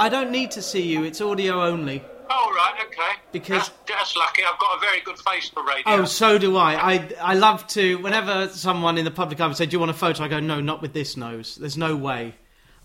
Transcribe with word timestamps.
I 0.00 0.08
don't 0.08 0.30
need 0.30 0.50
to 0.52 0.62
see 0.62 0.82
you. 0.82 1.04
It's 1.04 1.20
audio 1.20 1.62
only. 1.62 2.02
Oh, 2.32 2.52
right, 2.56 2.74
okay. 2.86 3.20
Because- 3.32 3.68
That's, 3.68 3.72
that's 3.88 4.16
lucky. 4.16 4.42
I've 4.44 4.58
got 4.58 4.76
a 4.76 4.80
very 4.80 5.00
good 5.00 5.18
face 5.18 5.48
for 5.48 5.62
radio. 5.64 5.82
Oh, 5.86 6.04
so 6.04 6.38
do 6.38 6.56
I. 6.56 6.92
I 6.94 7.08
I 7.20 7.34
love 7.34 7.66
to. 7.68 7.96
Whenever 7.98 8.48
someone 8.48 8.98
in 8.98 9.04
the 9.04 9.10
public 9.10 9.40
eye 9.40 9.46
would 9.46 9.56
say, 9.56 9.66
"Do 9.66 9.72
you 9.74 9.78
want 9.80 9.90
a 9.90 9.94
photo?" 9.94 10.24
I 10.24 10.28
go, 10.28 10.40
"No, 10.40 10.60
not 10.60 10.80
with 10.80 10.92
this 10.92 11.16
nose. 11.16 11.56
There's 11.56 11.76
no 11.76 11.96
way. 11.96 12.34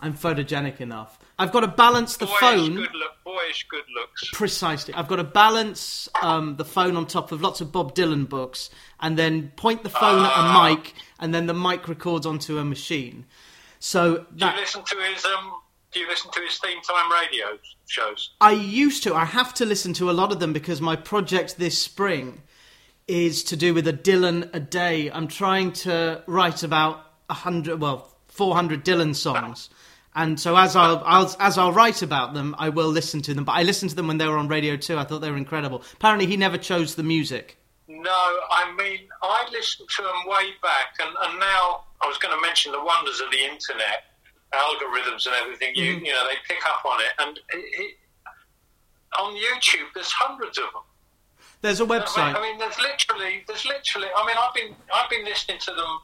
I'm 0.02 0.14
photogenic 0.14 0.82
enough. 0.82 1.18
I've 1.40 1.52
got 1.52 1.62
to 1.62 1.68
balance 1.68 2.18
the 2.18 2.26
boyish 2.26 2.40
phone 2.40 2.76
good 2.76 2.94
look, 2.94 3.12
boyish 3.24 3.66
good 3.70 3.84
looks. 3.96 4.30
precisely. 4.32 4.94
I've 4.94 5.08
got 5.08 5.18
to 5.18 5.24
balance 5.24 6.10
um, 6.22 6.56
the 6.58 6.66
phone 6.66 6.96
on 6.98 7.06
top 7.06 7.32
of 7.32 7.42
lots 7.42 7.62
of 7.62 7.72
Bob 7.72 7.96
Dylan 7.96 8.28
books, 8.28 8.70
and 9.00 9.18
then 9.18 9.52
point 9.56 9.84
the 9.84 9.90
phone 9.90 10.26
at 10.26 10.32
Ah. 10.36 10.68
a 10.68 10.76
mic, 10.76 10.94
and 11.20 11.34
then 11.34 11.46
the 11.48 11.54
mic 11.54 11.88
records 11.88 12.26
onto 12.26 12.58
a 12.58 12.66
machine. 12.66 13.26
So 13.80 14.26
Do 14.36 14.46
you 14.48 14.52
listen 14.58 14.84
to 14.84 14.96
his 15.14 15.24
um? 15.26 15.54
Do 15.96 16.02
you 16.02 16.10
listen 16.10 16.30
to 16.32 16.42
his 16.42 16.58
theme 16.58 16.82
time 16.82 17.10
radio 17.10 17.58
shows? 17.88 18.32
I 18.42 18.52
used 18.52 19.04
to. 19.04 19.16
I 19.16 19.24
have 19.24 19.54
to 19.54 19.66
listen 19.66 19.94
to 19.94 20.12
a 20.12 20.12
lot 20.12 20.34
of 20.34 20.42
them 20.42 20.52
because 20.52 20.82
my 20.82 20.98
project 20.98 21.58
this 21.58 21.82
spring 21.82 22.42
is 23.08 23.46
to 23.46 23.56
do 23.56 23.74
with 23.74 23.88
a 23.88 23.94
Dylan 23.94 24.50
a 24.54 24.60
day. 24.60 25.10
I'm 25.10 25.30
trying 25.30 25.72
to 25.72 26.22
write 26.28 26.64
about 26.64 27.00
a 27.30 27.34
hundred, 27.34 27.80
well, 27.80 28.14
four 28.28 28.56
hundred 28.56 28.84
Dylan 28.84 29.16
songs, 29.16 29.70
and 30.14 30.38
so 30.38 30.58
as 30.58 30.76
I'll, 30.76 31.02
I'll 31.06 31.34
as 31.40 31.58
I'll 31.58 31.72
write 31.72 32.02
about 32.02 32.34
them, 32.34 32.56
I 32.58 32.68
will 32.68 32.90
listen 32.90 33.22
to 33.22 33.34
them. 33.34 33.46
But 33.46 33.54
I 33.54 33.64
listened 33.64 33.92
to 33.92 33.96
them 33.96 34.08
when 34.08 34.18
they 34.18 34.28
were 34.28 34.38
on 34.38 34.50
radio 34.50 34.76
too. 34.76 34.98
I 34.98 35.06
thought 35.06 35.20
they 35.20 35.32
were 35.32 35.38
incredible. 35.38 35.82
Apparently, 35.94 36.26
he 36.26 36.36
never 36.36 36.58
chose 36.58 36.96
the 36.96 37.04
music. 37.04 37.58
No, 37.88 38.12
I 38.12 38.76
mean 38.78 39.08
I 39.24 39.48
listened 39.50 39.88
to 39.96 40.02
them 40.02 40.28
way 40.28 40.50
back, 40.62 40.96
and, 41.00 41.16
and 41.24 41.40
now 41.40 41.86
I 42.02 42.08
was 42.08 42.18
going 42.18 42.36
to 42.36 42.42
mention 42.42 42.74
the 42.74 42.84
wonders 42.84 43.22
of 43.22 43.32
the 43.32 43.46
internet, 43.46 44.04
algorithms 44.56 45.26
and 45.26 45.36
everything. 45.36 45.76
You 45.76 45.96
mm-hmm. 45.96 46.06
you 46.06 46.14
know 46.14 46.28
they 46.28 46.36
pick 46.48 46.64
up 46.66 46.86
on 46.86 47.00
it, 47.02 47.14
and 47.20 47.38
it, 47.38 47.66
it, 47.82 47.96
on 49.20 49.34
YouTube 49.36 49.88
there's 49.94 50.12
hundreds 50.12 50.58
of 50.58 50.66
them. 50.74 50.84
There's 51.62 51.80
a 51.80 51.86
website. 51.86 52.36
I 52.36 52.42
mean, 52.42 52.60
there's 52.60 52.78
literally, 52.78 53.44
there's 53.48 53.66
literally. 53.66 54.08
I 54.16 54.28
mean, 54.28 54.36
I've 54.38 54.54
been, 54.54 54.76
I've 54.94 55.10
been 55.10 55.26
listening 55.26 55.58
to 55.62 55.72
them 55.72 56.00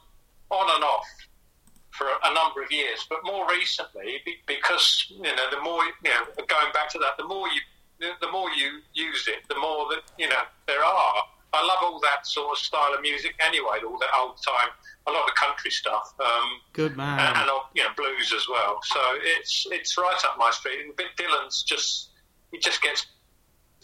on 0.50 0.74
and 0.74 0.82
off 0.82 1.06
for 1.90 2.06
a, 2.24 2.34
number 2.34 2.62
of 2.62 2.72
years, 2.72 3.06
but 3.08 3.20
more 3.24 3.46
recently, 3.48 4.18
because 4.46 5.06
you 5.10 5.22
know, 5.22 5.50
the 5.50 5.60
more 5.60 5.84
you 5.84 6.10
know, 6.10 6.24
going 6.48 6.72
back 6.72 6.88
to 6.90 6.98
that, 6.98 7.16
the 7.18 7.26
more 7.26 7.46
you, 7.48 7.60
the 8.20 8.30
more 8.32 8.50
you 8.50 8.80
use 8.94 9.28
it, 9.28 9.46
the 9.48 9.54
more 9.54 9.88
that 9.90 10.02
you 10.18 10.28
know 10.28 10.42
there 10.66 10.84
are. 10.84 11.22
I 11.54 11.64
love 11.66 11.78
all 11.82 12.00
that 12.00 12.26
sort 12.26 12.52
of 12.52 12.58
style 12.58 12.94
of 12.94 13.02
music 13.02 13.34
anyway, 13.40 13.78
all 13.86 13.98
that 13.98 14.08
old 14.18 14.38
time, 14.42 14.68
a 15.06 15.10
lot 15.10 15.28
of 15.28 15.34
country 15.34 15.70
stuff, 15.70 16.14
um, 16.20 16.48
Good 16.72 16.96
man. 16.96 17.18
and 17.36 17.50
you 17.74 17.82
know, 17.82 17.90
blues 17.96 18.32
as 18.34 18.46
well. 18.48 18.78
So 18.84 19.00
it's 19.22 19.66
it's 19.70 19.98
right 19.98 20.20
up 20.24 20.36
my 20.38 20.50
street. 20.50 20.80
And 20.84 20.96
Bob 20.96 21.06
Dylan's 21.18 21.62
just, 21.62 22.10
he 22.52 22.58
just 22.58 22.80
gets 22.82 23.06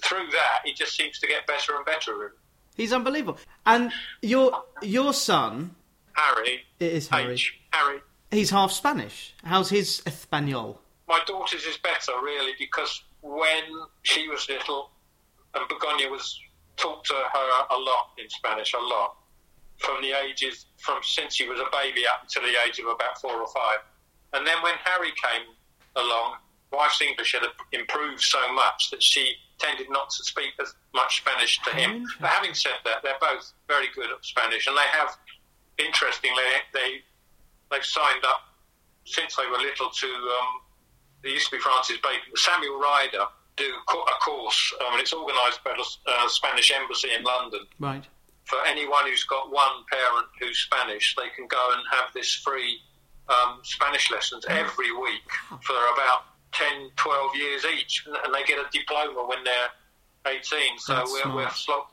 through 0.03 0.27
that. 0.33 0.61
He 0.65 0.73
just 0.73 0.97
seems 0.97 1.19
to 1.19 1.27
get 1.27 1.47
better 1.47 1.77
and 1.77 1.85
better. 1.85 2.35
He's 2.75 2.93
unbelievable. 2.93 3.39
And 3.67 3.93
your 4.23 4.63
your 4.83 5.13
son 5.13 5.75
Harry. 6.15 6.63
it 6.81 6.93
is 6.93 7.09
Harry. 7.09 7.35
H. 7.35 7.59
Harry. 7.73 8.01
He's 8.31 8.51
half 8.51 8.73
Spanish. 8.73 9.35
How's 9.45 9.71
his 9.71 10.03
Espanol? 10.07 10.81
My 11.09 11.21
daughter's 11.27 11.65
is 11.65 11.77
better, 11.79 12.13
really, 12.23 12.53
because 12.59 13.03
when 13.23 13.63
she 14.03 14.29
was 14.29 14.49
little, 14.49 14.91
and 15.55 15.67
Begoña 15.69 16.11
was 16.11 16.39
taught 16.79 17.05
to 17.05 17.15
her 17.15 17.49
a 17.71 17.79
lot 17.79 18.11
in 18.19 18.29
Spanish, 18.31 18.73
a 18.75 18.79
lot, 18.79 19.17
from 19.79 20.01
the 20.03 20.13
ages, 20.13 20.67
from 20.79 21.01
since 21.03 21.35
she 21.35 21.49
was 21.49 21.61
a 21.61 21.69
baby 21.71 22.07
up 22.07 22.23
until 22.23 22.43
the 22.43 22.57
age 22.67 22.79
of 22.79 22.87
about 22.87 23.21
four 23.21 23.41
or 23.41 23.49
five. 23.49 23.79
And 24.33 24.47
then 24.47 24.63
when 24.63 24.75
Harry 24.85 25.13
came 25.23 25.55
along, 25.97 26.37
wife's 26.73 27.01
English 27.01 27.33
had 27.33 27.43
improved 27.73 28.21
so 28.21 28.53
much 28.53 28.91
that 28.91 29.03
she 29.03 29.35
tended 29.59 29.91
not 29.91 30.11
to 30.11 30.25
speak 30.25 30.53
as 30.61 30.75
much 30.95 31.19
Spanish 31.19 31.61
to 31.63 31.71
him. 31.71 32.07
But 32.21 32.31
having 32.31 32.55
said 32.55 32.79
that, 32.85 33.03
they're 33.03 33.19
both 33.21 33.53
very 33.67 33.89
good 33.95 34.11
at 34.11 34.25
Spanish, 34.25 34.67
and 34.67 34.77
they 34.77 34.89
have, 34.93 35.17
interestingly, 35.79 36.45
they 36.73 37.03
they've 37.71 37.85
signed 37.85 38.25
up 38.25 38.41
since 39.05 39.37
they 39.37 39.47
were 39.51 39.59
little 39.59 39.91
to. 39.91 40.07
Um, 40.07 40.61
there 41.23 41.33
used 41.33 41.51
to 41.51 41.57
be 41.57 41.61
Francis 41.61 41.97
Bacon, 41.97 42.31
Samuel 42.37 42.79
Ryder 42.79 43.27
do 43.59 43.73
a 43.93 44.25
course, 44.25 44.75
um, 44.81 44.93
and 44.93 45.01
it's 45.01 45.13
organised 45.13 45.63
by 45.65 45.73
the 45.77 46.11
uh, 46.11 46.29
Spanish 46.29 46.71
Embassy 46.71 47.09
in 47.17 47.23
London 47.25 47.61
Right. 47.79 48.05
for 48.45 48.59
anyone 48.67 49.05
who's 49.07 49.25
got 49.25 49.51
one 49.53 49.85
parent 49.91 50.27
who's 50.41 50.59
Spanish, 50.59 51.15
they 51.17 51.29
can 51.37 51.47
go 51.49 51.63
and 51.73 51.83
have 51.93 52.13
this 52.15 52.33
free 52.35 52.79
um, 53.29 53.61
Spanish 53.63 54.11
lessons 54.11 54.45
every 54.49 54.93
week 54.97 55.29
for 55.63 55.77
about 55.95 56.25
10, 56.53 56.91
12 56.97 57.37
years 57.37 57.65
each, 57.77 58.07
and, 58.07 58.35
they 58.35 58.43
get 58.45 58.59
a 58.59 58.67
diploma 58.73 59.27
when 59.27 59.45
they're 59.45 60.33
18. 60.35 60.79
So 60.79 60.95
That's 60.95 61.13
we're, 61.13 61.35
we're, 61.35 61.51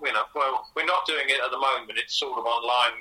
you 0.08 0.14
know, 0.14 0.24
well, 0.34 0.68
we're 0.76 0.86
not 0.86 1.06
doing 1.06 1.26
it 1.28 1.40
at 1.44 1.52
the 1.52 1.60
moment. 1.60 1.98
It's 1.98 2.18
sort 2.18 2.38
of 2.40 2.46
online, 2.46 2.94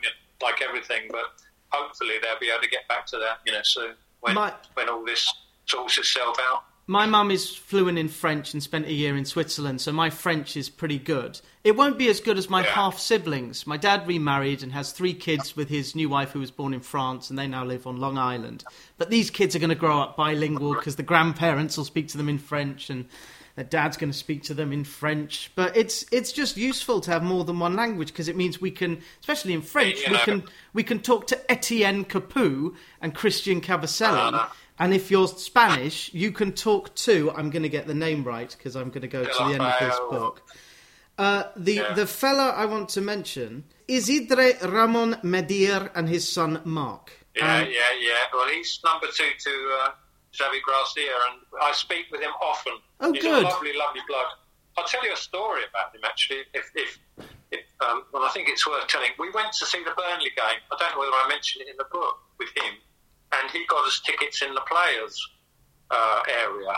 like 0.43 0.61
everything, 0.63 1.09
but 1.11 1.33
hopefully 1.71 2.15
they'll 2.23 2.39
be 2.41 2.51
able 2.51 2.63
to 2.63 2.69
get 2.69 2.87
back 2.89 3.07
to 3.07 3.19
that, 3.19 3.39
you 3.47 3.53
know, 3.53 3.63
soon 3.63 3.95
when 4.21 4.35
My- 4.35 4.53
when 4.75 4.89
all 4.89 5.05
this 5.05 5.33
sorts 5.67 5.97
itself 5.99 6.37
out. 6.51 6.65
My 6.87 7.07
mum 7.07 7.31
is 7.31 7.49
fluent 7.55 7.97
in 7.99 8.09
French 8.09 8.53
and 8.53 8.63
spent 8.63 8.85
a 8.87 8.93
year 8.93 9.17
in 9.17 9.25
Switzerland, 9.25 9.81
so 9.81 9.91
my 9.91 10.11
French 10.11 10.55
is 10.55 10.69
pretty 10.69 10.99
good. 10.99 11.41
It 11.63 11.77
won't 11.77 11.97
be 11.97 12.09
as 12.09 12.21
good 12.21 12.37
as 12.37 12.51
my 12.51 12.63
Yeah. 12.63 12.73
half 12.73 12.99
siblings. 12.99 13.67
My 13.67 13.79
dad 13.79 14.07
remarried 14.07 14.63
and 14.63 14.73
has 14.73 14.93
three 14.93 15.15
kids 15.15 15.57
with 15.57 15.71
his 15.71 15.95
new 15.95 16.11
wife 16.11 16.33
who 16.33 16.41
was 16.41 16.51
born 16.51 16.75
in 16.75 16.81
France, 16.81 17.31
and 17.31 17.39
they 17.39 17.47
now 17.47 17.65
live 17.65 17.87
on 17.87 17.97
Long 17.97 18.19
Island. 18.19 18.65
But 18.99 19.09
these 19.09 19.31
kids 19.31 19.57
are 19.57 19.59
going 19.61 19.71
to 19.71 19.75
grow 19.75 19.99
up 19.99 20.15
bilingual 20.15 20.75
because 20.75 20.97
the 20.97 21.03
grandparents 21.03 21.79
will 21.79 21.87
speak 21.87 22.09
to 22.09 22.19
them 22.19 22.29
in 22.29 22.39
French 22.39 22.91
and 22.91 23.07
their 23.57 23.65
dad's 23.65 23.97
going 23.97 24.11
to 24.13 24.19
speak 24.19 24.43
to 24.43 24.53
them 24.53 24.71
in 24.71 24.85
French. 24.85 25.53
But 25.55 25.75
it's 25.77 26.05
it's 26.13 26.33
just 26.33 26.59
useful 26.59 27.01
to 27.01 27.11
have 27.13 27.23
more 27.23 27.45
than 27.45 27.61
one 27.61 27.77
language 27.77 28.09
because 28.09 28.29
it 28.29 28.37
means 28.37 28.61
we 28.61 28.71
can, 28.73 29.01
especially 29.21 29.55
in 29.55 29.63
French, 29.63 30.01
You 30.05 30.13
we 30.13 30.19
can 30.19 30.43
we 30.75 30.83
can 30.83 30.99
talk 30.99 31.29
to 31.29 31.51
Etienne 31.51 32.05
Capoue 32.05 32.75
and 33.01 33.15
Christian 33.15 33.63
Kabasele. 33.63 34.35
Uh-huh. 34.35 34.49
And 34.79 34.93
if 34.93 35.11
you're 35.11 35.29
Spanish, 35.29 36.13
you 36.13 36.33
can 36.33 36.53
talk 36.53 36.95
to. 36.97 37.31
I'm 37.31 37.51
going 37.51 37.63
to 37.63 37.69
get 37.69 37.87
the 37.87 37.95
name 37.95 38.25
right 38.25 38.51
because 38.51 38.75
I'm 38.75 38.89
going 38.89 39.03
to 39.03 39.09
go 39.09 39.23
to 39.25 39.31
the 39.31 39.45
end 39.55 39.63
of 39.63 39.79
this 39.81 39.99
book. 40.11 40.43
Uh, 41.17 41.45
the 41.57 41.75
Yeah. 41.75 41.93
the 41.95 42.07
fella 42.07 42.51
I 42.51 42.65
want 42.67 42.89
to 42.91 43.01
mention 43.01 43.65
Isidre 43.89 44.61
Ramon 44.63 45.15
Medir 45.23 45.91
and 45.95 46.09
his 46.09 46.29
son 46.29 46.61
Mark. 46.65 47.13
Yeah, 47.37 47.59
Um, 47.59 47.69
yeah, 47.71 47.81
yeah. 48.01 48.25
Well, 48.33 48.49
he's 48.49 48.81
number 48.85 49.07
two 49.15 49.31
to 49.39 49.79
uh, 49.83 49.91
Javi 50.33 50.61
Gracia, 50.63 51.09
and 51.31 51.41
I 51.63 51.71
speak 51.73 52.07
with 52.11 52.21
him 52.21 52.33
often. 52.43 52.73
Oh, 53.01 53.13
he's 53.13 53.23
good. 53.23 53.45
a 53.45 53.49
lovely, 53.49 53.73
lovely 53.77 54.01
bloke. 54.09 54.39
I'll 54.77 54.85
tell 54.85 55.05
you 55.05 55.13
a 55.13 55.17
story 55.17 55.63
about 55.71 55.95
him, 55.95 56.01
actually, 56.05 56.43
if, 56.53 56.69
if, 56.75 56.99
if 57.53 57.61
um, 57.81 58.03
well, 58.13 58.25
I 58.25 58.31
think 58.31 58.49
it's 58.49 58.67
worth 58.67 58.89
telling. 58.89 59.11
We 59.21 59.31
went 59.31 59.53
to 59.53 59.67
see 59.67 59.79
the 59.85 59.93
Burnley 59.97 60.31
game. 60.37 60.59
I 60.73 60.77
don't 60.81 60.93
know 60.95 60.99
whether 60.99 61.13
I 61.13 61.27
mentioned 61.29 61.63
it 61.63 61.71
in 61.71 61.77
the 61.77 61.87
book 61.93 62.19
with 62.41 62.49
him, 62.57 62.75
and 63.41 63.51
he 63.51 63.65
got 63.67 63.87
us 63.87 64.01
tickets 64.05 64.43
in 64.43 64.55
the 64.55 64.63
players' 64.63 65.19
uh, 65.91 66.21
area. 66.43 66.77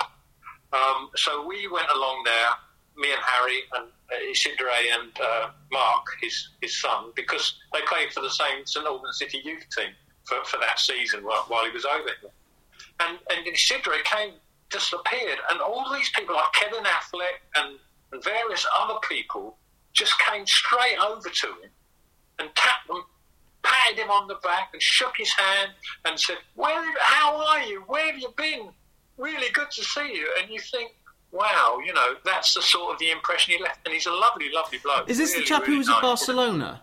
Um, 0.72 1.10
so 1.14 1.46
we 1.46 1.68
went 1.68 1.88
along 1.94 2.24
there, 2.24 2.50
me 2.96 3.12
and 3.12 3.22
Harry 3.22 3.60
and 3.76 3.86
uh, 4.10 4.30
Isidre 4.32 4.78
and 5.00 5.12
uh, 5.20 5.50
Mark, 5.70 6.06
his 6.20 6.48
his 6.60 6.78
son, 6.80 7.12
because 7.14 7.58
they 7.72 7.80
played 7.88 8.12
for 8.12 8.20
the 8.20 8.30
same 8.30 8.64
St 8.64 8.86
Albans 8.86 9.18
City 9.18 9.40
youth 9.44 9.64
team 9.76 9.92
for, 10.24 10.44
for 10.44 10.58
that 10.58 10.78
season 10.78 11.24
while, 11.24 11.44
while 11.48 11.64
he 11.64 11.70
was 11.70 11.84
over 11.84 12.10
here. 12.20 12.30
And 13.00 13.18
and 13.30 13.46
Isidre 13.46 14.02
came, 14.04 14.32
disappeared, 14.70 15.38
and 15.50 15.60
all 15.60 15.92
these 15.92 16.10
people 16.10 16.34
like 16.34 16.52
Kevin 16.52 16.84
Affleck 16.84 17.38
and, 17.56 17.78
and 18.12 18.24
various 18.24 18.66
other 18.78 18.98
people 19.08 19.56
just 19.92 20.14
came 20.28 20.46
straight 20.46 20.98
over 20.98 21.28
to 21.28 21.46
him 21.46 21.70
and 22.38 22.54
tapped 22.54 22.88
him, 22.88 23.02
patted 23.66 23.98
him 23.98 24.10
on 24.10 24.28
the 24.28 24.36
back, 24.48 24.70
and 24.72 24.80
shook 24.80 25.14
his 25.16 25.32
hand 25.32 25.70
and 26.04 26.18
said, 26.18 26.38
"Where? 26.54 26.82
How 27.00 27.30
are 27.48 27.62
you? 27.62 27.78
Where 27.86 28.06
have 28.10 28.18
you 28.18 28.32
been? 28.36 28.70
Really 29.18 29.50
good 29.52 29.70
to 29.72 29.82
see 29.84 30.08
you." 30.14 30.26
And 30.40 30.50
you 30.50 30.60
think, 30.60 30.92
"Wow, 31.32 31.78
you 31.84 31.92
know, 31.92 32.10
that's 32.24 32.54
the 32.54 32.62
sort 32.62 32.92
of 32.94 32.98
the 32.98 33.10
impression 33.10 33.54
he 33.56 33.62
left." 33.62 33.80
And 33.84 33.92
he's 33.94 34.06
a 34.06 34.12
lovely, 34.12 34.48
lovely 34.52 34.78
bloke. 34.78 35.08
Is 35.10 35.18
this 35.18 35.30
Really, 35.32 35.42
the 35.42 35.46
chap 35.48 35.64
who 35.64 35.78
was 35.78 35.88
nice. 35.88 35.96
at 35.96 36.02
Barcelona? 36.02 36.82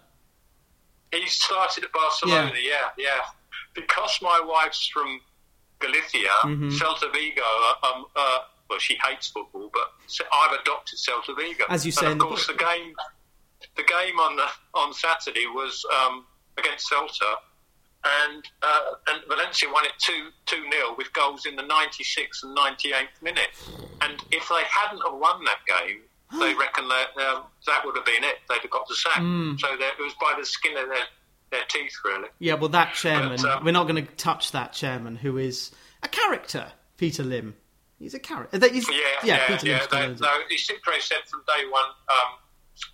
He 1.11 1.27
started 1.27 1.83
at 1.83 1.91
Barcelona, 1.91 2.53
yeah, 2.59 2.89
yeah. 2.97 3.19
Because 3.75 4.17
my 4.21 4.41
wife's 4.43 4.87
from 4.87 5.21
Galicia, 5.79 6.29
Mm-hmm. 6.43 6.69
Celta 6.69 7.11
Vigo, 7.13 7.41
uh, 7.43 7.87
um, 7.87 8.05
uh, 8.15 8.39
well, 8.69 8.79
she 8.79 8.97
hates 9.07 9.27
football, 9.27 9.69
but 9.71 9.91
I've 10.33 10.59
adopted 10.61 10.97
Celta 10.97 11.35
Vigo. 11.37 11.65
As 11.69 11.85
you 11.85 11.91
say 11.91 12.05
and 12.07 12.13
of 12.13 12.19
the 12.19 12.25
course, 12.25 12.47
book. 12.47 12.57
the 12.57 12.63
game, 12.65 12.95
the 13.75 13.83
game 13.83 14.17
on 14.19 14.35
the 14.37 14.47
on 14.73 14.91
Saturday 14.93 15.45
was 15.47 15.85
um, 16.01 16.25
against 16.57 16.89
Celta, 16.91 17.35
and 18.03 18.43
uh, 18.61 18.91
and 19.09 19.21
Valencia 19.27 19.69
won 19.71 19.85
it 19.85 19.93
two 19.99 20.29
two 20.45 20.63
0 20.71 20.95
with 20.97 21.11
goals 21.13 21.45
in 21.45 21.55
the 21.55 21.63
96th 21.63 22.43
and 22.43 22.57
98th 22.57 23.21
minute. 23.21 23.49
And 24.01 24.21
if 24.31 24.49
they 24.49 24.63
hadn't 24.69 25.01
have 25.05 25.17
won 25.19 25.43
that 25.45 25.59
game, 25.67 26.01
they 26.39 26.53
reckon 26.59 26.87
that 26.89 27.09
um, 27.25 27.43
that 27.67 27.85
would 27.85 27.95
have 27.95 28.05
been 28.05 28.23
it. 28.23 28.35
They'd 28.49 28.61
have 28.61 28.71
got 28.71 28.87
the 28.87 28.95
sack. 28.95 29.19
Hmm. 29.19 29.55
So 29.57 29.67
it 29.71 29.99
was 29.99 30.13
by 30.19 30.33
the 30.37 30.45
skin 30.45 30.77
of 30.77 30.89
their 30.89 31.05
their 31.53 31.63
teeth, 31.69 31.93
really. 32.03 32.27
Yeah, 32.39 32.55
well, 32.55 32.69
that 32.69 32.93
chairman. 32.95 33.39
But, 33.41 33.57
um, 33.57 33.65
we're 33.65 33.71
not 33.71 33.87
going 33.87 34.05
to 34.05 34.11
touch 34.15 34.51
that 34.51 34.73
chairman, 34.73 35.15
who 35.15 35.37
is 35.37 35.71
a 36.01 36.07
character, 36.09 36.71
Peter 36.97 37.23
Lim. 37.23 37.55
He's 37.99 38.13
a 38.13 38.19
character. 38.19 38.59
He's, 38.67 38.89
Yeah, 38.89 38.95
yeah, 39.23 39.35
yeah, 39.35 39.47
Peter 39.47 39.67
yeah. 39.67 39.85
They, 39.89 40.07
no, 40.07 40.29
Isidre 40.51 40.99
said 40.99 41.19
from 41.29 41.41
day 41.47 41.69
one, 41.69 41.85
um, 42.09 42.37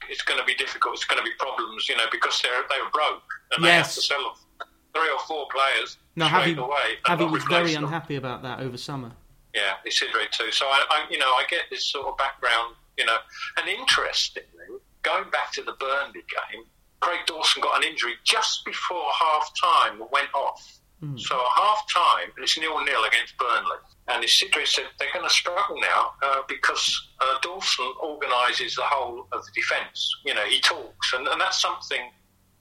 it's 0.09 0.21
going 0.23 0.39
to 0.39 0.45
be 0.45 0.55
difficult. 0.55 0.95
It's 0.95 1.05
going 1.05 1.19
to 1.19 1.23
be 1.23 1.31
problems, 1.39 1.87
you 1.89 1.95
know, 1.97 2.05
because 2.11 2.41
they're 2.41 2.63
they 2.69 2.81
were 2.83 2.89
broke 2.91 3.23
and 3.55 3.63
they 3.63 3.69
Yes. 3.69 3.87
have 3.87 3.95
to 3.95 4.01
sell 4.01 4.23
them 4.23 4.67
three 4.93 5.09
or 5.11 5.19
four 5.27 5.47
players 5.51 5.97
No, 6.15 6.27
straight 6.27 6.57
Javi, 6.57 6.63
away. 6.63 6.87
Javi 7.05 7.31
was 7.31 7.43
very 7.45 7.73
them. 7.73 7.85
unhappy 7.85 8.15
about 8.15 8.41
that 8.43 8.59
over 8.59 8.77
summer. 8.77 9.11
Yeah, 9.53 9.73
Isidre 9.87 10.29
too. 10.31 10.51
So 10.51 10.65
I, 10.67 10.83
I, 10.89 11.05
you 11.09 11.17
know, 11.17 11.25
I 11.31 11.43
get 11.49 11.61
this 11.71 11.85
sort 11.85 12.07
of 12.07 12.17
background, 12.17 12.75
you 12.97 13.05
know, 13.05 13.17
and 13.57 13.67
interestingly, 13.67 14.67
going 15.03 15.29
back 15.31 15.51
to 15.53 15.63
the 15.63 15.73
Burnley 15.79 16.21
game, 16.51 16.63
Craig 17.01 17.19
Dawson 17.25 17.61
got 17.61 17.77
an 17.83 17.89
injury 17.89 18.13
just 18.25 18.65
before 18.65 19.03
half 19.19 19.51
time 19.61 20.01
went 20.11 20.29
off. 20.35 20.79
Hmm. 20.99 21.17
So 21.17 21.35
at 21.39 21.47
half 21.55 21.81
time, 21.93 22.29
and 22.35 22.43
it's 22.43 22.57
nil 22.59 22.83
nil 22.83 23.03
against 23.05 23.37
Burnley. 23.37 23.77
And 24.09 24.23
Isidre 24.23 24.65
said 24.65 24.85
they're 24.97 25.13
going 25.13 25.27
to 25.27 25.33
struggle 25.33 25.77
now 25.79 26.13
uh, 26.23 26.41
because 26.47 27.09
uh, 27.21 27.35
Dawson 27.41 27.94
organises 28.01 28.75
the 28.75 28.83
whole 28.83 29.27
of 29.31 29.45
the 29.45 29.51
defence. 29.53 30.09
You 30.25 30.33
know, 30.33 30.45
he 30.45 30.59
talks, 30.59 31.13
and, 31.13 31.27
and 31.27 31.39
that's 31.39 31.61
something 31.61 32.01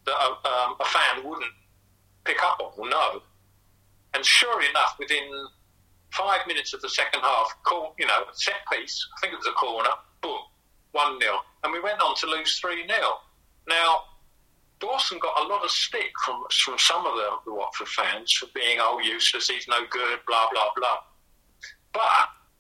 that 0.04 0.12
a, 0.14 0.48
um, 0.48 0.76
a 0.78 0.84
fan 0.84 1.26
wouldn't 1.28 1.52
pick 2.24 2.42
up 2.42 2.60
on 2.60 2.72
or 2.76 2.88
know. 2.90 3.22
And 4.14 4.24
sure 4.24 4.60
enough, 4.62 4.96
within 4.98 5.28
five 6.12 6.46
minutes 6.46 6.74
of 6.74 6.82
the 6.82 6.88
second 6.88 7.20
half, 7.20 7.54
call, 7.64 7.94
you 7.98 8.06
know, 8.06 8.24
set 8.32 8.60
piece, 8.72 9.06
I 9.16 9.20
think 9.20 9.32
it 9.32 9.36
was 9.36 9.46
a 9.46 9.52
corner, 9.52 9.90
boom, 10.22 10.40
1 10.92 11.20
0. 11.20 11.34
And 11.64 11.72
we 11.72 11.80
went 11.80 12.00
on 12.00 12.14
to 12.16 12.26
lose 12.26 12.58
3 12.58 12.86
0. 12.86 12.98
Now, 13.68 14.02
Dawson 14.80 15.18
got 15.18 15.44
a 15.44 15.48
lot 15.48 15.64
of 15.64 15.70
stick 15.70 16.12
from, 16.24 16.44
from 16.64 16.78
some 16.78 17.04
of 17.04 17.14
the, 17.14 17.30
the 17.46 17.54
Watford 17.54 17.88
fans 17.88 18.32
for 18.32 18.46
being, 18.54 18.78
oh, 18.80 19.00
useless, 19.00 19.48
he's 19.48 19.66
no 19.68 19.80
good, 19.90 20.20
blah, 20.26 20.48
blah, 20.52 20.70
blah. 20.76 20.98
But 21.92 22.02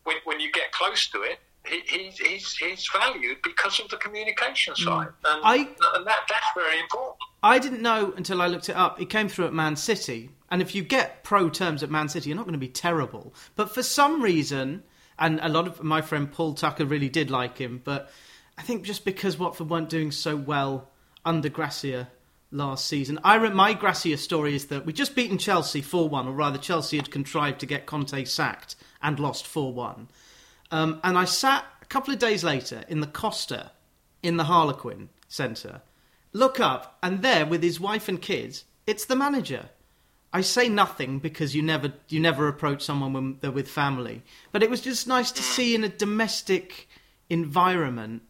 when, 0.04 0.16
when 0.24 0.40
you 0.40 0.50
get 0.52 0.72
close 0.72 1.08
to 1.10 1.22
it, 1.22 1.38
he, 1.66 1.80
he's, 1.86 2.18
he's, 2.18 2.56
he's 2.56 2.88
valued 2.92 3.38
because 3.42 3.78
of 3.80 3.88
the 3.90 3.96
communication 3.96 4.74
hmm. 4.76 4.84
side. 4.84 5.08
And, 5.24 5.42
I- 5.44 5.56
and 5.56 6.06
that, 6.06 6.20
that's 6.28 6.46
very 6.54 6.80
important. 6.80 7.18
I 7.42 7.58
didn't 7.58 7.82
know 7.82 8.12
until 8.16 8.42
I 8.42 8.48
looked 8.48 8.68
it 8.68 8.76
up. 8.76 8.98
He 8.98 9.06
came 9.06 9.28
through 9.28 9.46
at 9.46 9.52
Man 9.52 9.76
City, 9.76 10.30
and 10.50 10.60
if 10.60 10.74
you 10.74 10.82
get 10.82 11.22
pro 11.22 11.48
terms 11.48 11.82
at 11.82 11.90
Man 11.90 12.08
City, 12.08 12.30
you're 12.30 12.36
not 12.36 12.46
going 12.46 12.54
to 12.54 12.58
be 12.58 12.68
terrible. 12.68 13.32
But 13.54 13.72
for 13.72 13.82
some 13.82 14.22
reason, 14.22 14.82
and 15.18 15.38
a 15.40 15.48
lot 15.48 15.68
of 15.68 15.82
my 15.82 16.00
friend 16.00 16.32
Paul 16.32 16.54
Tucker 16.54 16.84
really 16.84 17.08
did 17.08 17.30
like 17.30 17.58
him, 17.58 17.80
but 17.84 18.10
I 18.56 18.62
think 18.62 18.82
just 18.82 19.04
because 19.04 19.38
Watford 19.38 19.70
weren't 19.70 19.88
doing 19.88 20.10
so 20.10 20.34
well 20.34 20.90
under 21.24 21.48
Gracia 21.48 22.08
last 22.50 22.86
season, 22.86 23.20
I 23.22 23.36
re- 23.36 23.50
my 23.50 23.72
Gracia 23.72 24.16
story 24.16 24.56
is 24.56 24.66
that 24.66 24.84
we'd 24.84 24.96
just 24.96 25.14
beaten 25.14 25.38
Chelsea 25.38 25.80
four 25.80 26.08
one, 26.08 26.26
or 26.26 26.32
rather, 26.32 26.58
Chelsea 26.58 26.96
had 26.96 27.12
contrived 27.12 27.60
to 27.60 27.66
get 27.66 27.86
Conte 27.86 28.24
sacked 28.24 28.74
and 29.02 29.18
lost 29.18 29.46
four 29.46 29.72
one. 29.72 30.08
Um, 30.70 31.00
and 31.02 31.16
I 31.16 31.24
sat 31.24 31.64
a 31.82 31.86
couple 31.86 32.12
of 32.12 32.20
days 32.20 32.44
later 32.44 32.84
in 32.88 33.00
the 33.00 33.06
Costa 33.06 33.70
in 34.22 34.36
the 34.36 34.44
Harlequin 34.44 35.08
Centre, 35.28 35.82
look 36.32 36.60
up, 36.60 36.98
and 37.02 37.22
there 37.22 37.46
with 37.46 37.62
his 37.62 37.80
wife 37.80 38.08
and 38.08 38.20
kids, 38.20 38.64
it's 38.86 39.04
the 39.04 39.16
manager. 39.16 39.68
I 40.32 40.42
say 40.42 40.68
nothing 40.68 41.20
because 41.20 41.54
you 41.54 41.62
never 41.62 41.94
you 42.08 42.20
never 42.20 42.48
approach 42.48 42.82
someone 42.82 43.12
when 43.12 43.38
they're 43.40 43.50
with 43.50 43.68
family, 43.68 44.22
but 44.52 44.62
it 44.62 44.70
was 44.70 44.80
just 44.80 45.08
nice 45.08 45.32
to 45.32 45.42
see 45.42 45.74
in 45.74 45.84
a 45.84 45.88
domestic 45.88 46.88
environment 47.30 48.22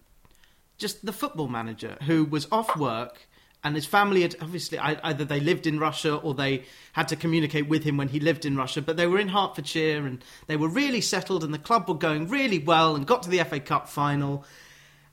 just 0.76 1.04
the 1.04 1.12
football 1.12 1.48
manager 1.48 1.96
who 2.04 2.24
was 2.24 2.46
off 2.52 2.76
work 2.76 3.27
and 3.68 3.76
his 3.76 3.86
family 3.86 4.22
had 4.22 4.34
obviously 4.40 4.78
either 4.78 5.24
they 5.24 5.38
lived 5.40 5.66
in 5.66 5.78
Russia 5.78 6.16
or 6.16 6.34
they 6.34 6.64
had 6.92 7.06
to 7.08 7.16
communicate 7.16 7.68
with 7.68 7.84
him 7.84 7.96
when 7.96 8.08
he 8.08 8.18
lived 8.18 8.44
in 8.44 8.56
Russia, 8.56 8.82
but 8.82 8.96
they 8.96 9.06
were 9.06 9.18
in 9.20 9.28
Hertfordshire 9.28 10.06
and 10.06 10.24
they 10.48 10.56
were 10.56 10.68
really 10.68 11.00
settled 11.00 11.44
and 11.44 11.54
the 11.54 11.58
club 11.58 11.88
were 11.88 11.94
going 11.94 12.28
really 12.28 12.58
well 12.58 12.96
and 12.96 13.06
got 13.06 13.22
to 13.24 13.30
the 13.30 13.42
FA 13.44 13.60
Cup 13.60 13.88
final. 13.88 14.44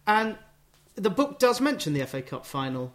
And 0.07 0.37
the 0.95 1.09
book 1.09 1.39
does 1.39 1.59
mention 1.61 1.93
the 1.93 2.05
FA 2.05 2.21
Cup 2.21 2.45
final 2.45 2.93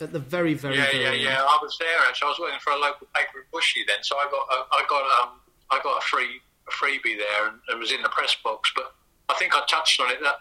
at 0.00 0.12
the 0.12 0.18
very, 0.18 0.54
very, 0.54 0.76
Yeah, 0.76 0.90
yeah, 0.92 1.08
end. 1.10 1.22
yeah. 1.22 1.40
I 1.40 1.58
was 1.62 1.76
there 1.78 1.98
actually. 2.08 2.26
I 2.26 2.30
was 2.30 2.38
working 2.40 2.58
for 2.60 2.72
a 2.72 2.76
local 2.78 3.06
paper 3.14 3.38
in 3.38 3.44
Bushey 3.52 3.82
then, 3.86 4.02
so 4.02 4.16
I 4.16 4.24
got 4.30 4.46
a, 4.52 4.64
I 4.72 4.84
got 4.88 5.22
um 5.22 5.40
I 5.70 5.80
got 5.82 5.98
a 5.98 6.06
free 6.06 6.40
a 6.68 6.70
freebie 6.72 7.16
there 7.16 7.48
and, 7.48 7.58
and 7.68 7.78
was 7.80 7.92
in 7.92 8.02
the 8.02 8.08
press 8.10 8.36
box. 8.44 8.70
But 8.74 8.92
I 9.28 9.34
think 9.34 9.54
I 9.54 9.62
touched 9.68 10.00
on 10.00 10.10
it 10.10 10.18
that 10.22 10.36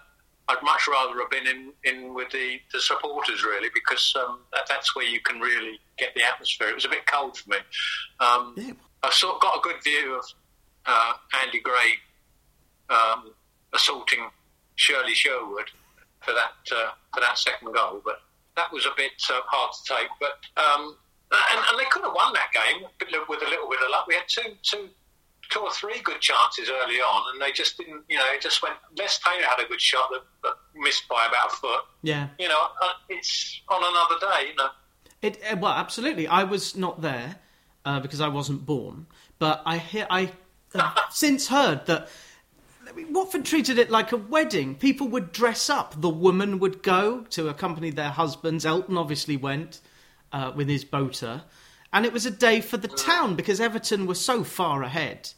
I'd 0.48 0.62
much 0.64 0.88
rather 0.88 1.20
have 1.20 1.30
been 1.32 1.48
in, 1.48 1.74
in 1.84 2.14
with 2.14 2.30
the, 2.30 2.60
the 2.72 2.80
supporters 2.80 3.44
really 3.44 3.70
because 3.74 4.14
um, 4.20 4.40
that, 4.54 4.64
that's 4.70 4.96
where 4.96 5.06
you 5.06 5.20
can 5.22 5.40
really 5.40 5.80
get 5.98 6.14
the 6.14 6.22
atmosphere. 6.24 6.70
It 6.70 6.76
was 6.76 6.86
a 6.86 6.90
bit 6.90 7.06
cold 7.08 7.38
for 7.38 7.50
me. 7.50 7.58
Um, 8.20 8.54
Yeah. 8.58 8.74
I 9.04 9.10
sort 9.12 9.36
of 9.36 9.42
got 9.42 9.58
a 9.58 9.62
good 9.62 9.84
view 9.84 10.16
of 10.16 10.26
uh, 10.86 11.14
Andy 11.44 11.60
Gray 11.62 11.94
um, 12.90 13.34
assaulting 13.74 14.30
Shirley 14.76 15.14
Sherwood 15.14 15.70
for 16.22 16.34
that 16.34 16.54
uh, 16.76 16.92
for 17.14 17.22
that 17.22 17.38
second 17.38 17.74
goal, 17.74 18.02
but 18.04 18.22
that 18.56 18.72
was 18.72 18.86
a 18.86 18.92
bit 18.98 19.12
uh, 19.30 19.42
hard 19.46 19.74
to 19.74 19.96
take. 19.96 20.10
But 20.20 20.40
um, 20.58 20.96
and, 21.32 21.62
and 21.70 21.80
they 21.80 21.86
could 21.86 22.04
have 22.04 22.14
won 22.16 22.34
that 22.34 22.50
game 22.54 22.88
with 23.30 23.42
a 23.42 23.50
little 23.50 23.70
bit 23.70 23.80
of 23.84 23.90
luck. 23.92 24.08
We 24.08 24.16
had 24.16 24.24
two 24.28 24.56
two 24.64 24.90
two 25.50 25.60
or 25.60 25.72
three 25.72 26.00
good 26.02 26.22
chances 26.22 26.70
early 26.70 26.96
on, 26.96 27.34
and 27.34 27.42
they 27.42 27.52
just 27.52 27.78
didn't. 27.78 28.04
You 28.10 28.18
know, 28.18 28.26
it 28.34 28.42
just 28.42 28.62
went. 28.62 28.76
Les 28.98 29.20
Taylor 29.20 29.46
had 29.48 29.64
a 29.64 29.68
good 29.68 29.82
shot 29.82 30.10
that, 30.12 30.22
that 30.44 30.54
missed 30.76 31.08
by 31.08 31.26
about 31.28 31.54
a 31.54 31.56
foot. 31.56 31.82
Yeah. 32.02 32.30
You 32.40 32.48
know, 32.48 32.68
uh, 32.82 32.90
it's 33.10 33.62
on 33.70 33.82
another 33.82 34.20
day. 34.20 34.50
You 34.50 34.56
know. 34.56 34.70
It, 35.22 35.40
uh, 35.52 35.58
well, 35.60 35.74
absolutely. 35.74 36.28
I 36.28 36.44
was 36.44 36.76
not 36.76 37.02
there 37.02 37.38
uh, 37.86 38.00
because 38.00 38.22
I 38.22 38.28
wasn't 38.28 38.66
born, 38.66 39.08
but 39.40 39.62
I 39.66 39.78
hear 39.78 40.08
I 40.10 40.32
have 40.74 41.00
since 41.12 41.48
heard 41.48 41.86
that 41.86 42.10
Watford 43.10 43.46
treated 43.46 43.78
it 43.78 43.90
like 43.90 44.12
a 44.12 44.18
wedding. 44.18 44.76
People 44.76 45.08
would 45.10 45.32
dress 45.32 45.70
up. 45.70 46.00
The 46.00 46.10
woman 46.10 46.60
would 46.60 46.84
go 46.84 47.22
to 47.32 47.50
accompany 47.50 47.90
their 47.90 48.10
husbands. 48.10 48.66
Elton 48.66 48.98
obviously 48.98 49.38
went 49.38 49.82
uh, 50.32 50.52
with 50.56 50.70
his 50.70 50.86
boater, 50.86 51.44
and 51.96 52.06
it 52.06 52.12
was 52.12 52.26
a 52.26 52.32
day 52.32 52.60
for 52.60 52.76
the 52.76 52.90
town 52.90 53.36
because 53.36 53.62
Everton 53.62 54.06
were 54.06 54.16
so 54.16 54.44
far 54.44 54.84
ahead. 54.84 55.32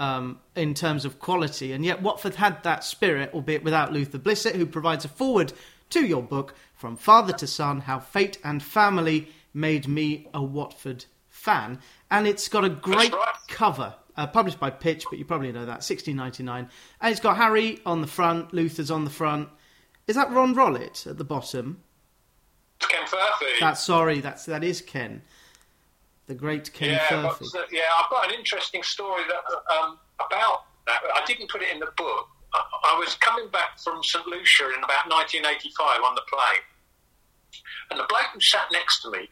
Um, 0.00 0.38
in 0.54 0.74
terms 0.74 1.04
of 1.04 1.18
quality, 1.18 1.72
and 1.72 1.84
yet 1.84 2.00
Watford 2.00 2.36
had 2.36 2.62
that 2.62 2.84
spirit, 2.84 3.34
albeit 3.34 3.64
without 3.64 3.92
Luther 3.92 4.20
Blissett, 4.20 4.54
who 4.54 4.64
provides 4.64 5.04
a 5.04 5.08
foreword 5.08 5.52
to 5.90 6.06
your 6.06 6.22
book, 6.22 6.54
From 6.72 6.96
Father 6.96 7.32
to 7.32 7.48
Son 7.48 7.80
How 7.80 7.98
Fate 7.98 8.38
and 8.44 8.62
Family 8.62 9.26
Made 9.52 9.88
Me 9.88 10.28
a 10.32 10.40
Watford 10.40 11.06
Fan. 11.28 11.80
And 12.12 12.28
it's 12.28 12.46
got 12.46 12.64
a 12.64 12.68
great 12.68 13.12
right. 13.12 13.34
cover, 13.48 13.92
uh, 14.16 14.28
published 14.28 14.60
by 14.60 14.70
Pitch, 14.70 15.04
but 15.10 15.18
you 15.18 15.24
probably 15.24 15.50
know 15.50 15.66
that, 15.66 15.82
1699. 15.82 16.68
And 17.00 17.10
it's 17.10 17.20
got 17.20 17.36
Harry 17.36 17.80
on 17.84 18.02
the 18.02 18.06
front, 18.06 18.52
Luther's 18.54 18.92
on 18.92 19.02
the 19.02 19.10
front. 19.10 19.48
Is 20.06 20.14
that 20.14 20.30
Ron 20.30 20.54
Rollitt 20.54 21.08
at 21.08 21.18
the 21.18 21.24
bottom? 21.24 21.82
It's 22.76 22.86
Ken 22.86 23.04
Furphy. 23.04 23.58
That's 23.58 23.82
sorry, 23.82 24.20
that's 24.20 24.44
that 24.44 24.62
is 24.62 24.80
Ken, 24.80 25.22
the 26.28 26.34
great 26.34 26.70
Ken 26.72 26.90
yeah, 26.90 27.06
Furphy. 27.08 27.48
but, 27.52 27.60
uh, 27.60 27.64
yeah, 27.72 27.88
I've 27.98 28.10
got 28.10 28.30
an 28.30 28.38
interesting 28.38 28.82
story 28.82 29.22
that, 29.28 29.74
um, 29.74 29.98
about 30.20 30.66
that. 30.86 31.00
I 31.14 31.24
didn't 31.26 31.50
put 31.50 31.62
it 31.62 31.72
in 31.72 31.80
the 31.80 31.88
book. 31.96 32.28
I, 32.54 32.60
I 32.94 32.98
was 32.98 33.14
coming 33.14 33.48
back 33.48 33.80
from 33.82 34.04
St 34.04 34.26
Lucia 34.26 34.66
in 34.66 34.84
about 34.84 35.08
1985 35.08 36.02
on 36.04 36.14
the 36.14 36.22
plane, 36.28 36.64
and 37.90 37.98
the 37.98 38.04
bloke 38.08 38.28
who 38.34 38.40
sat 38.40 38.68
next 38.72 39.00
to 39.02 39.10
me, 39.10 39.28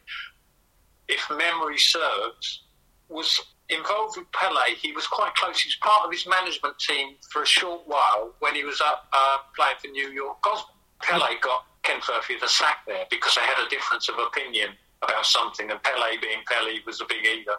if 1.07 1.21
memory 1.29 1.77
serves, 1.77 2.63
was 3.09 3.39
involved 3.69 4.17
with 4.17 4.31
Pele. 4.31 4.73
He 4.81 4.91
was 4.91 5.05
quite 5.05 5.35
close. 5.35 5.61
He 5.61 5.67
was 5.67 5.77
part 5.81 6.03
of 6.03 6.11
his 6.11 6.25
management 6.27 6.79
team 6.79 7.15
for 7.31 7.43
a 7.43 7.45
short 7.45 7.81
while 7.85 8.33
when 8.39 8.55
he 8.55 8.63
was 8.63 8.81
up 8.81 9.07
uh, 9.13 9.37
playing 9.55 9.77
for 9.79 9.87
New 9.89 10.09
York 10.09 10.41
Cosmo. 10.41 10.73
Pele 11.03 11.37
got 11.41 11.65
Ken 11.83 12.01
Furphy 12.01 12.39
the 12.39 12.47
sack 12.47 12.79
there 12.87 13.05
because 13.11 13.35
they 13.35 13.41
had 13.41 13.63
a 13.63 13.69
difference 13.69 14.09
of 14.09 14.15
opinion 14.17 14.71
about 15.01 15.25
something, 15.25 15.69
and 15.69 15.81
Pele, 15.83 16.17
being 16.21 16.39
Pele, 16.49 16.79
was 16.85 17.01
a 17.01 17.05
big 17.05 17.25
ego. 17.25 17.53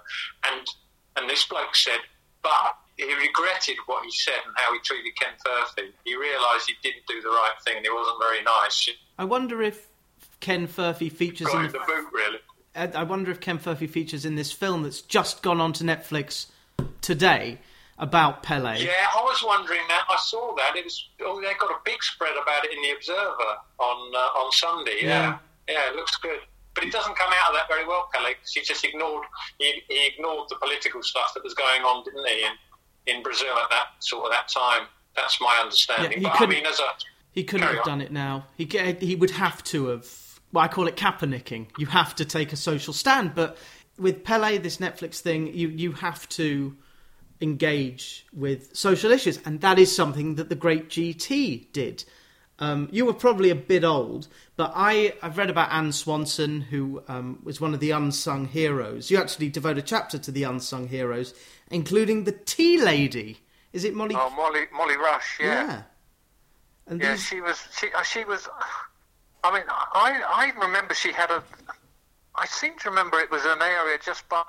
And 0.47 0.66
and 1.16 1.28
this 1.28 1.45
bloke 1.47 1.75
said, 1.75 1.99
but 2.42 2.76
he 2.97 3.12
regretted 3.14 3.76
what 3.87 4.04
he 4.04 4.11
said 4.11 4.38
and 4.47 4.54
how 4.57 4.73
he 4.73 4.78
treated 4.80 5.12
Ken 5.18 5.33
Furphy. 5.45 5.90
He 6.04 6.14
realised 6.14 6.66
he 6.66 6.75
didn't 6.83 7.07
do 7.07 7.21
the 7.21 7.28
right 7.28 7.54
thing 7.64 7.76
and 7.76 7.85
he 7.85 7.90
wasn't 7.90 8.18
very 8.21 8.42
nice. 8.42 8.88
I 9.18 9.25
wonder 9.25 9.62
if 9.62 9.88
Ken 10.40 10.66
Furphy 10.66 11.11
features 11.11 11.52
in 11.52 11.62
the 11.62 11.68
the 11.68 11.78
boot, 11.78 12.07
really. 12.12 12.38
I 12.75 13.02
wonder 13.02 13.30
if 13.30 13.40
Ken 13.40 13.59
Furphy 13.59 13.88
features 13.88 14.25
in 14.25 14.37
this 14.37 14.52
film 14.52 14.85
that's 14.85 15.00
just 15.00 15.42
gone 15.42 15.61
onto 15.61 15.85
Netflix 15.85 16.47
today 17.00 17.59
about 17.99 18.45
Pele. 18.45 18.78
Yeah, 18.78 18.92
I 19.16 19.23
was 19.23 19.42
wondering 19.45 19.80
that. 19.88 20.04
I 20.09 20.16
saw 20.18 20.54
that. 20.54 20.76
It 20.76 20.85
was. 20.85 21.09
Oh, 21.23 21.40
they 21.40 21.52
got 21.59 21.71
a 21.71 21.78
big 21.85 22.00
spread 22.02 22.35
about 22.40 22.64
it 22.64 22.73
in 22.73 22.80
the 22.83 22.90
Observer 22.90 23.57
on 23.80 24.12
uh, 24.14 24.38
on 24.38 24.52
Sunday. 24.52 24.99
Yeah. 25.02 25.38
yeah, 25.68 25.90
it 25.90 25.97
looks 25.97 26.16
good. 26.16 26.38
But 26.78 26.87
it 26.87 26.92
doesn't 26.92 27.16
come 27.16 27.30
out 27.32 27.50
of 27.50 27.56
that 27.56 27.66
very 27.68 27.85
well, 27.87 28.08
Pele, 28.14 28.30
because 28.35 28.52
he 28.52 28.61
just 28.62 28.85
ignored 28.85 29.25
he, 29.58 29.82
he 29.88 30.06
ignored 30.14 30.49
the 30.49 30.56
political 30.56 31.02
stuff 31.02 31.32
that 31.35 31.42
was 31.42 31.54
going 31.54 31.82
on, 31.82 32.04
didn't 32.04 32.25
he, 32.26 32.44
in, 32.44 33.16
in 33.16 33.23
Brazil 33.23 33.52
at 33.62 33.68
that 33.70 33.87
sort 34.00 34.25
of 34.26 34.30
that 34.30 34.49
time. 34.49 34.87
That's 35.16 35.40
my 35.40 35.58
understanding. 35.62 36.12
Yeah, 36.12 36.18
he 36.18 36.23
but 36.25 36.32
I 36.35 36.38
couldn't- 36.38 36.54
mean, 36.54 36.66
as 36.66 36.78
a 36.78 36.85
He 37.32 37.42
couldn't 37.44 37.66
have 37.66 37.78
on. 37.78 37.85
done 37.85 38.00
it 38.00 38.12
now. 38.12 38.47
He 38.56 38.64
he 39.00 39.16
would 39.16 39.32
have 39.32 39.62
to 39.64 39.87
have. 39.88 40.06
Well, 40.52 40.64
I 40.64 40.68
call 40.68 40.87
it 40.87 40.97
Kaepernicking. 40.97 41.66
You 41.78 41.87
have 41.87 42.14
to 42.16 42.25
take 42.25 42.52
a 42.52 42.56
social 42.56 42.92
stand, 42.94 43.35
but 43.35 43.56
with 43.99 44.23
Pele, 44.25 44.58
this 44.58 44.76
Netflix 44.76 45.18
thing, 45.20 45.49
you 45.52 45.68
you 45.68 45.92
have 45.92 46.28
to 46.30 46.76
engage 47.40 48.26
with 48.32 48.75
social 48.76 49.11
issues, 49.12 49.38
and 49.44 49.61
that 49.61 49.78
is 49.78 49.94
something 49.94 50.37
that 50.37 50.49
the 50.49 50.54
great 50.54 50.88
GT 50.88 51.70
did. 51.73 52.04
Um, 52.61 52.88
you 52.91 53.05
were 53.05 53.15
probably 53.15 53.50
a 53.50 53.55
bit 53.55 53.85
old, 53.85 54.27
but 54.57 54.73
I, 54.75 55.15
I've 55.23 55.38
read 55.38 55.49
about 55.49 55.71
Anne 55.71 55.93
Swanson, 55.93 56.61
who 56.61 57.03
um, 57.07 57.38
was 57.45 57.61
one 57.61 57.73
of 57.73 57.81
the 57.81 57.93
unsung 57.93 58.47
heroes. 58.47 59.11
You 59.11 59.19
actually 59.19 59.49
devote 59.49 59.79
a 59.79 59.83
chapter 59.83 60.19
to 60.19 60.33
the 60.33 60.43
unsung 60.43 60.88
heroes, 60.88 61.35
including 61.71 62.25
the 62.25 62.33
Tea 62.33 62.81
Lady. 62.81 63.38
Is 63.73 63.85
it 63.85 63.95
Molly? 63.95 64.17
Oh, 64.19 64.31
Molly, 64.31 64.62
Molly 64.73 64.97
Rush, 64.97 65.38
yeah. 65.41 65.47
yeah. 65.47 65.83
And 66.88 67.00
yeah, 67.00 67.12
these... 67.12 67.25
she 67.25 67.41
was. 67.41 67.62
She, 67.79 67.88
uh, 67.97 68.03
she 68.03 68.25
was. 68.25 68.49
I 69.45 69.53
mean, 69.53 69.62
I, 69.69 70.21
I 70.29 70.61
remember 70.61 70.95
she 70.95 71.12
had 71.12 71.31
a. 71.31 71.43
I 72.35 72.47
seem 72.47 72.77
to 72.81 72.91
remember 72.91 73.21
it 73.21 73.31
was 73.31 73.45
an 73.45 73.62
area 73.62 73.99
just 74.05 74.29
by 74.29 74.43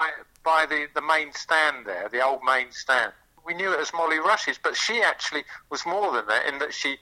by 0.44 0.66
the, 0.68 0.88
the 0.96 1.02
main 1.02 1.32
stand 1.34 1.86
there, 1.86 2.10
the 2.10 2.26
old 2.26 2.42
main 2.44 2.72
stand. 2.72 3.14
We 3.46 3.54
knew 3.54 3.72
it 3.72 3.80
as 3.80 3.94
Molly 3.94 4.18
Rush's, 4.18 4.60
but 4.62 4.76
she 4.76 5.02
actually 5.02 5.44
was 5.70 5.86
more 5.86 6.12
than 6.12 6.26
that 6.28 6.48
in 6.48 6.60
that 6.60 6.74
she 6.74 6.98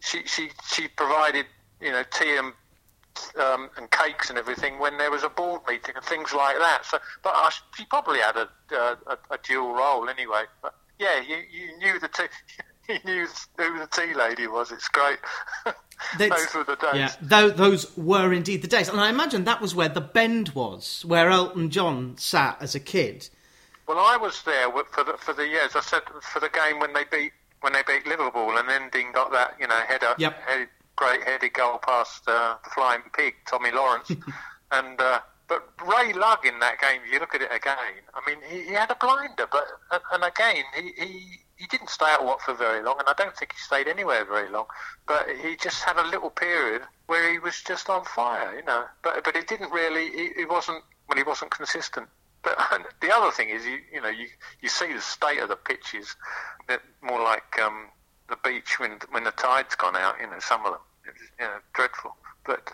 she 0.00 0.26
she 0.26 0.50
she 0.66 0.88
provided 0.88 1.46
you 1.80 1.90
know 1.90 2.02
tea 2.12 2.36
and 2.36 2.52
um, 3.38 3.70
and 3.76 3.90
cakes 3.90 4.30
and 4.30 4.38
everything 4.38 4.78
when 4.78 4.98
there 4.98 5.10
was 5.10 5.22
a 5.22 5.28
board 5.28 5.62
meeting 5.68 5.94
and 5.94 6.04
things 6.04 6.32
like 6.32 6.56
that. 6.58 6.84
So, 6.84 6.98
but 7.22 7.32
I, 7.34 7.50
she 7.76 7.84
probably 7.84 8.18
had 8.18 8.36
a, 8.36 8.48
uh, 8.72 8.94
a, 9.06 9.34
a 9.34 9.38
dual 9.42 9.74
role 9.74 10.08
anyway. 10.08 10.44
But 10.62 10.74
yeah, 10.98 11.20
you, 11.20 11.36
you 11.50 11.78
knew 11.78 11.98
the 11.98 12.08
tea. 12.08 12.24
You 12.88 12.98
knew 13.04 13.26
who 13.56 13.78
the 13.78 13.86
tea 13.86 14.14
lady 14.14 14.48
was. 14.48 14.72
It's 14.72 14.88
great. 14.88 15.18
those 16.18 16.52
were 16.52 16.64
the 16.64 16.74
days. 16.74 16.92
Yeah, 16.92 17.08
th- 17.28 17.54
those 17.54 17.96
were 17.96 18.32
indeed 18.32 18.62
the 18.62 18.66
days, 18.66 18.88
and 18.88 19.00
I 19.00 19.10
imagine 19.10 19.44
that 19.44 19.60
was 19.60 19.76
where 19.76 19.88
the 19.88 20.00
Bend 20.00 20.48
was, 20.56 21.04
where 21.04 21.30
Elton 21.30 21.70
John 21.70 22.16
sat 22.18 22.60
as 22.60 22.74
a 22.74 22.80
kid. 22.80 23.28
Well, 23.86 23.98
I 23.98 24.16
was 24.16 24.42
there 24.42 24.68
for 24.90 25.04
the 25.04 25.12
for 25.18 25.32
the 25.34 25.46
years. 25.46 25.76
I 25.76 25.82
said 25.82 26.02
for 26.20 26.40
the 26.40 26.48
game 26.48 26.80
when 26.80 26.92
they 26.92 27.04
beat 27.04 27.30
when 27.60 27.72
they 27.72 27.82
beat 27.86 28.06
Liverpool, 28.06 28.56
and 28.56 28.68
then 28.68 28.88
Dean 28.92 29.12
got 29.12 29.32
that 29.32 29.56
you 29.60 29.66
know 29.66 29.80
header, 29.88 30.14
yep. 30.18 30.40
head, 30.46 30.68
great 30.96 31.22
headed 31.24 31.52
goal 31.52 31.78
past 31.78 32.22
uh, 32.26 32.56
the 32.64 32.70
flying 32.70 33.02
pig, 33.16 33.34
Tommy 33.46 33.70
Lawrence, 33.70 34.10
and. 34.72 35.00
Uh, 35.00 35.20
but 35.48 35.68
Ray 35.84 36.12
Lugg 36.12 36.46
in 36.46 36.60
that 36.60 36.80
game, 36.80 37.00
if 37.04 37.12
you 37.12 37.18
look 37.18 37.34
at 37.34 37.42
it 37.42 37.50
again, 37.52 37.74
I 38.14 38.20
mean, 38.24 38.38
he, 38.48 38.68
he 38.68 38.72
had 38.72 38.88
a 38.88 38.94
blinder, 38.94 39.48
but 39.50 39.66
and 40.12 40.22
again, 40.22 40.62
he, 40.76 40.92
he 40.96 41.40
he 41.60 41.66
didn't 41.66 41.90
stay 41.90 42.06
at 42.06 42.24
Watford 42.24 42.56
very 42.56 42.82
long, 42.82 42.96
and 42.98 43.08
I 43.08 43.12
don't 43.12 43.36
think 43.36 43.52
he 43.52 43.58
stayed 43.58 43.86
anywhere 43.86 44.24
very 44.24 44.48
long. 44.48 44.64
But 45.06 45.28
he 45.42 45.56
just 45.56 45.82
had 45.82 45.98
a 45.98 46.08
little 46.08 46.30
period 46.30 46.82
where 47.06 47.30
he 47.30 47.38
was 47.38 47.60
just 47.60 47.90
on 47.90 48.04
fire, 48.04 48.56
you 48.56 48.64
know. 48.64 48.84
But 49.02 49.24
but 49.24 49.36
it 49.36 49.46
didn't 49.46 49.70
really. 49.70 50.10
He, 50.10 50.30
he 50.38 50.44
wasn't 50.46 50.82
well. 51.06 51.18
He 51.18 51.22
wasn't 51.22 51.50
consistent. 51.50 52.06
But 52.42 52.58
the 53.00 53.14
other 53.14 53.30
thing 53.30 53.50
is, 53.50 53.64
you 53.64 53.78
you 53.92 54.00
know, 54.00 54.08
you 54.08 54.26
you 54.60 54.68
see 54.68 54.92
the 54.92 55.00
state 55.00 55.38
of 55.40 55.48
the 55.48 55.56
pitches, 55.56 56.16
They're 56.68 56.80
more 57.02 57.22
like 57.22 57.60
um, 57.62 57.86
the 58.28 58.36
beach 58.44 58.78
when 58.78 58.98
when 59.10 59.24
the 59.24 59.32
tide's 59.32 59.74
gone 59.74 59.96
out. 59.96 60.16
You 60.20 60.26
know, 60.28 60.38
some 60.38 60.64
of 60.64 60.72
them, 60.72 60.80
it's, 61.06 61.20
you 61.38 61.46
know, 61.46 61.58
dreadful. 61.74 62.16
But 62.44 62.72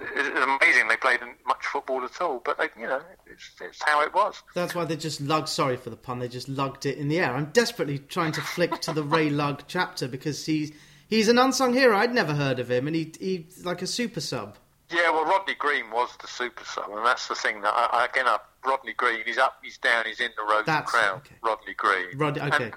it's 0.00 0.28
amazing 0.28 0.88
they 0.88 0.96
played 0.96 1.20
much 1.46 1.64
football 1.66 2.04
at 2.04 2.20
all, 2.20 2.42
but 2.44 2.58
they, 2.58 2.68
you 2.80 2.86
know, 2.86 3.00
it's, 3.26 3.50
it's 3.60 3.82
how 3.82 4.02
it 4.02 4.12
was. 4.12 4.42
That's 4.54 4.74
why 4.74 4.84
they 4.84 4.96
just 4.96 5.20
lugged. 5.20 5.48
Sorry 5.48 5.76
for 5.76 5.90
the 5.90 5.96
pun. 5.96 6.18
They 6.18 6.28
just 6.28 6.48
lugged 6.48 6.86
it 6.86 6.98
in 6.98 7.08
the 7.08 7.20
air. 7.20 7.34
I'm 7.34 7.46
desperately 7.46 7.98
trying 7.98 8.32
to 8.32 8.40
flick 8.40 8.80
to 8.82 8.92
the 8.92 9.02
Ray 9.02 9.30
Lugg 9.30 9.64
chapter 9.68 10.08
because 10.08 10.46
he's 10.46 10.72
he's 11.06 11.28
an 11.28 11.38
unsung 11.38 11.74
hero. 11.74 11.96
I'd 11.96 12.14
never 12.14 12.34
heard 12.34 12.58
of 12.58 12.70
him, 12.70 12.86
and 12.86 12.96
he 12.96 13.12
he's 13.20 13.64
like 13.64 13.82
a 13.82 13.86
super 13.86 14.20
sub. 14.20 14.56
Yeah, 14.90 15.10
well, 15.10 15.24
Rodney 15.24 15.54
Green 15.54 15.90
was 15.90 16.10
the 16.20 16.26
super 16.26 16.64
sub, 16.64 16.90
and 16.90 17.06
that's 17.06 17.28
the 17.28 17.34
thing 17.34 17.62
that 17.62 17.72
I, 17.72 18.04
again, 18.04 18.26
up 18.26 18.51
Rodney 18.64 18.92
Green. 18.94 19.20
He's 19.24 19.38
up, 19.38 19.58
he's 19.62 19.78
down, 19.78 20.04
he's 20.06 20.20
in 20.20 20.30
the 20.36 20.42
Rose 20.42 20.64
and 20.66 20.84
Crown. 20.84 21.18
Okay. 21.18 21.34
Rodney 21.42 21.74
Green. 21.74 22.16
Rod, 22.16 22.38
okay. 22.38 22.64
And, 22.64 22.74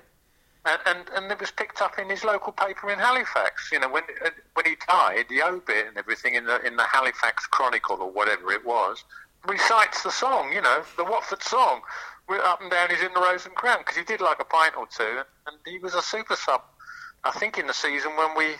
and, 0.66 0.80
and, 0.86 1.10
and 1.16 1.32
it 1.32 1.40
was 1.40 1.52
picked 1.52 1.82
up 1.82 2.00
in 2.00 2.10
his 2.10 2.24
local 2.24 2.52
paper 2.52 2.90
in 2.90 3.00
Halifax. 3.00 3.70
You 3.72 3.80
know, 3.80 3.90
when 3.90 4.04
uh, 4.24 4.30
when 4.54 4.66
he 4.66 4.76
died, 4.88 5.26
the 5.30 5.44
obit 5.44 5.88
and 5.88 5.98
everything 5.98 6.36
in 6.36 6.46
the 6.46 6.62
in 6.66 6.76
the 6.76 6.84
Halifax 6.84 7.46
Chronicle 7.48 7.98
or 7.98 8.12
whatever 8.12 8.52
it 8.52 8.66
was 8.66 9.04
recites 9.48 10.04
the 10.04 10.12
song. 10.12 10.52
You 10.52 10.62
know, 10.62 10.84
the 10.98 11.04
Watford 11.04 11.44
song. 11.44 11.82
We're 12.28 12.40
up 12.40 12.60
and 12.62 12.72
down. 12.72 12.90
He's 12.90 13.02
in 13.02 13.14
the 13.14 13.22
Rose 13.22 13.46
and 13.46 13.54
Crown 13.54 13.80
because 13.80 13.96
he 13.96 14.04
did 14.04 14.20
like 14.20 14.40
a 14.40 14.46
pint 14.46 14.76
or 14.76 14.88
two, 14.88 15.22
and 15.46 15.58
he 15.68 15.78
was 15.78 15.94
a 15.94 16.02
super 16.02 16.36
sub. 16.36 16.62
I 17.24 17.32
think 17.32 17.60
in 17.60 17.68
the 17.68 17.74
season 17.74 18.12
when 18.18 18.36
we 18.36 18.56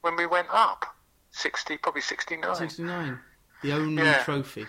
when 0.00 0.16
we 0.16 0.26
went 0.26 0.48
up, 0.50 0.84
sixty 1.30 1.76
probably 1.76 2.02
sixty 2.02 2.36
nine. 2.36 2.56
Sixty 2.56 2.82
nine, 2.82 3.20
the 3.62 3.72
only 3.72 4.02
yeah. 4.02 4.24
trophy. 4.24 4.66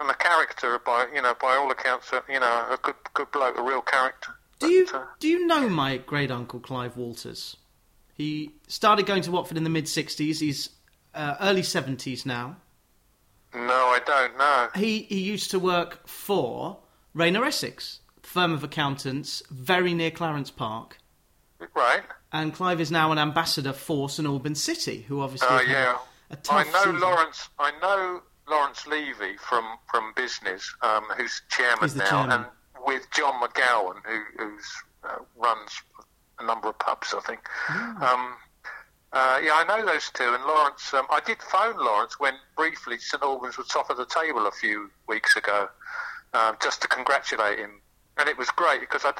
And 0.00 0.10
a 0.10 0.14
character, 0.14 0.78
by 0.84 1.06
you 1.12 1.22
know, 1.22 1.34
by 1.40 1.56
all 1.56 1.70
accounts, 1.70 2.12
you 2.28 2.40
know, 2.40 2.66
a 2.70 2.78
good 2.82 2.94
good 3.14 3.30
bloke, 3.32 3.58
a 3.58 3.62
real 3.62 3.82
character. 3.82 4.32
Do 4.58 4.68
you 4.68 4.86
uh, 4.92 5.04
do 5.18 5.28
you 5.28 5.46
know 5.46 5.68
my 5.68 5.96
great 5.96 6.30
uncle 6.30 6.60
Clive 6.60 6.96
Walters? 6.96 7.56
He 8.14 8.52
started 8.66 9.06
going 9.06 9.22
to 9.22 9.30
Watford 9.30 9.56
in 9.56 9.64
the 9.64 9.70
mid 9.70 9.86
'60s. 9.86 10.40
He's 10.40 10.70
uh, 11.14 11.36
early 11.40 11.62
'70s 11.62 12.26
now. 12.26 12.56
No, 13.54 13.60
I 13.62 14.00
don't 14.04 14.36
know. 14.36 14.68
He 14.74 15.02
he 15.02 15.20
used 15.20 15.50
to 15.52 15.58
work 15.58 16.06
for 16.06 16.78
Rayner 17.14 17.44
Essex, 17.44 18.00
firm 18.22 18.52
of 18.52 18.62
accountants, 18.62 19.42
very 19.50 19.94
near 19.94 20.10
Clarence 20.10 20.50
Park. 20.50 20.98
Right. 21.74 22.02
And 22.32 22.52
Clive 22.52 22.80
is 22.80 22.90
now 22.90 23.10
an 23.10 23.18
ambassador 23.18 23.72
for 23.72 24.08
St 24.08 24.28
Albans 24.28 24.62
City, 24.62 25.02
who 25.08 25.20
obviously. 25.20 25.48
Oh 25.50 25.60
yeah. 25.60 25.98
A 26.30 26.36
tough 26.36 26.66
I 26.68 26.70
know 26.70 26.78
season. 26.78 27.00
Lawrence. 27.00 27.48
I 27.58 27.72
know 27.80 28.22
Lawrence 28.50 28.86
Levy 28.86 29.36
from 29.36 29.64
from 29.90 30.12
business, 30.14 30.74
um, 30.82 31.04
who's 31.16 31.42
chairman 31.48 31.90
now, 31.96 32.04
chairman. 32.04 32.32
and 32.32 32.44
with 32.86 33.06
John 33.10 33.40
McGowan, 33.42 33.96
who 34.04 34.20
who's, 34.36 34.66
uh, 35.04 35.18
runs 35.36 35.82
a 36.38 36.44
number 36.44 36.68
of 36.68 36.78
pubs, 36.78 37.14
I 37.16 37.20
think. 37.20 37.40
Mm. 37.68 38.02
Um, 38.02 38.34
uh, 39.12 39.40
yeah, 39.42 39.52
I 39.54 39.64
know 39.64 39.86
those 39.86 40.10
two. 40.10 40.34
And 40.34 40.44
Lawrence, 40.44 40.92
um, 40.92 41.06
I 41.10 41.20
did 41.20 41.38
phone 41.42 41.76
Lawrence 41.78 42.20
when 42.20 42.34
briefly 42.56 42.98
St 42.98 43.22
Albans 43.22 43.56
was 43.56 43.66
top 43.68 43.90
of 43.90 43.96
the 43.96 44.06
table 44.06 44.46
a 44.46 44.52
few 44.52 44.90
weeks 45.08 45.34
ago, 45.36 45.68
um, 46.34 46.56
just 46.62 46.82
to 46.82 46.88
congratulate 46.88 47.58
him. 47.58 47.80
And 48.18 48.28
it 48.28 48.36
was 48.36 48.50
great 48.50 48.80
because 48.80 49.04
I, 49.04 49.12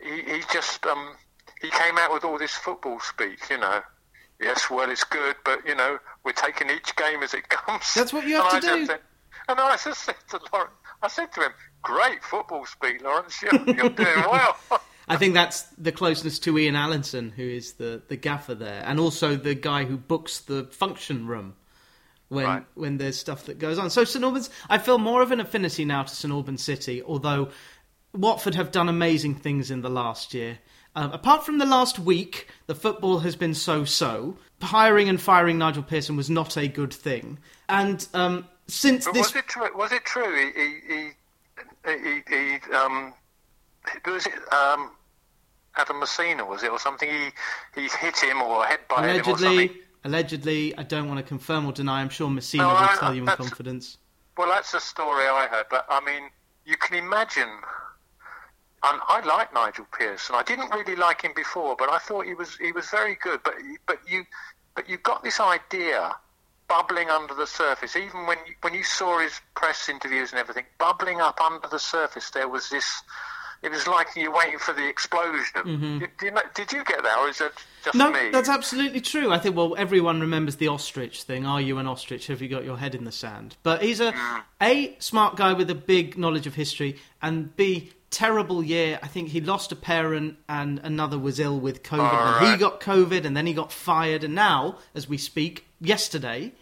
he, 0.00 0.22
he 0.22 0.42
just 0.52 0.84
um, 0.86 1.14
he 1.60 1.70
came 1.70 1.98
out 1.98 2.12
with 2.12 2.24
all 2.24 2.38
this 2.38 2.52
football 2.52 2.98
speak, 3.00 3.48
you 3.50 3.58
know. 3.58 3.82
Yes, 4.40 4.70
well, 4.70 4.90
it's 4.90 5.04
good, 5.04 5.36
but 5.44 5.66
you 5.66 5.74
know, 5.74 5.98
we're 6.24 6.32
taking 6.32 6.70
each 6.70 6.94
game 6.96 7.22
as 7.22 7.34
it 7.34 7.48
comes. 7.48 7.92
That's 7.94 8.12
what 8.12 8.26
you 8.26 8.36
have 8.36 8.52
and 8.54 8.62
to 8.62 8.70
I 8.70 8.76
do. 8.76 8.86
Said, 8.86 9.00
and 9.48 9.60
I 9.60 9.76
just 9.76 10.02
said 10.04 10.14
to 10.30 10.40
Lawrence, 10.52 10.72
I 11.02 11.08
said 11.08 11.32
to 11.32 11.42
him, 11.42 11.52
"Great 11.82 12.22
football 12.24 12.64
speak, 12.66 13.02
Lawrence. 13.02 13.40
You're, 13.42 13.54
you're 13.66 13.90
doing 13.90 13.96
well." 14.30 14.56
I 15.08 15.16
think 15.16 15.34
that's 15.34 15.62
the 15.76 15.90
closeness 15.92 16.38
to 16.40 16.56
Ian 16.56 16.76
Allinson, 16.76 17.30
who 17.32 17.42
is 17.42 17.72
the, 17.74 18.00
the 18.06 18.16
gaffer 18.16 18.54
there, 18.54 18.82
and 18.86 19.00
also 19.00 19.34
the 19.34 19.54
guy 19.56 19.84
who 19.84 19.96
books 19.96 20.38
the 20.38 20.64
function 20.70 21.26
room 21.26 21.54
when 22.28 22.44
Right. 22.44 22.64
when 22.76 22.96
there's 22.98 23.18
stuff 23.18 23.46
that 23.46 23.58
goes 23.58 23.76
on. 23.78 23.90
So 23.90 24.04
St 24.04 24.24
Albans, 24.24 24.50
I 24.68 24.78
feel 24.78 24.98
more 24.98 25.20
of 25.20 25.32
an 25.32 25.40
affinity 25.40 25.84
now 25.84 26.04
to 26.04 26.14
St 26.14 26.32
Albans 26.32 26.62
City, 26.62 27.02
although 27.02 27.48
Watford 28.14 28.54
have 28.54 28.70
done 28.70 28.88
amazing 28.88 29.34
things 29.34 29.70
in 29.70 29.82
the 29.82 29.90
last 29.90 30.32
year. 30.32 30.58
Um, 30.96 31.12
apart 31.12 31.46
from 31.46 31.58
the 31.58 31.66
last 31.66 31.98
week, 31.98 32.48
the 32.66 32.74
football 32.74 33.20
has 33.20 33.36
been 33.36 33.54
so-so. 33.54 34.36
Hiring 34.60 35.08
and 35.08 35.20
firing 35.20 35.56
Nigel 35.58 35.82
Pearson 35.82 36.16
was 36.16 36.28
not 36.28 36.56
a 36.56 36.68
good 36.68 36.92
thing, 36.92 37.38
and 37.68 38.06
um, 38.12 38.46
since 38.66 39.06
But 39.06 39.14
this 39.14 39.32
was 39.32 39.36
it 39.36 39.46
true? 39.48 39.68
Was 39.76 39.92
it 39.92 40.04
true? 40.04 40.36
He 40.36 40.50
he 40.86 41.10
he, 41.86 41.98
he, 42.04 42.22
he 42.28 42.72
um 42.74 43.14
was 44.04 44.26
it 44.26 44.34
um 44.52 44.90
Adam 45.76 45.96
Masina 46.00 46.46
was 46.46 46.62
it 46.62 46.70
or 46.70 46.78
something? 46.78 47.08
He 47.08 47.80
he 47.80 47.88
hit 47.88 48.18
him 48.18 48.42
or 48.42 48.64
headbutted 48.64 49.14
him 49.14 49.20
or 49.20 49.24
something. 49.24 49.48
allegedly, 49.48 49.80
allegedly, 50.04 50.76
I 50.78 50.82
don't 50.82 51.08
want 51.08 51.18
to 51.18 51.24
confirm 51.24 51.64
or 51.64 51.72
deny. 51.72 52.02
I'm 52.02 52.10
sure 52.10 52.28
Masina 52.28 52.58
No, 52.58 52.68
will 52.68 52.76
I- 52.76 52.96
tell 52.98 53.14
you 53.14 53.22
in 53.22 53.28
confidence. 53.28 53.96
Well, 54.36 54.48
that's 54.48 54.72
the 54.72 54.80
story 54.80 55.24
I 55.26 55.46
heard. 55.50 55.66
But 55.70 55.86
I 55.88 56.00
mean, 56.04 56.30
you 56.66 56.76
can 56.76 56.98
imagine. 56.98 57.48
And 58.82 59.00
I 59.08 59.20
like 59.26 59.52
Nigel 59.52 59.86
Pearson. 59.92 60.34
I 60.34 60.42
didn't 60.42 60.70
really 60.70 60.96
like 60.96 61.22
him 61.22 61.32
before, 61.36 61.76
but 61.76 61.90
I 61.90 61.98
thought 61.98 62.24
he 62.24 62.34
was 62.34 62.56
he 62.56 62.72
was 62.72 62.88
very 62.88 63.16
good. 63.22 63.40
But 63.44 63.54
but 63.86 63.98
you 64.08 64.24
but 64.74 64.88
you 64.88 64.96
got 64.96 65.22
this 65.22 65.38
idea 65.38 66.14
bubbling 66.70 67.10
under 67.10 67.34
the 67.34 67.46
surface. 67.46 67.96
Even 67.96 68.26
when 68.26 68.38
you, 68.46 68.54
when 68.62 68.72
you 68.72 68.84
saw 68.84 69.18
his 69.18 69.40
press 69.54 69.88
interviews 69.88 70.30
and 70.30 70.38
everything, 70.38 70.64
bubbling 70.78 71.20
up 71.20 71.40
under 71.40 71.68
the 71.68 71.78
surface, 71.78 72.30
there 72.30 72.48
was 72.48 72.70
this. 72.70 73.02
It 73.62 73.70
was 73.70 73.86
like 73.86 74.06
you're 74.16 74.32
waiting 74.34 74.58
for 74.58 74.72
the 74.72 74.88
explosion. 74.88 75.44
Mm-hmm. 75.54 75.98
Did, 75.98 76.10
did, 76.18 76.24
you 76.24 76.30
know, 76.30 76.40
did 76.54 76.72
you 76.72 76.82
get 76.82 77.02
that, 77.02 77.18
or 77.18 77.28
is 77.28 77.42
it 77.42 77.52
just 77.84 77.94
No, 77.94 78.10
me? 78.10 78.30
that's 78.32 78.48
absolutely 78.48 79.02
true. 79.02 79.30
I 79.30 79.38
think, 79.38 79.54
well, 79.54 79.74
everyone 79.76 80.18
remembers 80.18 80.56
the 80.56 80.68
ostrich 80.68 81.24
thing. 81.24 81.44
Are 81.44 81.60
you 81.60 81.76
an 81.76 81.86
ostrich? 81.86 82.28
Have 82.28 82.40
you 82.40 82.48
got 82.48 82.64
your 82.64 82.78
head 82.78 82.94
in 82.94 83.04
the 83.04 83.12
sand? 83.12 83.56
But 83.62 83.82
he's 83.82 84.00
a, 84.00 84.12
mm. 84.12 84.42
A, 84.62 84.96
smart 84.98 85.36
guy 85.36 85.52
with 85.52 85.68
a 85.68 85.74
big 85.74 86.16
knowledge 86.16 86.46
of 86.46 86.54
history, 86.54 86.96
and 87.20 87.54
B, 87.54 87.92
terrible 88.10 88.62
year. 88.62 88.98
I 89.02 89.06
think 89.06 89.28
he 89.28 89.40
lost 89.40 89.72
a 89.72 89.76
parent 89.76 90.36
and 90.48 90.80
another 90.82 91.18
was 91.18 91.38
ill 91.38 91.58
with 91.58 91.82
COVID. 91.82 92.40
and 92.40 92.52
he 92.52 92.58
got 92.58 92.80
COVID 92.80 93.24
and 93.24 93.36
then 93.36 93.46
he 93.46 93.54
got 93.54 93.72
fired. 93.72 94.24
And 94.24 94.34
now, 94.34 94.78
as 94.94 95.08
we 95.08 95.16
speak, 95.16 95.66
yesterday, 95.80 96.52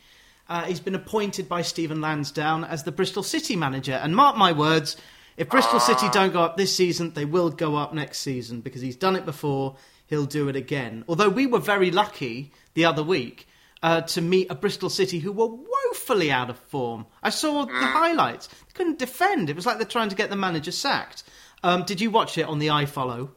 uh, 0.48 0.64
he's 0.64 0.80
been 0.80 0.94
appointed 0.94 1.48
by 1.48 1.62
Stephen 1.62 2.00
Lansdown 2.00 2.64
as 2.64 2.84
the 2.84 2.92
Bristol 2.92 3.22
City 3.22 3.56
manager. 3.56 3.94
And 3.94 4.14
mark 4.14 4.36
my 4.36 4.52
words, 4.52 4.96
If 5.36 5.48
Bristol 5.48 5.80
City 5.80 6.08
don't 6.10 6.32
go 6.32 6.42
up 6.42 6.56
this 6.56 6.74
season, 6.74 7.14
they 7.14 7.24
will 7.24 7.50
go 7.50 7.76
up 7.76 7.94
next 7.94 8.18
season 8.18 8.60
because 8.60 8.82
he's 8.82 8.96
done 8.96 9.16
it 9.16 9.24
before. 9.24 9.76
He'll 10.06 10.26
do 10.26 10.48
it 10.48 10.56
again. 10.56 11.04
Although 11.08 11.28
we 11.28 11.46
were 11.46 11.58
very 11.58 11.90
lucky 11.90 12.52
the 12.74 12.84
other 12.84 13.02
week 13.02 13.46
uh, 13.82 14.02
to 14.02 14.20
meet 14.20 14.50
a 14.50 14.54
Bristol 14.54 14.90
City 14.90 15.18
who 15.18 15.32
were 15.32 15.48
woefully 15.48 16.30
out 16.30 16.50
of 16.50 16.58
form. 16.58 17.06
I 17.22 17.30
saw 17.30 17.64
the 17.64 17.72
highlights. 17.72 18.48
They 18.48 18.74
couldn't 18.74 18.98
defend. 18.98 19.50
It 19.50 19.56
was 19.56 19.66
like 19.66 19.78
they're 19.78 19.86
trying 19.86 20.08
to 20.08 20.16
get 20.16 20.30
the 20.30 20.36
manager 20.36 20.72
sacked. 20.72 21.24
Um, 21.62 21.84
did 21.84 22.00
you 22.00 22.10
watch 22.10 22.38
it 22.38 22.46
on 22.46 22.58
the 22.58 22.68
iFollow? 22.68 23.30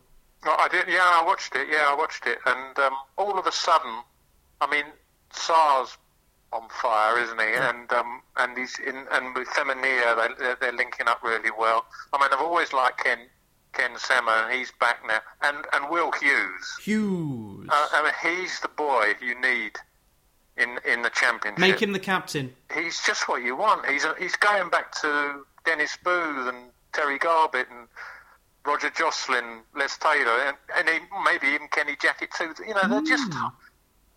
No, 0.46 0.52
I 0.52 0.68
did. 0.70 0.88
Yeah, 0.88 1.00
I 1.04 1.24
watched 1.26 1.56
it. 1.56 1.68
Yeah, 1.72 1.86
I 1.88 1.96
watched 1.96 2.26
it, 2.26 2.40
and 2.46 2.80
um, 2.80 2.94
all 3.18 3.38
of 3.38 3.46
a 3.46 3.52
sudden, 3.52 4.02
I 4.60 4.68
mean, 4.68 4.86
Sarr's 5.32 5.98
on 6.52 6.68
fire, 6.70 7.20
isn't 7.20 7.40
he? 7.40 7.54
And 7.54 7.92
um, 7.94 8.22
and 8.38 8.58
he's 8.58 8.78
in, 8.80 9.06
and 9.12 9.36
with 9.36 9.48
Femenia, 9.50 10.38
they, 10.40 10.54
they're, 10.60 10.72
linking 10.72 11.08
up 11.08 11.22
really 11.24 11.52
well. 11.58 11.86
I 12.12 12.20
mean, 12.20 12.30
I've 12.34 12.42
always 12.42 12.74
liked 12.74 13.04
Ken 13.04 13.20
Ken 13.74 13.92
Sema, 13.98 14.46
and 14.46 14.58
he's 14.58 14.72
back 14.80 14.98
now, 15.08 15.20
and 15.44 15.58
and 15.74 15.90
Will 15.92 16.12
Hughes. 16.12 16.78
Hughes. 16.82 17.70
Uh, 17.72 17.88
I 17.94 18.04
mean, 18.04 18.38
he's 18.38 18.60
the 18.62 18.68
boy 18.70 19.14
you 19.22 19.40
need 19.40 19.74
in 20.58 20.80
in 20.86 21.02
the 21.02 21.10
championship. 21.10 21.60
Make 21.60 21.80
him 21.82 21.94
the 21.94 22.00
captain. 22.00 22.54
He's 22.74 23.02
just 23.06 23.28
what 23.28 23.42
you 23.44 23.56
want. 23.56 23.86
He's 23.86 24.06
he's 24.20 24.36
going 24.36 24.70
back 24.70 24.92
to 25.02 25.44
Dennis 25.66 25.98
Booth 26.04 26.48
and 26.48 26.70
Terry 26.94 27.18
Garbett 27.20 27.68
and 27.70 27.88
Roger 28.66 28.90
Joslyn, 28.92 29.62
Les 29.76 29.98
Taylor, 29.98 30.40
and, 30.48 30.58
and 30.78 30.88
he, 30.90 31.00
maybe 31.26 31.48
even 31.48 31.68
Kenny 31.70 31.96
Jackett 31.96 32.32
too. 32.38 32.54
You 32.68 32.74
know, 32.76 32.88
they're 32.88 33.02
just 33.02 33.34
Hmm. 33.34 33.48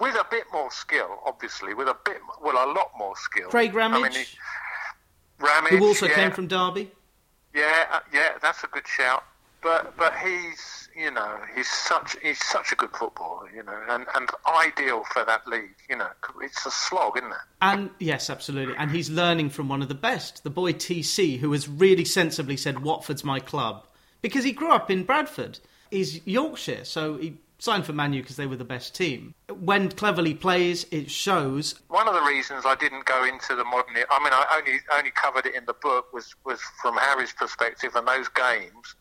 with 0.00 0.14
a 0.16 0.26
bit 0.30 0.44
more 0.52 0.70
skill, 0.70 1.18
obviously, 1.24 1.72
with 1.72 1.88
a 1.88 1.96
bit, 2.04 2.18
well, 2.42 2.56
a 2.56 2.68
lot 2.72 2.90
more 2.98 3.16
skill. 3.16 3.48
Craig 3.48 3.70
I 3.76 3.88
mean, 3.88 3.92
Ramage, 4.02 4.16
he- 4.16 4.38
Ramage, 5.38 5.72
who 5.72 5.86
also 5.86 6.06
yeah, 6.06 6.14
came 6.14 6.30
from 6.32 6.46
Derby. 6.48 6.90
yeah, 7.54 7.86
uh, 7.90 8.00
yeah, 8.12 8.32
that's 8.42 8.62
a 8.64 8.66
good 8.66 8.86
shout. 8.86 9.24
But 9.62 9.96
but 9.96 10.14
he's 10.18 10.83
you 10.96 11.10
know 11.10 11.38
he's 11.54 11.68
such 11.68 12.16
he's 12.22 12.42
such 12.44 12.72
a 12.72 12.76
good 12.76 12.90
footballer, 12.90 13.50
you 13.54 13.62
know, 13.62 13.80
and, 13.88 14.06
and 14.14 14.28
ideal 14.46 15.04
for 15.12 15.24
that 15.24 15.46
league. 15.46 15.74
You 15.88 15.96
know, 15.96 16.08
it's 16.40 16.64
a 16.66 16.70
slog, 16.70 17.16
isn't 17.18 17.30
it? 17.30 17.36
And 17.62 17.90
yes, 17.98 18.30
absolutely. 18.30 18.74
And 18.76 18.90
he's 18.90 19.10
learning 19.10 19.50
from 19.50 19.68
one 19.68 19.82
of 19.82 19.88
the 19.88 19.94
best, 19.94 20.44
the 20.44 20.50
boy 20.50 20.72
TC, 20.72 21.38
who 21.38 21.52
has 21.52 21.68
really 21.68 22.04
sensibly 22.04 22.56
said, 22.56 22.82
Watford's 22.82 23.24
my 23.24 23.40
club. 23.40 23.86
Because 24.22 24.44
he 24.44 24.52
grew 24.52 24.70
up 24.70 24.90
in 24.90 25.04
Bradford. 25.04 25.58
He's 25.90 26.26
Yorkshire, 26.26 26.84
so 26.84 27.18
he 27.18 27.36
signed 27.58 27.86
for 27.86 27.92
Manu 27.92 28.20
because 28.20 28.36
they 28.36 28.46
were 28.46 28.56
the 28.56 28.64
best 28.64 28.94
team. 28.94 29.34
When 29.48 29.88
Cleverley 29.88 30.38
plays, 30.38 30.86
it 30.90 31.10
shows. 31.10 31.80
One 31.88 32.06
of 32.08 32.14
the 32.14 32.22
reasons 32.22 32.64
I 32.66 32.74
didn't 32.74 33.04
go 33.06 33.24
into 33.24 33.56
the 33.56 33.64
modern, 33.64 33.96
I 34.10 34.22
mean, 34.22 34.32
I 34.32 34.58
only 34.58 34.78
only 34.92 35.10
covered 35.10 35.46
it 35.46 35.54
in 35.54 35.64
the 35.64 35.74
book 35.74 36.12
was 36.12 36.34
was 36.44 36.60
from 36.82 36.96
Harry's 36.96 37.32
perspective 37.32 37.94
and 37.94 38.06
those 38.06 38.28
games. 38.28 38.94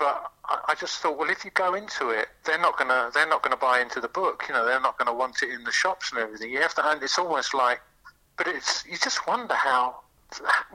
But 0.00 0.32
I, 0.46 0.58
I 0.70 0.74
just 0.74 0.98
thought, 0.98 1.16
well, 1.18 1.30
if 1.30 1.44
you 1.44 1.52
go 1.52 1.74
into 1.74 2.08
it, 2.10 2.26
they're 2.44 2.58
not 2.58 2.76
gonna 2.76 3.10
they're 3.14 3.28
not 3.28 3.42
gonna 3.42 3.56
buy 3.56 3.80
into 3.80 4.00
the 4.00 4.08
book. 4.08 4.44
You 4.48 4.54
know, 4.54 4.64
they're 4.66 4.80
not 4.80 4.98
gonna 4.98 5.14
want 5.14 5.42
it 5.44 5.50
in 5.50 5.62
the 5.62 5.70
shops 5.70 6.10
and 6.10 6.20
everything. 6.20 6.50
You 6.50 6.60
have 6.62 6.74
to, 6.74 6.88
and 6.88 7.00
it's 7.02 7.18
almost 7.18 7.54
like, 7.54 7.80
but 8.36 8.48
it's 8.48 8.84
you 8.86 8.96
just 8.96 9.26
wonder 9.28 9.54
how 9.54 10.00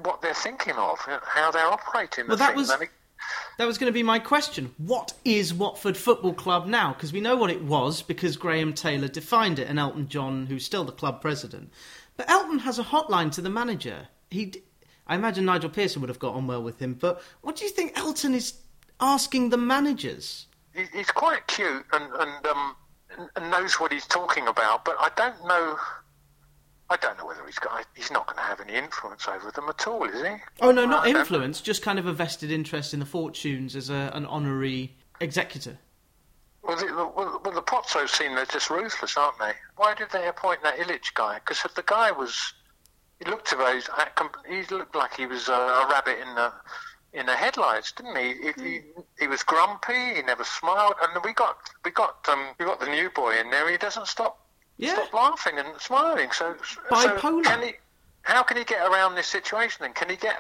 what 0.04 0.22
they're 0.22 0.34
thinking 0.34 0.76
of, 0.76 1.00
how 1.24 1.52
they're 1.52 1.66
operating. 1.66 2.28
Well, 2.28 2.38
the 2.38 2.44
that 2.44 2.48
thing. 2.50 2.58
was- 2.58 2.70
And 2.70 2.84
it- 2.84 2.90
That 3.58 3.66
was 3.68 3.78
going 3.78 3.88
to 3.88 3.94
be 3.94 4.04
my 4.04 4.20
question. 4.20 4.76
What 4.78 5.14
is 5.24 5.54
Watford 5.54 5.96
Football 5.98 6.34
Club 6.34 6.68
now? 6.68 6.92
Because 6.94 7.14
we 7.14 7.22
know 7.22 7.38
what 7.38 7.50
it 7.50 7.64
was 7.64 8.02
because 8.02 8.36
Graham 8.36 8.74
Taylor 8.74 9.08
defined 9.08 9.58
it 9.58 9.70
and 9.70 9.80
Elton 9.80 10.10
John, 10.10 10.46
who's 10.48 10.66
still 10.66 10.84
the 10.84 10.92
club 10.92 11.22
president. 11.22 11.72
But 12.18 12.30
Elton 12.30 12.60
has 12.60 12.78
a 12.78 12.84
hotline 12.84 13.32
to 13.32 13.42
the 13.42 13.50
manager. 13.50 14.10
He, 14.30 14.54
I 15.08 15.16
imagine 15.16 15.46
Nigel 15.46 15.70
Pearson 15.70 16.02
would 16.02 16.10
have 16.10 16.20
got 16.20 16.36
on 16.36 16.46
well 16.48 16.62
with 16.62 16.80
him. 16.82 16.94
But 16.94 17.22
what 17.42 17.56
do 17.56 17.64
you 17.64 17.72
think 17.72 17.98
Elton 17.98 18.36
is 18.36 18.54
asking 19.00 19.50
the 19.50 19.58
managers? 19.58 20.48
he's 20.94 21.10
quite 21.12 21.48
cute 21.48 21.86
and 21.94 22.04
and 22.20 22.46
um 22.48 22.76
and- 23.38 23.50
knows 23.50 23.80
what 23.80 23.92
he's 23.94 24.06
talking 24.06 24.48
about, 24.48 24.84
but 24.84 24.96
I 25.00 25.10
don't 25.16 25.48
know. 25.48 25.78
I 26.90 26.98
don't 26.98 27.18
know 27.18 27.26
whether 27.26 27.46
he's 27.46 27.58
got. 27.58 27.86
He's 27.96 28.12
not 28.12 28.28
going 28.28 28.38
to 28.38 28.44
have 28.44 28.60
any 28.60 28.74
influence 28.74 29.28
over 29.28 29.50
them 29.52 29.70
at 29.70 29.88
all, 29.88 30.04
is 30.04 30.22
he? 30.22 30.36
Oh 30.62 30.72
no, 30.72 30.86
not 30.86 31.08
influence, 31.08 31.62
just 31.62 31.82
kind 31.82 31.98
of 31.98 32.06
a 32.06 32.14
vested 32.14 32.52
interest 32.52 32.94
in 32.94 33.00
the 33.00 33.06
fortunes 33.06 33.76
as 33.76 33.90
a, 33.90 34.12
an 34.14 34.26
honorary 34.26 34.96
executor. 35.20 35.80
Well, 36.62 36.78
the, 36.78 36.86
well, 36.94 37.42
well, 37.44 37.54
the 37.54 37.62
Pozzo 37.62 38.08
seem 38.08 38.36
they're 38.36 38.46
just 38.46 38.70
ruthless, 38.70 39.18
aren't 39.18 39.40
they? 39.40 39.54
Why 39.78 39.96
did 39.96 40.10
they 40.12 40.28
appoint 40.28 40.62
that 40.64 40.78
Illich 40.78 41.14
guy? 41.14 41.36
Because 41.36 41.62
the 41.74 41.84
guy 41.84 42.12
was. 42.12 42.54
He 43.20 43.30
looked 43.30 43.48
to 43.50 43.56
those. 43.56 43.88
He 44.48 44.76
looked 44.76 44.96
like 44.96 45.16
he 45.16 45.26
was 45.26 45.48
a, 45.48 45.54
a 45.54 45.88
rabbit 45.90 46.20
in 46.20 46.36
the 46.36 46.52
in 47.16 47.26
the 47.26 47.36
headlights, 47.36 47.92
didn't 47.94 48.16
he? 48.18 48.34
He, 48.34 48.64
he? 48.64 48.82
he 49.20 49.28
was 49.28 49.44
grumpy. 49.44 50.16
He 50.16 50.22
never 50.22 50.44
smiled. 50.44 50.96
And 51.02 51.24
we 51.24 51.34
got 51.34 51.58
we 51.84 51.92
got 51.92 52.18
um, 52.30 52.48
we 52.60 52.66
got 52.66 52.80
the 52.80 52.88
new 52.88 53.10
boy 53.10 53.40
in 53.40 53.50
there. 53.50 53.70
He 53.72 53.78
doesn't 53.78 54.08
stop 54.08 54.40
Yeah. 54.78 54.94
stop 54.96 55.14
laughing 55.14 55.58
and 55.58 55.68
smiling. 55.80 56.30
So, 56.32 56.56
so 56.64 56.82
Bipolar. 56.92 57.44
can 57.44 57.62
he? 57.64 57.74
How 58.22 58.42
can 58.44 58.58
he 58.58 58.64
get 58.64 58.82
around 58.82 59.16
this 59.16 59.28
situation? 59.28 59.86
And 59.86 59.94
can 59.96 60.10
he 60.10 60.16
get? 60.16 60.36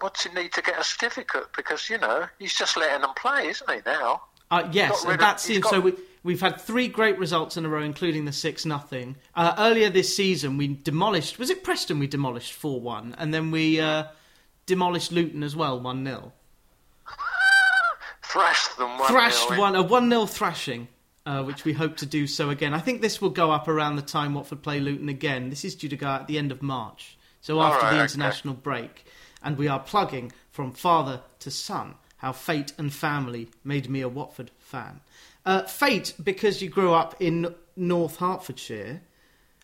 What's 0.00 0.24
he 0.24 0.32
need 0.32 0.52
to 0.54 0.62
get 0.62 0.78
a 0.80 0.84
certificate? 0.84 1.48
Because 1.56 1.88
you 1.90 1.98
know 1.98 2.26
he's 2.38 2.54
just 2.54 2.76
letting 2.76 3.02
them 3.02 3.12
play, 3.16 3.48
isn't 3.48 3.70
he 3.70 3.80
now? 3.86 4.22
Uh, 4.50 4.68
yes, 4.72 5.02
and 5.04 5.12
of- 5.14 5.18
that 5.20 5.40
seems 5.40 5.64
got- 5.64 5.70
so. 5.72 5.80
We, 5.80 5.94
we've 6.22 6.40
had 6.40 6.60
three 6.60 6.88
great 6.88 7.18
results 7.18 7.56
in 7.56 7.64
a 7.66 7.68
row, 7.68 7.82
including 7.82 8.24
the 8.24 8.32
six 8.32 8.64
nothing. 8.64 9.16
Uh, 9.34 9.54
earlier 9.58 9.90
this 9.90 10.14
season, 10.16 10.56
we 10.56 10.68
demolished. 10.68 11.38
Was 11.38 11.50
it 11.50 11.62
Preston? 11.62 11.98
We 11.98 12.06
demolished 12.06 12.52
four 12.52 12.80
one, 12.80 13.14
and 13.18 13.34
then 13.34 13.50
we 13.50 13.80
uh, 13.80 14.04
demolished 14.66 15.12
Luton 15.12 15.42
as 15.42 15.56
well, 15.56 15.80
one 15.80 16.04
0 16.04 16.32
Thrashed 18.22 18.76
them 18.76 18.98
1 18.98 19.08
Thrashed 19.10 19.50
one, 19.56 19.74
a 19.76 19.82
1 19.82 20.10
0 20.10 20.26
thrashing, 20.26 20.88
uh, 21.24 21.42
which 21.44 21.64
we 21.64 21.72
hope 21.72 21.96
to 21.98 22.06
do 22.06 22.26
so 22.26 22.50
again. 22.50 22.74
I 22.74 22.80
think 22.80 23.00
this 23.00 23.20
will 23.20 23.30
go 23.30 23.50
up 23.50 23.68
around 23.68 23.96
the 23.96 24.02
time 24.02 24.34
Watford 24.34 24.62
play 24.62 24.80
Luton 24.80 25.08
again. 25.08 25.50
This 25.50 25.64
is 25.64 25.74
due 25.74 25.88
to 25.88 25.96
go 25.96 26.06
out 26.06 26.22
at 26.22 26.26
the 26.26 26.38
end 26.38 26.52
of 26.52 26.62
March, 26.62 27.16
so 27.40 27.60
after 27.60 27.84
right, 27.84 27.90
the 27.90 27.96
okay. 27.96 28.04
international 28.04 28.54
break, 28.54 29.06
and 29.42 29.56
we 29.56 29.68
are 29.68 29.80
plugging 29.80 30.32
from 30.50 30.72
father 30.72 31.22
to 31.38 31.50
son 31.50 31.94
how 32.18 32.32
fate 32.32 32.72
and 32.78 32.92
family 32.92 33.48
made 33.62 33.88
me 33.88 34.00
a 34.00 34.08
Watford 34.08 34.50
fan. 34.58 35.00
Uh, 35.44 35.62
fate 35.62 36.14
because 36.22 36.62
you 36.62 36.68
grew 36.68 36.92
up 36.92 37.14
in 37.20 37.54
North 37.76 38.16
Hertfordshire. 38.16 39.02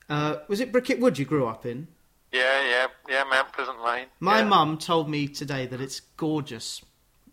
Uh, 0.09 0.37
was 0.49 0.61
it 0.61 0.71
Bricket 0.71 1.01
Wood 1.01 1.19
you 1.19 1.25
grew 1.25 1.47
up 1.47 1.65
in? 1.65 1.88
Yeah, 2.33 2.62
yeah, 2.68 2.87
yeah. 3.09 3.25
Mount 3.31 3.53
Pleasant 3.53 3.83
Lane. 3.85 4.07
My 4.21 4.38
yeah. 4.38 4.47
mum 4.47 4.79
told 4.79 5.09
me 5.09 5.29
today 5.29 5.66
that 5.66 5.81
it's 5.81 6.01
gorgeous. 6.16 6.83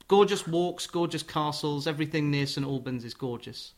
Gorgeous 0.07 0.45
walks, 0.47 0.88
gorgeous 0.88 1.23
castles, 1.23 1.88
everything 1.88 2.31
near 2.31 2.45
St 2.45 2.65
Albans 2.65 3.05
is 3.05 3.13
gorgeous. 3.13 3.73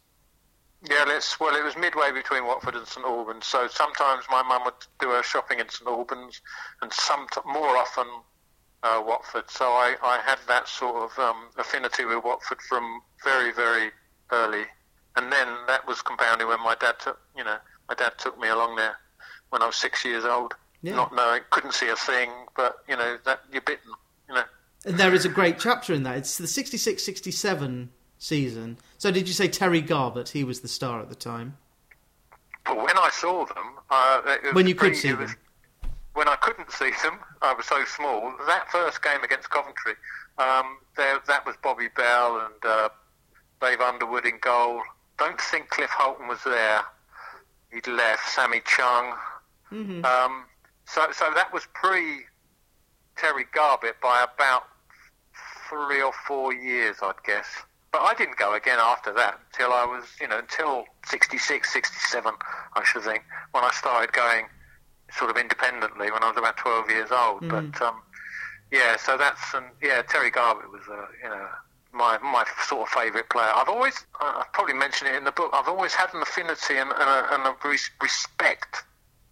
Yeah, 0.90 1.04
let's. 1.08 1.40
Well, 1.40 1.56
it 1.56 1.64
was 1.64 1.78
midway 1.78 2.12
between 2.12 2.46
Watford 2.46 2.76
and 2.76 2.88
St 2.88 3.06
Albans, 3.06 3.46
so 3.46 3.68
sometimes 3.68 4.26
my 4.32 4.42
mum 4.42 4.64
would 4.66 4.74
do 5.00 5.10
her 5.10 5.22
shopping 5.22 5.60
in 5.60 5.70
St 5.70 5.88
Albans, 5.88 6.42
and 6.82 6.92
some 6.92 7.28
more 7.46 7.78
often 7.78 8.08
uh, 8.82 9.04
Watford. 9.06 9.50
So 9.50 9.66
I, 9.66 9.96
I 10.02 10.20
had 10.26 10.40
that 10.48 10.68
sort 10.68 11.12
of 11.12 11.20
um, 11.20 11.50
affinity 11.58 12.06
with 12.06 12.24
Watford 12.24 12.62
from 12.62 13.02
very, 13.24 13.52
very 13.54 13.92
early, 14.32 14.64
and 15.18 15.32
then 15.32 15.48
that 15.68 15.86
was 15.86 16.02
compounded 16.02 16.48
when 16.48 16.60
my 16.62 16.76
dad 16.80 16.96
took. 17.00 17.20
You 17.38 17.44
know, 17.44 17.58
my 17.88 17.94
dad 17.94 18.14
took 18.18 18.40
me 18.40 18.48
along 18.48 18.76
there 18.76 18.96
when 19.52 19.62
I 19.62 19.68
was 19.68 19.76
six 19.76 20.04
years 20.04 20.26
old, 20.26 20.56
Yeah. 20.84 20.96
not 20.96 21.14
knowing, 21.16 21.42
couldn't 21.52 21.74
see 21.74 21.90
a 21.90 21.96
thing, 21.96 22.30
but 22.56 22.78
you 22.90 22.96
know 22.98 23.18
that 23.26 23.42
you're 23.52 23.62
bitten. 23.62 23.92
You 24.28 24.36
know. 24.36 24.44
And 24.86 24.98
there 24.98 25.14
is 25.14 25.26
a 25.26 25.30
great 25.30 25.60
chapter 25.60 25.94
in 25.94 26.04
that. 26.04 26.18
It's 26.18 26.38
the 26.38 26.48
66 26.48 27.04
67 27.04 27.90
season. 28.18 28.78
So, 28.98 29.12
did 29.12 29.28
you 29.28 29.34
say 29.34 29.48
Terry 29.48 29.82
Garbett? 29.82 30.30
He 30.30 30.44
was 30.44 30.62
the 30.62 30.68
star 30.68 31.00
at 31.00 31.10
the 31.10 31.16
time. 31.16 31.58
But 32.66 32.78
when 32.78 32.98
I 32.98 33.10
saw 33.12 33.46
them, 33.46 33.80
uh, 33.90 34.22
When 34.54 34.68
you 34.68 34.76
could 34.76 34.96
see 34.96 35.14
was- 35.14 35.30
them. 35.32 35.92
when 36.14 36.28
I 36.28 36.36
couldn't 36.38 36.72
see 36.72 36.92
them, 37.04 37.20
I 37.42 37.54
was 37.54 37.66
so 37.66 37.84
small. 37.86 38.34
That 38.48 38.72
first 38.72 39.02
game 39.04 39.24
against 39.24 39.50
Coventry, 39.50 39.94
um, 40.38 40.78
there, 40.98 41.20
that 41.28 41.46
was 41.46 41.56
Bobby 41.64 41.88
Bell 41.96 42.40
and 42.40 42.66
uh, 42.66 42.90
Dave 43.62 43.82
Underwood 43.82 44.26
in 44.26 44.38
goal. 44.42 44.82
Don't 45.18 45.40
think 45.40 45.70
Cliff 45.70 45.90
Holton 45.92 46.28
was 46.28 46.44
there. 46.44 46.82
He'd 47.72 47.88
left. 47.88 48.28
Sammy 48.30 48.62
Chung. 48.66 49.14
Mm-hmm. 49.72 50.04
Um, 50.06 50.46
so, 50.94 51.08
so 51.12 51.30
that 51.36 51.54
was 51.54 51.68
pre 51.74 52.26
Terry 53.18 53.46
Garbett 53.54 54.00
by 54.02 54.26
about 54.34 54.64
three 55.70 56.02
or 56.02 56.12
four 56.28 56.54
years, 56.54 56.98
I'd 57.02 57.24
guess. 57.26 57.48
But 57.92 58.02
I 58.02 58.14
didn't 58.14 58.38
go 58.38 58.54
again 58.54 58.80
after 58.80 59.14
that 59.14 59.40
until 59.52 59.74
I 59.74 59.86
was, 59.86 60.06
you 60.20 60.28
know, 60.28 60.40
until 60.40 60.86
66, 61.06 61.72
67, 61.72 62.34
I 62.74 62.84
should 62.84 63.04
think, 63.04 63.24
when 63.52 63.64
I 63.64 63.70
started 63.72 64.14
going 64.14 64.46
sort 65.12 65.30
of 65.30 65.38
independently 65.38 66.10
when 66.10 66.24
I 66.24 66.30
was 66.30 66.38
about 66.38 66.58
12 66.58 66.90
years 66.90 67.12
old. 67.12 67.48
But, 67.50 67.82
um, 67.82 68.02
yeah, 68.72 68.96
so 68.96 69.18
that's, 69.18 69.54
and 69.54 69.66
yeah, 69.82 70.02
Terry 70.04 70.32
Garbett 70.32 70.72
was, 70.72 70.84
uh, 70.90 71.06
you 71.22 71.30
know, 71.30 71.48
my, 71.94 72.18
my 72.20 72.46
sort 72.66 72.84
of 72.84 72.90
favourite 72.90 73.30
player. 73.30 73.50
I've 73.54 73.68
always, 73.68 74.06
I've 74.22 74.52
probably 74.54 74.74
mentioned 74.74 75.10
it 75.10 75.16
in 75.16 75.26
the 75.26 75.34
book, 75.34 75.52
I've 75.54 75.68
always 75.68 75.94
had 75.94 76.14
an 76.14 76.22
affinity 76.22 76.78
and, 76.78 76.92
and, 76.92 77.10
a, 77.10 77.34
and 77.34 77.44
a 77.46 77.56
respect 78.02 78.84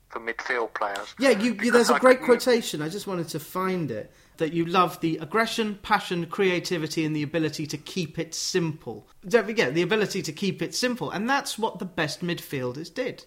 for 0.10 0.20
midfield 0.20 0.74
players. 0.74 1.14
Yeah, 1.20 1.32
you, 1.32 1.54
you, 1.62 1.72
there's 1.72 1.90
a 1.90 1.96
I- 1.96 2.00
great 2.00 2.22
quotation. 2.22 2.82
I 2.82 2.90
just 2.90 3.08
wanted 3.08 3.30
to 3.30 3.40
find 3.40 3.90
it. 3.92 4.12
That 4.38 4.54
you 4.54 4.64
love 4.64 5.02
the 5.02 5.18
aggression, 5.18 5.78
passion, 5.82 6.26
creativity, 6.28 7.04
and 7.04 7.14
the 7.14 7.24
ability 7.24 7.68
to 7.68 7.78
keep 7.78 8.18
it 8.18 8.34
simple. 8.34 9.06
Don't 9.28 9.46
forget 9.46 9.74
the 9.74 9.82
ability 9.82 10.22
to 10.22 10.32
keep 10.32 10.62
it 10.62 10.74
simple, 10.74 11.12
and 11.12 11.30
that's 11.30 11.60
what 11.60 11.80
the 11.80 11.84
best 11.86 12.22
midfielders 12.22 12.94
did. 12.94 13.26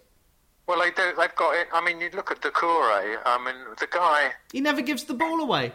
Well, 0.67 0.81
they 0.81 0.91
do. 0.91 1.13
They've 1.19 1.35
got 1.37 1.55
it. 1.57 1.69
I 1.71 1.85
mean, 1.85 2.01
you 2.01 2.09
look 2.15 2.31
at 2.31 2.41
Doucouré. 2.41 3.19
I 3.27 3.45
mean, 3.45 3.57
the 3.79 3.89
guy 3.91 4.31
He 4.55 4.63
never 4.63 4.81
gives 4.81 5.05
the 5.05 5.13
ball 5.13 5.41
away. 5.43 5.73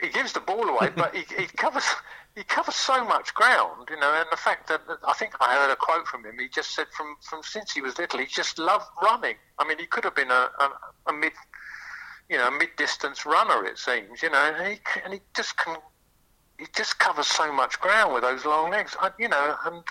he 0.00 0.08
gives 0.08 0.32
the 0.32 0.40
ball 0.40 0.68
away, 0.68 0.90
but 0.96 1.14
he, 1.14 1.22
he 1.38 1.46
covers 1.46 1.84
he 2.36 2.42
covers 2.42 2.74
so 2.74 3.04
much 3.04 3.32
ground, 3.34 3.88
you 3.90 3.98
know. 3.98 4.12
And 4.12 4.26
the 4.32 4.36
fact 4.36 4.68
that 4.68 4.80
I 5.06 5.12
think 5.12 5.34
I 5.40 5.54
heard 5.54 5.70
a 5.70 5.76
quote 5.76 6.06
from 6.06 6.24
him. 6.24 6.36
He 6.38 6.48
just 6.48 6.74
said 6.74 6.86
from 6.96 7.16
from 7.20 7.42
since 7.42 7.72
he 7.72 7.80
was 7.80 7.98
little, 7.98 8.18
he 8.18 8.26
just 8.26 8.58
loved 8.58 8.86
running. 9.02 9.36
I 9.58 9.66
mean, 9.66 9.78
he 9.78 9.86
could 9.86 10.04
have 10.04 10.16
been 10.16 10.30
a 10.30 10.50
a, 10.58 10.70
a 11.08 11.12
mid 11.12 11.32
you 12.28 12.38
know 12.38 12.50
mid 12.50 12.70
distance 12.76 13.24
runner. 13.24 13.64
It 13.64 13.78
seems, 13.78 14.22
you 14.22 14.30
know, 14.30 14.38
and 14.38 14.66
he 14.66 14.80
and 15.04 15.14
he 15.14 15.20
just 15.34 15.56
can 15.56 15.76
he 16.58 16.66
just 16.74 16.98
covers 16.98 17.26
so 17.26 17.52
much 17.52 17.80
ground 17.80 18.14
with 18.14 18.22
those 18.22 18.44
long 18.44 18.70
legs. 18.70 18.96
I, 18.98 19.10
you 19.18 19.28
know, 19.28 19.56
and 19.66 19.82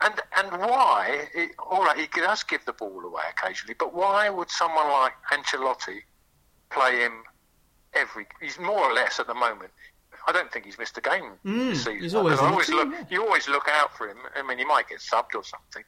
and 0.00 0.20
and 0.36 0.60
why? 0.60 1.28
All 1.58 1.84
right, 1.84 1.98
he 1.98 2.06
does 2.20 2.44
give 2.44 2.64
the 2.64 2.72
ball 2.72 3.04
away 3.04 3.22
occasionally, 3.36 3.74
but 3.76 3.94
why 3.94 4.30
would 4.30 4.50
someone 4.50 4.88
like 4.90 5.12
Ancelotti 5.32 6.02
play 6.70 7.00
him 7.00 7.24
every? 7.94 8.26
He's 8.40 8.60
more 8.60 8.90
or 8.90 8.92
less 8.92 9.18
at 9.18 9.26
the 9.26 9.34
moment. 9.34 9.70
I 10.26 10.32
don't 10.32 10.52
think 10.52 10.64
he's 10.64 10.78
missed 10.78 10.96
a 10.98 11.00
game 11.00 11.32
this 11.44 11.78
season. 11.84 11.94
Mm, 11.98 12.00
he's 12.02 12.14
always 12.14 12.38
'Cause 12.38 12.42
I 12.42 12.46
in 12.46 12.48
the 12.48 12.52
always 12.52 12.66
team, 12.66 12.76
look. 12.76 12.88
yeah. 12.92 13.04
You 13.10 13.22
always 13.24 13.48
look 13.48 13.68
out 13.68 13.96
for 13.96 14.08
him. 14.08 14.18
I 14.36 14.42
mean, 14.42 14.58
he 14.58 14.64
might 14.64 14.88
get 14.88 14.98
subbed 15.00 15.34
or 15.34 15.42
something, 15.44 15.84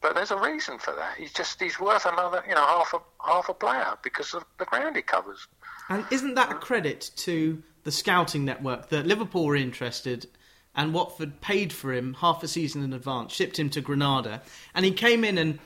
but 0.00 0.14
there's 0.14 0.30
a 0.30 0.36
reason 0.38 0.78
for 0.78 0.92
that. 0.92 1.16
He's 1.16 1.32
just 1.32 1.60
he's 1.60 1.78
worth 1.80 2.06
another, 2.06 2.42
you 2.48 2.54
know, 2.54 2.64
half 2.66 2.94
a 2.94 3.00
half 3.26 3.48
a 3.48 3.54
player 3.54 3.96
because 4.02 4.34
of 4.34 4.44
the 4.58 4.64
ground 4.64 4.96
he 4.96 5.02
covers. 5.02 5.46
And 5.88 6.04
isn't 6.10 6.34
that 6.34 6.50
a 6.50 6.54
credit 6.54 7.10
to 7.16 7.62
the 7.84 7.92
scouting 7.92 8.44
network 8.44 8.88
that 8.88 9.06
Liverpool 9.06 9.44
were 9.46 9.56
interested 9.56 10.26
and 10.74 10.92
Watford 10.94 11.40
paid 11.40 11.72
for 11.72 11.92
him 11.92 12.14
half 12.14 12.42
a 12.42 12.48
season 12.48 12.82
in 12.82 12.92
advance, 12.92 13.32
shipped 13.32 13.58
him 13.58 13.70
to 13.70 13.80
Granada, 13.80 14.42
and 14.74 14.84
he 14.84 14.90
came 14.92 15.22
in 15.24 15.36
and 15.38 15.58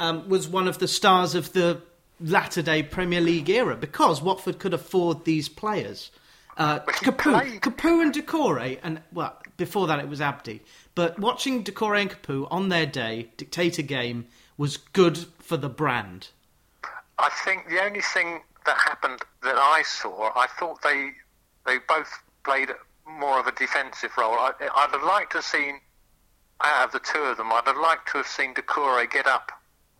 um, 0.00 0.28
was 0.28 0.48
one 0.48 0.66
of 0.66 0.78
the 0.78 0.88
stars 0.88 1.34
of 1.34 1.52
the 1.52 1.82
latter 2.18 2.62
day 2.62 2.82
Premier 2.82 3.20
League 3.20 3.50
era 3.50 3.76
because 3.76 4.22
Watford 4.22 4.58
could 4.58 4.72
afford 4.72 5.24
these 5.26 5.48
players. 5.50 6.10
Uh, 6.56 6.78
Capoue, 6.80 7.18
played- 7.18 7.60
Capoue 7.60 8.00
and 8.02 8.14
Doucouré, 8.14 8.78
and 8.82 9.02
well, 9.12 9.36
before 9.56 9.86
that 9.88 9.98
it 9.98 10.08
was 10.08 10.20
Abdi. 10.20 10.62
But 10.94 11.18
watching 11.18 11.62
Doucouré 11.64 12.02
and 12.02 12.10
Capoue 12.10 12.48
on 12.50 12.68
their 12.70 12.86
day 12.86 13.30
dictate 13.36 13.78
a 13.78 13.82
game 13.82 14.26
was 14.56 14.78
good 14.78 15.18
for 15.38 15.56
the 15.58 15.68
brand. 15.68 16.28
I 17.18 17.30
think 17.44 17.68
the 17.68 17.82
only 17.82 18.00
thing 18.00 18.42
that 18.64 18.76
happened 18.78 19.20
that 19.42 19.56
I 19.56 19.82
saw, 19.82 20.30
I 20.34 20.46
thought 20.58 20.82
they 20.82 21.12
they 21.66 21.78
both 21.88 22.10
played 22.44 22.70
more 23.06 23.38
of 23.38 23.46
a 23.46 23.52
defensive 23.52 24.16
role. 24.16 24.34
I, 24.34 24.52
I'd 24.60 24.90
have 24.92 25.02
liked 25.02 25.32
to 25.32 25.38
have 25.38 25.44
seen 25.44 25.80
out 26.62 26.86
of 26.86 26.92
the 26.92 27.00
two 27.00 27.18
of 27.20 27.36
them. 27.36 27.52
I'd 27.52 27.66
have 27.66 27.76
liked 27.76 28.08
to 28.12 28.18
have 28.18 28.26
seen 28.26 28.54
Doucouré 28.54 29.10
get 29.10 29.26
up 29.26 29.52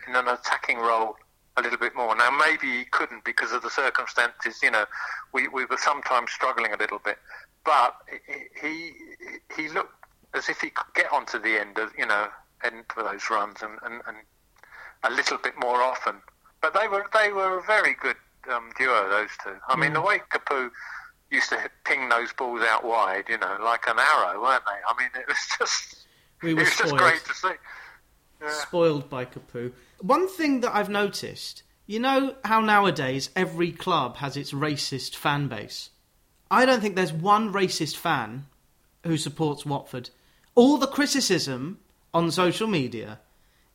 in 0.08 0.14
an 0.16 0.26
attacking 0.28 0.78
role 0.78 1.16
a 1.56 1.62
little 1.62 1.78
bit 1.78 1.94
more. 1.94 2.14
Now 2.16 2.30
maybe 2.30 2.78
he 2.78 2.84
couldn't 2.84 3.24
because 3.24 3.52
of 3.52 3.62
the 3.62 3.70
circumstances. 3.70 4.60
You 4.62 4.70
know, 4.70 4.84
we 5.32 5.48
we 5.48 5.64
were 5.64 5.78
sometimes 5.78 6.30
struggling 6.30 6.72
a 6.72 6.76
little 6.76 6.98
bit, 6.98 7.18
but 7.64 7.96
he 8.60 8.92
he 9.56 9.68
looked 9.68 9.92
as 10.34 10.48
if 10.48 10.60
he 10.60 10.70
could 10.70 10.92
get 10.94 11.12
onto 11.12 11.38
the 11.38 11.58
end 11.60 11.78
of 11.78 11.90
you 11.98 12.06
know 12.06 12.28
end 12.64 12.84
of 12.96 13.04
those 13.04 13.28
runs 13.30 13.62
and, 13.62 13.78
and, 13.84 14.02
and 14.06 14.16
a 15.04 15.10
little 15.10 15.38
bit 15.38 15.54
more 15.58 15.82
often. 15.82 16.16
But 16.60 16.74
they 16.74 16.88
were 16.88 17.06
they 17.12 17.32
were 17.32 17.58
a 17.58 17.62
very 17.62 17.94
good 17.94 18.16
um, 18.52 18.70
duo, 18.78 19.08
those 19.08 19.30
two. 19.42 19.56
I 19.68 19.76
mean, 19.76 19.92
the 19.92 20.00
way 20.00 20.20
Capoue 20.30 20.70
used 21.30 21.48
to 21.50 21.58
ping 21.84 22.08
those 22.08 22.32
balls 22.32 22.60
out 22.62 22.84
wide, 22.84 23.24
you 23.28 23.36
know, 23.38 23.56
like 23.62 23.88
an 23.88 23.98
arrow, 23.98 24.40
weren't 24.42 24.62
they? 24.64 24.78
I 24.88 24.94
mean, 24.98 25.10
it 25.14 25.26
was 25.26 25.36
just 25.58 26.06
We 26.42 26.52
it 26.52 26.54
were 26.54 26.60
was 26.60 26.68
just 26.68 26.80
spoiled. 26.88 26.98
great 26.98 27.24
to 27.24 27.34
see. 27.34 27.48
Yeah. 28.40 28.52
spoiled 28.52 29.10
by 29.10 29.24
Capoue. 29.24 29.72
One 30.00 30.28
thing 30.28 30.60
that 30.60 30.74
I've 30.74 30.88
noticed, 30.88 31.62
you 31.86 31.98
know 31.98 32.34
how 32.44 32.60
nowadays 32.60 33.30
every 33.36 33.72
club 33.72 34.16
has 34.16 34.36
its 34.36 34.52
racist 34.52 35.16
fan 35.16 35.48
base. 35.48 35.90
I 36.50 36.66
don't 36.66 36.80
think 36.80 36.96
there's 36.96 37.12
one 37.12 37.52
racist 37.52 37.96
fan 37.96 38.46
who 39.04 39.16
supports 39.16 39.64
Watford. 39.64 40.10
All 40.54 40.78
the 40.78 40.86
criticism 40.86 41.78
on 42.12 42.30
social 42.30 42.66
media 42.66 43.20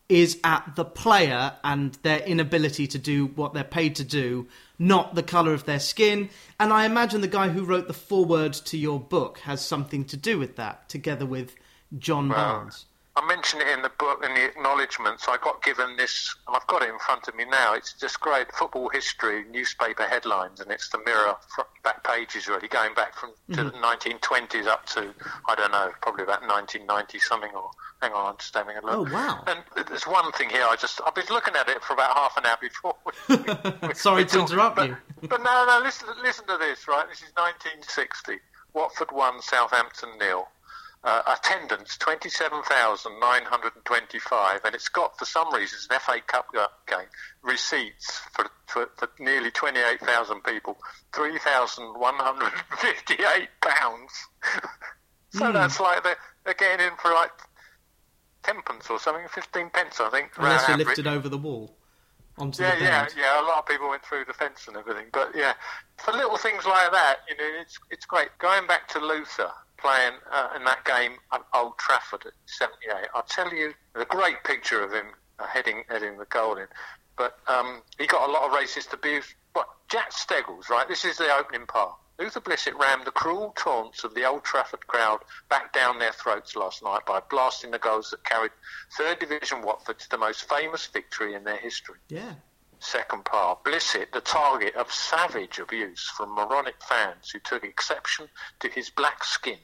is 0.10 0.39
at 0.43 0.75
the 0.75 0.84
player 0.84 1.53
and 1.63 1.93
their 2.03 2.19
inability 2.19 2.86
to 2.86 2.99
do 2.99 3.27
what 3.27 3.53
they're 3.53 3.63
paid 3.63 3.95
to 3.95 4.03
do, 4.03 4.45
not 4.77 5.15
the 5.15 5.23
colour 5.23 5.53
of 5.53 5.65
their 5.65 5.79
skin. 5.79 6.29
And 6.60 6.73
I 6.73 6.86
imagine 6.86 7.21
the 7.21 7.27
guy 7.27 7.47
who 7.49 7.63
wrote 7.63 7.88
the 7.88 7.93
foreword 7.93 8.53
to 8.53 8.77
your 8.77 8.99
book 8.99 9.39
has 9.39 9.63
something 9.63 10.03
to 10.05 10.17
do 10.17 10.38
with 10.38 10.57
that, 10.57 10.89
together 10.89 11.25
with 11.25 11.55
John 11.97 12.27
Barnes. 12.27 12.86
I 13.21 13.27
mentioned 13.27 13.62
it 13.62 13.67
in 13.67 13.81
the 13.81 13.91
book 13.99 14.23
in 14.25 14.34
the 14.34 14.45
acknowledgements. 14.45 15.27
I 15.27 15.38
got 15.38 15.62
given 15.63 15.95
this, 15.95 16.36
and 16.47 16.55
I've 16.55 16.65
got 16.67 16.81
it 16.81 16.89
in 16.89 16.97
front 16.99 17.27
of 17.27 17.36
me 17.36 17.45
now. 17.45 17.73
It's 17.73 17.93
just 17.93 18.19
great 18.19 18.51
football 18.51 18.89
history, 18.89 19.45
newspaper 19.51 20.03
headlines, 20.03 20.60
and 20.60 20.71
it's 20.71 20.89
the 20.89 20.99
Mirror 21.05 21.36
front, 21.53 21.69
back 21.84 22.03
pages 22.03 22.47
really, 22.47 22.67
going 22.67 22.93
back 22.95 23.15
from 23.15 23.31
to 23.53 23.63
the 23.65 23.71
mm-hmm. 23.71 24.17
1920s 24.17 24.65
up 24.65 24.86
to 24.88 25.13
I 25.47 25.55
don't 25.55 25.71
know, 25.71 25.91
probably 26.01 26.23
about 26.23 26.41
1990 26.41 27.19
something. 27.19 27.51
Or 27.53 27.69
hang 28.01 28.12
on, 28.13 28.31
I'm 28.31 28.38
just 28.38 28.53
having 28.55 28.77
a 28.77 28.81
look. 28.86 29.10
Oh, 29.10 29.13
wow. 29.13 29.43
And 29.45 29.60
there's 29.88 30.07
one 30.07 30.31
thing 30.31 30.49
here. 30.49 30.65
I 30.65 30.75
just 30.75 30.99
I've 31.05 31.15
been 31.15 31.25
looking 31.29 31.55
at 31.55 31.69
it 31.69 31.84
for 31.84 31.93
about 31.93 32.15
half 32.15 32.38
an 32.38 32.45
hour 32.45 32.57
before. 32.60 32.95
we- 33.29 33.88
we- 33.88 33.93
Sorry 33.93 34.23
we 34.23 34.29
to 34.29 34.38
talked, 34.38 34.51
interrupt 34.51 34.75
but- 34.77 34.89
you. 34.89 34.97
but 35.29 35.43
no, 35.43 35.65
no. 35.67 35.79
Listen, 35.84 36.07
listen 36.23 36.47
to 36.47 36.57
this. 36.57 36.88
Right, 36.88 37.07
this 37.07 37.19
is 37.19 37.31
1960. 37.36 38.39
Watford 38.73 39.12
won, 39.12 39.41
Southampton 39.41 40.10
nil. 40.17 40.47
Uh, 41.04 41.24
attendance 41.34 41.98
27,925, 41.98 44.66
and 44.66 44.76
it's 44.76 44.88
got 44.88 45.18
for 45.18 45.26
some 45.26 45.52
reason 45.52 45.80
an 45.90 46.00
FA 46.00 46.22
Cup 46.28 46.46
game 46.88 47.08
receipts 47.42 48.20
for, 48.34 48.46
for, 48.68 48.88
for 48.98 49.10
nearly 49.20 49.50
28,000 49.50 50.44
people, 50.44 50.78
3,158 51.16 53.50
pounds. 53.62 54.12
so 55.32 55.52
that's 55.52 55.80
like 55.80 56.04
they're, 56.04 56.18
they're 56.46 56.54
getting 56.54 56.86
in 56.86 56.96
for 56.98 57.10
like 57.10 57.32
tenpence 58.44 58.88
or 58.90 59.00
something, 59.00 59.26
15 59.28 59.72
pence, 59.72 60.00
I 60.00 60.10
think. 60.10 60.30
Unless 60.38 60.68
round 60.68 60.68
you 60.68 60.74
average. 60.74 60.88
lifted 60.98 61.08
over 61.08 61.30
the 61.30 61.38
wall 61.40 61.76
onto 62.38 62.64
Yeah, 62.64 62.76
the 62.76 62.84
yeah, 62.84 63.08
yeah. 63.18 63.42
A 63.42 63.46
lot 63.46 63.60
of 63.60 63.66
people 63.66 63.90
went 63.90 64.04
through 64.04 64.26
the 64.26 64.34
fence 64.34 64.68
and 64.68 64.78
everything, 64.78 65.06
but 65.12 65.32
yeah, 65.36 65.54
for 65.98 66.12
little 66.12 66.38
things 66.38 66.66
like 66.66 66.92
that, 66.92 67.18
you 67.30 67.38
know, 67.38 67.62
it's 67.62 67.78
it's 67.90 68.06
great. 68.06 68.30
Going 68.40 68.68
back 68.68 68.88
to 68.90 69.00
Luther 69.00 69.52
playing 69.82 70.13
uh, 70.32 70.50
in 70.56 70.63
that 70.65 70.86
game 70.86 71.13
at 71.34 71.41
Old 71.54 71.78
Trafford 71.78 72.26
at 72.26 72.34
'78, 72.46 73.08
I'll 73.15 73.24
tell 73.24 73.54
you, 73.54 73.74
the 73.96 74.06
great 74.06 74.44
picture 74.44 74.84
of 74.84 74.91
him 74.91 75.08
uh, 75.39 75.48
heading 75.48 75.84
heading 75.89 76.17
the 76.17 76.26
goal 76.26 76.58
in, 76.58 76.67
but 77.17 77.38
um, 77.48 77.82
he 77.98 78.08
got 78.08 78.28
a 78.30 78.32
lot 78.32 78.44
of 78.44 78.52
racist 78.52 78.94
abuse. 78.94 79.26
But 79.54 79.67
Jack 79.89 80.12
Steggles, 80.13 80.70
right? 80.70 80.88
This 80.88 81.04
is 81.04 81.17
the 81.17 81.34
opening 81.36 81.67
part. 81.67 81.96
Luther 82.20 82.39
Blissett 82.39 82.78
rammed 82.78 83.06
the 83.06 83.12
cruel 83.12 83.54
taunts 83.58 84.04
of 84.04 84.13
the 84.13 84.26
Old 84.26 84.44
Trafford 84.44 84.86
crowd 84.86 85.20
back 85.50 85.74
down 85.74 85.98
their 85.98 86.12
throats 86.12 86.56
last 86.56 86.84
night 86.84 87.04
by 87.08 87.20
blasting 87.32 87.72
the 87.72 87.80
goals 87.80 88.12
that 88.12 88.24
carried 88.24 88.52
Third 88.96 89.17
Division 89.20 89.63
Watford 89.63 89.98
to 90.00 90.10
the 90.10 90.20
most 90.20 90.48
famous 90.48 90.86
victory 90.86 91.34
in 91.34 91.44
their 91.44 91.58
history 91.58 91.98
Yeah. 92.10 92.34
second 92.80 93.26
part, 93.26 93.63
Blissett, 93.63 94.12
the 94.12 94.22
target 94.22 94.76
of 94.76 94.91
savage 94.91 95.58
abuse 95.58 96.08
from 96.15 96.30
moronic 96.36 96.76
fans 96.84 97.32
who 97.32 97.39
took 97.39 97.63
exception 97.63 98.30
to 98.60 98.70
his 98.70 98.89
black 98.91 99.24
skin, 99.24 99.58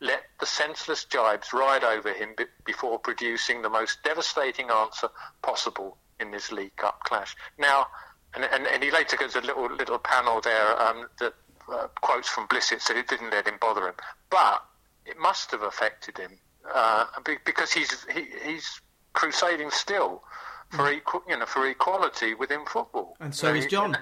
let 0.00 0.24
the 0.40 0.46
senseless 0.46 1.04
jibes 1.04 1.52
ride 1.52 1.84
over 1.84 2.12
him 2.12 2.30
be- 2.36 2.44
before 2.64 2.98
producing 2.98 3.62
the 3.62 3.70
most 3.70 3.98
devastating 4.04 4.70
answer 4.70 5.08
possible 5.42 5.96
in 6.20 6.30
this 6.30 6.52
League 6.52 6.76
Cup 6.76 7.00
clash. 7.04 7.34
Now, 7.58 7.86
and, 8.34 8.44
and, 8.44 8.66
and 8.66 8.82
he 8.82 8.90
later 8.90 9.16
gives 9.16 9.34
a 9.36 9.40
little 9.40 9.70
little 9.74 9.98
panel 9.98 10.40
there 10.40 10.80
um, 10.80 11.06
that 11.20 11.34
uh, 11.72 11.86
quotes 12.00 12.28
from 12.28 12.46
Blissett, 12.48 12.80
so 12.80 12.94
it 12.94 13.08
didn't 13.08 13.30
let 13.30 13.46
him 13.46 13.54
bother 13.60 13.86
him. 13.88 13.94
But 14.30 14.62
it 15.06 15.18
must 15.18 15.50
have 15.52 15.62
affected 15.62 16.18
him 16.18 16.32
uh, 16.74 17.06
because 17.44 17.72
he's 17.72 18.04
he, 18.12 18.26
he's 18.44 18.80
crusading 19.14 19.70
still 19.70 20.22
for 20.70 20.90
equal, 20.90 21.22
you 21.28 21.36
know, 21.38 21.46
for 21.46 21.66
equality 21.66 22.34
within 22.34 22.66
football. 22.66 23.16
And 23.20 23.34
so 23.34 23.48
know, 23.50 23.54
is 23.54 23.64
he- 23.64 23.70
John. 23.70 23.96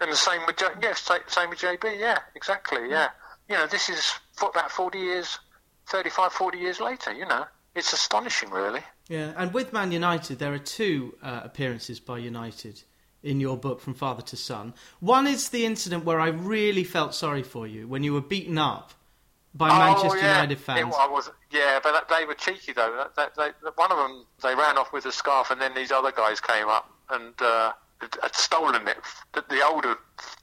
And 0.00 0.10
the 0.12 0.16
same 0.16 0.40
with 0.46 0.56
J- 0.56 0.66
yes, 0.82 1.00
sa- 1.00 1.18
same 1.28 1.50
with 1.50 1.60
JB. 1.60 1.98
Yeah, 1.98 2.18
exactly. 2.34 2.90
Yeah, 2.90 3.10
you 3.48 3.56
know, 3.56 3.66
this 3.66 3.88
is 3.88 4.12
about 4.40 4.70
forty 4.70 4.98
years, 4.98 5.38
35, 5.88 6.32
40 6.32 6.58
years 6.58 6.80
later. 6.80 7.12
You 7.12 7.26
know, 7.26 7.44
it's 7.74 7.92
astonishing, 7.92 8.50
really. 8.50 8.80
Yeah, 9.08 9.32
and 9.36 9.52
with 9.52 9.72
Man 9.72 9.92
United, 9.92 10.38
there 10.38 10.54
are 10.54 10.58
two 10.58 11.16
uh, 11.22 11.42
appearances 11.44 12.00
by 12.00 12.18
United 12.18 12.82
in 13.22 13.40
your 13.40 13.56
book 13.56 13.80
from 13.80 13.94
father 13.94 14.22
to 14.22 14.36
son. 14.36 14.74
One 15.00 15.26
is 15.26 15.48
the 15.48 15.64
incident 15.64 16.04
where 16.04 16.20
I 16.20 16.28
really 16.28 16.84
felt 16.84 17.14
sorry 17.14 17.42
for 17.42 17.66
you 17.66 17.88
when 17.88 18.02
you 18.02 18.12
were 18.12 18.20
beaten 18.20 18.58
up 18.58 18.92
by 19.54 19.68
Manchester 19.68 20.18
oh, 20.18 20.20
yeah. 20.20 20.42
United 20.42 20.58
fans. 20.58 20.94
It, 20.94 21.00
I 21.00 21.08
was, 21.08 21.30
yeah, 21.50 21.80
but 21.82 21.92
that, 21.92 22.08
they 22.08 22.26
were 22.26 22.34
cheeky 22.34 22.72
though. 22.72 23.06
That, 23.16 23.34
that, 23.36 23.54
they, 23.62 23.70
one 23.76 23.90
of 23.90 23.98
them, 23.98 24.26
they 24.42 24.54
ran 24.54 24.76
off 24.76 24.92
with 24.92 25.06
a 25.06 25.12
scarf, 25.12 25.50
and 25.50 25.60
then 25.60 25.74
these 25.74 25.90
other 25.90 26.12
guys 26.12 26.40
came 26.40 26.68
up 26.68 26.90
and 27.10 27.34
uh, 27.40 27.72
had, 28.22 28.34
stolen 28.34 28.86
it. 28.88 28.98
The, 29.32 29.44
the 29.48 29.64
older 29.66 29.96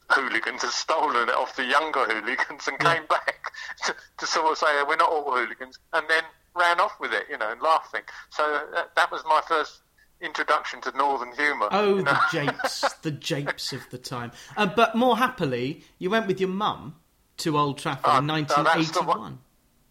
hooligans 0.09 0.61
had 0.61 0.71
stolen 0.71 1.29
it 1.29 1.35
off 1.35 1.55
the 1.55 1.65
younger 1.65 2.05
hooligans 2.05 2.67
and 2.67 2.77
came 2.79 3.05
back 3.07 3.51
to, 3.85 3.95
to 4.17 4.25
sort 4.25 4.51
of 4.51 4.57
say 4.57 4.67
we're 4.87 4.95
not 4.97 5.09
all 5.09 5.31
hooligans, 5.31 5.77
and 5.93 6.05
then 6.09 6.23
ran 6.55 6.79
off 6.79 6.99
with 6.99 7.13
it, 7.13 7.23
you 7.29 7.37
know, 7.37 7.51
and 7.51 7.61
laughing. 7.61 8.01
So 8.29 8.61
that, 8.73 8.95
that 8.95 9.11
was 9.11 9.23
my 9.25 9.41
first 9.47 9.81
introduction 10.21 10.81
to 10.81 10.95
northern 10.97 11.31
humour. 11.33 11.67
Oh, 11.71 11.97
you 11.97 12.03
know? 12.03 12.11
the 12.11 12.19
japes, 12.45 12.93
the 13.01 13.11
japes 13.11 13.73
of 13.73 13.81
the 13.89 13.97
time. 13.97 14.31
Uh, 14.55 14.65
but 14.67 14.95
more 14.95 15.17
happily, 15.17 15.83
you 15.97 16.09
went 16.09 16.27
with 16.27 16.39
your 16.39 16.49
mum 16.49 16.95
to 17.37 17.57
Old 17.57 17.77
Trafford 17.77 18.03
Oh, 18.05 18.17
in 18.19 18.27
no, 18.27 18.35
that's 18.35 18.53
the 18.55 18.63
1981. 18.63 19.19
one. 19.19 19.39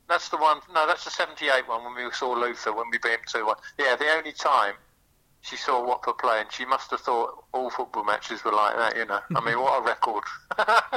That's 0.08 0.28
the 0.28 0.36
one. 0.36 0.58
No, 0.74 0.86
that's 0.88 1.04
the 1.04 1.10
'78 1.10 1.68
one 1.68 1.84
when 1.84 1.94
we 2.04 2.10
saw 2.12 2.32
Luther 2.32 2.72
when 2.72 2.90
we 2.90 2.98
beat 2.98 3.12
him 3.12 3.20
two 3.26 3.46
one. 3.46 3.56
Yeah, 3.78 3.94
the 3.96 4.08
only 4.10 4.32
time 4.32 4.74
she 5.42 5.56
saw 5.56 5.84
Watford 5.86 6.18
play, 6.18 6.40
and 6.40 6.52
she 6.52 6.64
must 6.64 6.90
have 6.90 7.00
thought 7.00 7.44
all 7.52 7.70
football 7.70 8.04
matches 8.04 8.44
were 8.44 8.52
like 8.52 8.76
that. 8.76 8.96
You 8.96 9.06
know, 9.06 9.20
I 9.34 9.44
mean, 9.44 9.58
what 9.60 9.82
a 9.82 9.86
record. 9.86 10.24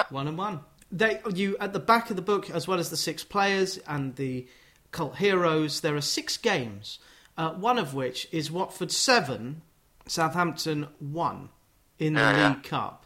One 0.10 0.28
and 0.28 0.38
one. 0.38 0.60
They, 0.92 1.20
you 1.34 1.58
at 1.60 1.74
the 1.74 1.80
back 1.80 2.10
of 2.12 2.16
the 2.16 2.22
book, 2.22 2.50
as 2.52 2.68
well 2.68 2.80
as 2.80 2.90
the 2.92 2.98
six 2.98 3.24
players 3.24 3.80
and 3.88 4.16
the 4.16 4.48
cult 4.92 5.16
heroes, 5.18 5.82
there 5.82 5.96
are 5.96 6.02
six 6.02 6.38
games. 6.38 7.00
Uh, 7.36 7.52
one 7.54 7.80
of 7.80 7.96
which 7.96 8.28
is 8.32 8.52
Watford 8.52 8.92
seven, 8.92 9.64
Southampton 10.08 10.88
one 11.00 11.50
in 11.98 12.14
the 12.14 12.20
Yeah, 12.20 12.38
yeah. 12.38 12.50
League 12.50 12.64
Cup. 12.64 13.06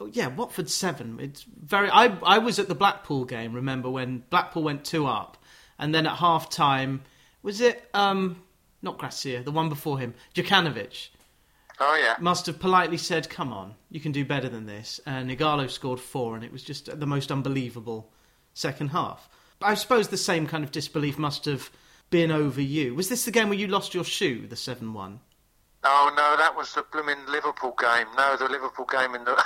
Oh, 0.00 0.06
yeah, 0.06 0.28
Watford 0.28 0.68
seven. 0.70 1.18
It's 1.20 1.42
very. 1.42 1.88
I 1.90 2.16
I 2.24 2.38
was 2.38 2.58
at 2.58 2.66
the 2.68 2.74
Blackpool 2.74 3.24
game. 3.24 3.52
Remember 3.52 3.88
when 3.90 4.24
Blackpool 4.30 4.62
went 4.64 4.84
two 4.84 5.06
up, 5.06 5.36
and 5.78 5.94
then 5.94 6.06
at 6.06 6.16
half 6.16 6.50
time, 6.50 7.02
was 7.42 7.60
it 7.60 7.88
um 7.94 8.42
not 8.82 8.98
Gracia, 8.98 9.42
the 9.42 9.50
one 9.50 9.68
before 9.68 9.98
him, 9.98 10.14
Jokanovic 10.34 11.08
oh 11.80 11.96
yeah, 11.96 12.16
must 12.20 12.46
have 12.46 12.58
politely 12.58 12.96
said, 12.96 13.28
"Come 13.28 13.52
on, 13.52 13.74
you 13.90 14.00
can 14.00 14.12
do 14.12 14.24
better 14.24 14.48
than 14.48 14.66
this." 14.66 15.00
And 15.06 15.30
Ighalo 15.30 15.70
scored 15.70 16.00
four, 16.00 16.34
and 16.34 16.44
it 16.44 16.52
was 16.52 16.62
just 16.62 16.98
the 16.98 17.06
most 17.06 17.30
unbelievable 17.30 18.12
second 18.54 18.88
half. 18.88 19.28
I 19.60 19.74
suppose 19.74 20.08
the 20.08 20.16
same 20.16 20.46
kind 20.46 20.62
of 20.62 20.70
disbelief 20.70 21.18
must 21.18 21.44
have 21.46 21.70
been 22.10 22.30
over 22.30 22.60
you. 22.60 22.94
Was 22.94 23.08
this 23.08 23.24
the 23.24 23.30
game 23.30 23.48
where 23.48 23.58
you 23.58 23.66
lost 23.66 23.94
your 23.94 24.04
shoe, 24.04 24.46
the 24.46 24.56
seven-one? 24.56 25.20
Oh 25.84 26.12
no, 26.16 26.36
that 26.36 26.56
was 26.56 26.72
the 26.74 26.84
blooming 26.92 27.18
Liverpool 27.28 27.74
game. 27.78 28.06
No, 28.16 28.36
the 28.36 28.48
Liverpool 28.48 28.86
game 28.86 29.14
in 29.14 29.24
the. 29.24 29.36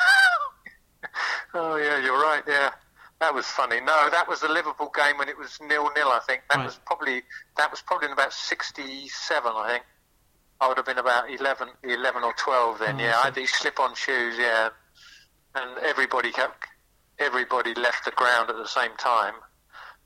oh 1.54 1.76
yeah, 1.76 2.02
you're 2.02 2.20
right. 2.20 2.42
Yeah, 2.46 2.70
that 3.22 3.32
was 3.34 3.46
funny. 3.46 3.80
No, 3.80 4.08
that 4.10 4.26
was 4.28 4.40
the 4.40 4.48
Liverpool 4.48 4.90
game 4.94 5.16
when 5.18 5.28
it 5.28 5.38
was 5.38 5.58
nil 5.60 5.88
nil. 5.96 6.08
I 6.08 6.20
think 6.26 6.42
that 6.50 6.56
Right. 6.58 6.66
was 6.66 6.78
probably 6.84 7.22
that 7.56 7.70
was 7.70 7.80
probably 7.80 8.06
in 8.06 8.12
about 8.12 8.32
'67. 8.32 9.52
I 9.56 9.68
think 9.72 9.84
I 10.60 10.68
would 10.68 10.76
have 10.76 10.86
been 10.86 10.98
about 10.98 11.28
11, 11.30 11.68
11 11.82 12.22
or 12.24 12.32
twelve 12.34 12.78
then. 12.78 12.96
Oh, 13.00 13.04
yeah, 13.04 13.18
I 13.18 13.22
had 13.24 13.34
these 13.34 13.52
slip-on 13.52 13.94
shoes. 13.94 14.36
Yeah, 14.38 14.68
and 15.54 15.78
everybody 15.78 16.30
kept 16.32 16.66
everybody 17.18 17.74
left 17.74 18.04
the 18.04 18.10
ground 18.12 18.50
at 18.50 18.56
the 18.56 18.66
same 18.68 18.94
time, 18.96 19.34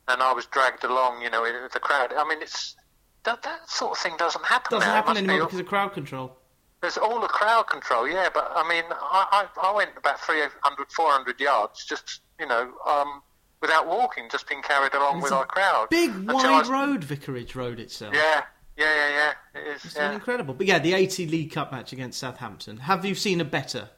and 0.09 0.23
I 0.23 0.33
was 0.33 0.47
dragged 0.47 0.85
along. 0.85 1.23
You 1.23 1.31
know, 1.31 1.43
with 1.43 1.73
the 1.73 1.81
crowd. 1.81 2.13
I 2.13 2.25
mean, 2.29 2.43
it's. 2.43 2.77
That, 3.25 3.43
that 3.43 3.69
sort 3.69 3.91
of 3.91 3.99
thing 3.99 4.17
doesn't 4.19 4.45
happen 4.45 4.71
Doesn't 4.79 4.89
now. 4.89 4.95
Happen 4.95 5.15
must 5.15 5.21
be- 5.25 5.29
anymore 5.31 5.47
because 5.49 5.59
of 5.59 5.67
crowd 5.67 5.93
control. 5.95 6.39
there's 6.81 6.97
all 6.97 7.21
the 7.21 7.27
crowd 7.27 7.65
control, 7.67 8.07
yeah, 8.07 8.29
but 8.33 8.53
I 8.55 8.63
mean, 8.69 8.85
I, 8.93 9.49
I, 9.59 9.69
I 9.69 9.73
went 9.75 9.91
about 9.97 10.21
300, 10.21 10.53
400 10.93 11.41
yards 11.41 11.85
just, 11.87 12.21
you 12.39 12.47
know, 12.47 12.73
um, 12.87 13.23
without 13.61 13.87
walking, 13.87 14.29
just 14.31 14.49
being 14.49 14.63
carried 14.63 14.95
along 14.95 15.17
It's 15.17 15.25
with 15.25 15.33
our 15.33 15.47
crowd. 15.47 15.89
Big 15.91 16.11
I 16.29 16.33
wide 16.33 16.67
road, 16.67 17.05
Vicarage 17.05 17.55
Road 17.55 17.81
itself. 17.81 18.15
Yeah, 18.15 18.43
yeah, 18.77 18.95
yeah, 18.95 19.09
yeah. 19.55 19.61
It 19.61 19.77
is, 19.77 19.85
It's 19.85 19.97
yeah. 19.97 20.13
incredible. 20.13 20.55
But 20.55 20.67
yeah, 20.67 20.79
the 20.79 20.95
80 20.95 21.27
League 21.27 21.53
Cup 21.53 21.73
match 21.73 21.93
against 21.93 22.19
Southampton. 22.19 22.79
Have 22.79 23.05
you 23.05 23.15
seen 23.15 23.41
a 23.41 23.45
better? 23.45 23.91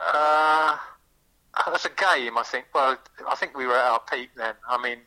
Uh, 0.00 0.76
as 1.72 1.84
a 1.84 1.90
game, 1.90 2.36
I 2.36 2.42
think, 2.44 2.66
well, 2.74 2.96
I 3.28 3.34
think 3.36 3.56
we 3.56 3.66
were 3.66 3.76
at 3.76 3.84
our 3.84 4.00
peak 4.00 4.30
then. 4.36 4.54
I 4.68 4.80
mean, 4.82 4.98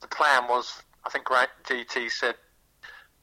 the 0.00 0.08
plan 0.08 0.48
was, 0.48 0.82
I 1.04 1.10
think 1.10 1.26
GT 1.26 2.10
said, 2.10 2.34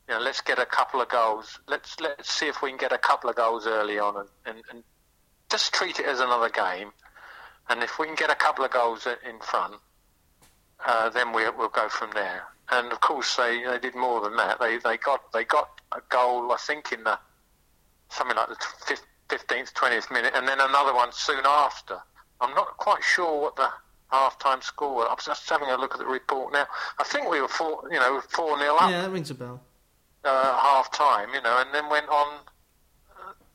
you 0.07 0.13
know, 0.13 0.21
let's 0.21 0.41
get 0.41 0.59
a 0.59 0.65
couple 0.65 1.01
of 1.01 1.09
goals. 1.09 1.59
Let's 1.67 1.99
let's 1.99 2.31
see 2.31 2.47
if 2.47 2.61
we 2.61 2.69
can 2.69 2.77
get 2.77 2.91
a 2.91 2.97
couple 2.97 3.29
of 3.29 3.35
goals 3.35 3.65
early 3.65 3.97
on, 3.97 4.15
and, 4.17 4.29
and, 4.45 4.63
and 4.69 4.83
just 5.49 5.73
treat 5.73 5.99
it 5.99 6.05
as 6.05 6.19
another 6.19 6.49
game. 6.49 6.91
And 7.69 7.81
if 7.83 7.97
we 7.99 8.05
can 8.05 8.15
get 8.15 8.29
a 8.29 8.35
couple 8.35 8.63
of 8.63 8.71
goals 8.71 9.07
in 9.07 9.39
front, 9.39 9.75
uh, 10.85 11.09
then 11.09 11.33
we, 11.33 11.49
we'll 11.49 11.69
go 11.69 11.89
from 11.89 12.11
there. 12.13 12.43
And 12.71 12.91
of 12.91 12.99
course, 13.01 13.35
they, 13.35 13.63
they 13.63 13.79
did 13.79 13.95
more 13.95 14.21
than 14.21 14.35
that. 14.37 14.59
They 14.59 14.77
they 14.77 14.97
got 14.97 15.31
they 15.33 15.43
got 15.43 15.69
a 15.91 16.01
goal, 16.09 16.51
I 16.51 16.57
think, 16.57 16.91
in 16.91 17.03
the 17.03 17.17
something 18.09 18.35
like 18.35 18.49
the 18.49 18.97
fifteenth, 19.29 19.73
twentieth 19.73 20.09
minute, 20.11 20.33
and 20.35 20.47
then 20.47 20.59
another 20.59 20.93
one 20.93 21.09
soon 21.11 21.45
after. 21.45 21.97
I'm 22.41 22.53
not 22.55 22.77
quite 22.77 23.03
sure 23.03 23.39
what 23.41 23.55
the 23.55 23.69
half-time 24.11 24.61
score 24.61 24.95
was. 24.95 25.07
I'm 25.09 25.17
just 25.23 25.49
having 25.49 25.69
a 25.69 25.77
look 25.77 25.93
at 25.93 25.99
the 25.99 26.05
report 26.05 26.53
now. 26.53 26.65
I 26.99 27.03
think 27.03 27.29
we 27.29 27.39
were 27.41 27.47
four, 27.47 27.83
you 27.91 27.99
know, 27.99 28.21
four 28.29 28.57
nil 28.57 28.75
up 28.79 28.91
Yeah, 28.91 29.01
that 29.03 29.11
rings 29.11 29.29
a 29.31 29.35
bell. 29.35 29.61
uh, 30.23 30.57
half 30.57 30.91
time, 30.91 31.29
you 31.33 31.41
know, 31.41 31.59
and 31.61 31.73
then 31.73 31.89
went 31.89 32.07
on. 32.09 32.39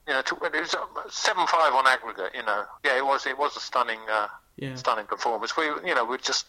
You 0.08 0.14
know, 0.14 0.20
it 0.20 0.52
was 0.52 0.74
seven 1.14 1.46
five 1.46 1.72
on 1.72 1.86
aggregate. 1.86 2.32
You 2.34 2.42
know, 2.42 2.64
yeah, 2.84 2.96
it 2.96 3.04
was 3.04 3.26
it 3.26 3.38
was 3.38 3.56
a 3.56 3.60
stunning, 3.60 4.00
uh, 4.10 4.28
Yeah. 4.56 4.74
stunning 4.74 5.06
performance. 5.06 5.56
We, 5.56 5.64
you 5.86 5.94
know, 5.94 6.04
we 6.04 6.18
just 6.18 6.46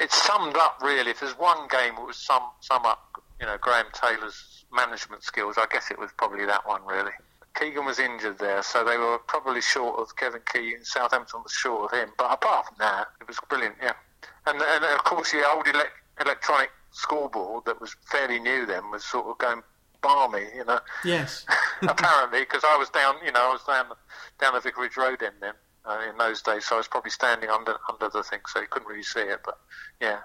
it 0.00 0.12
summed 0.12 0.56
up 0.56 0.78
really. 0.82 1.10
If 1.10 1.20
there's 1.20 1.38
one 1.38 1.68
game 1.68 1.94
that 1.96 2.06
was 2.06 2.16
sum 2.16 2.42
sum 2.60 2.84
up, 2.86 3.22
you 3.40 3.46
know, 3.46 3.56
Graham 3.60 3.86
Taylor's 3.92 4.64
management 4.72 5.22
skills, 5.22 5.56
I 5.58 5.66
guess 5.70 5.90
it 5.90 5.98
was 5.98 6.10
probably 6.16 6.44
that 6.46 6.66
one 6.66 6.84
really. 6.86 7.12
Keegan 7.58 7.84
was 7.84 7.98
injured 7.98 8.38
there, 8.38 8.62
so 8.62 8.84
they 8.84 8.96
were 8.96 9.18
probably 9.18 9.60
short 9.60 9.98
of 9.98 10.14
Kevin 10.16 10.40
Keegan. 10.52 10.84
Southampton 10.84 11.42
was 11.42 11.52
short 11.52 11.92
of 11.92 11.98
him, 11.98 12.10
but 12.16 12.30
apart 12.32 12.66
from 12.66 12.76
that, 12.78 13.08
it 13.20 13.26
was 13.26 13.38
brilliant. 13.48 13.74
Yeah, 13.82 13.94
and 14.46 14.60
and 14.60 14.84
of 14.84 15.04
course 15.04 15.32
the 15.32 15.48
old 15.50 15.66
elec 15.66 15.88
electronic 16.20 16.70
scoreboard 16.90 17.64
that 17.66 17.80
was 17.80 17.94
fairly 18.10 18.40
new 18.40 18.66
then 18.66 18.90
was 18.90 19.04
sort 19.04 19.26
of 19.26 19.38
going 19.38 19.62
barmy, 20.02 20.44
you 20.54 20.64
know. 20.64 20.80
Yes. 21.04 21.44
apparently, 21.82 22.40
because 22.40 22.64
I 22.64 22.76
was 22.76 22.88
down, 22.90 23.16
you 23.24 23.32
know, 23.32 23.50
I 23.50 23.52
was 23.52 23.62
down 23.64 23.86
down 24.40 24.54
the 24.54 24.60
Vicarage 24.60 24.96
Road 24.96 25.22
end 25.22 25.34
then 25.40 25.54
uh, 25.84 25.98
in 26.10 26.16
those 26.18 26.42
days, 26.42 26.64
so 26.64 26.74
I 26.74 26.78
was 26.78 26.88
probably 26.88 27.10
standing 27.10 27.50
under 27.50 27.76
under 27.90 28.08
the 28.08 28.22
thing, 28.22 28.40
so 28.46 28.60
you 28.60 28.66
couldn't 28.68 28.88
really 28.88 29.02
see 29.02 29.20
it. 29.20 29.40
But 29.44 29.58
yeah, 30.00 30.20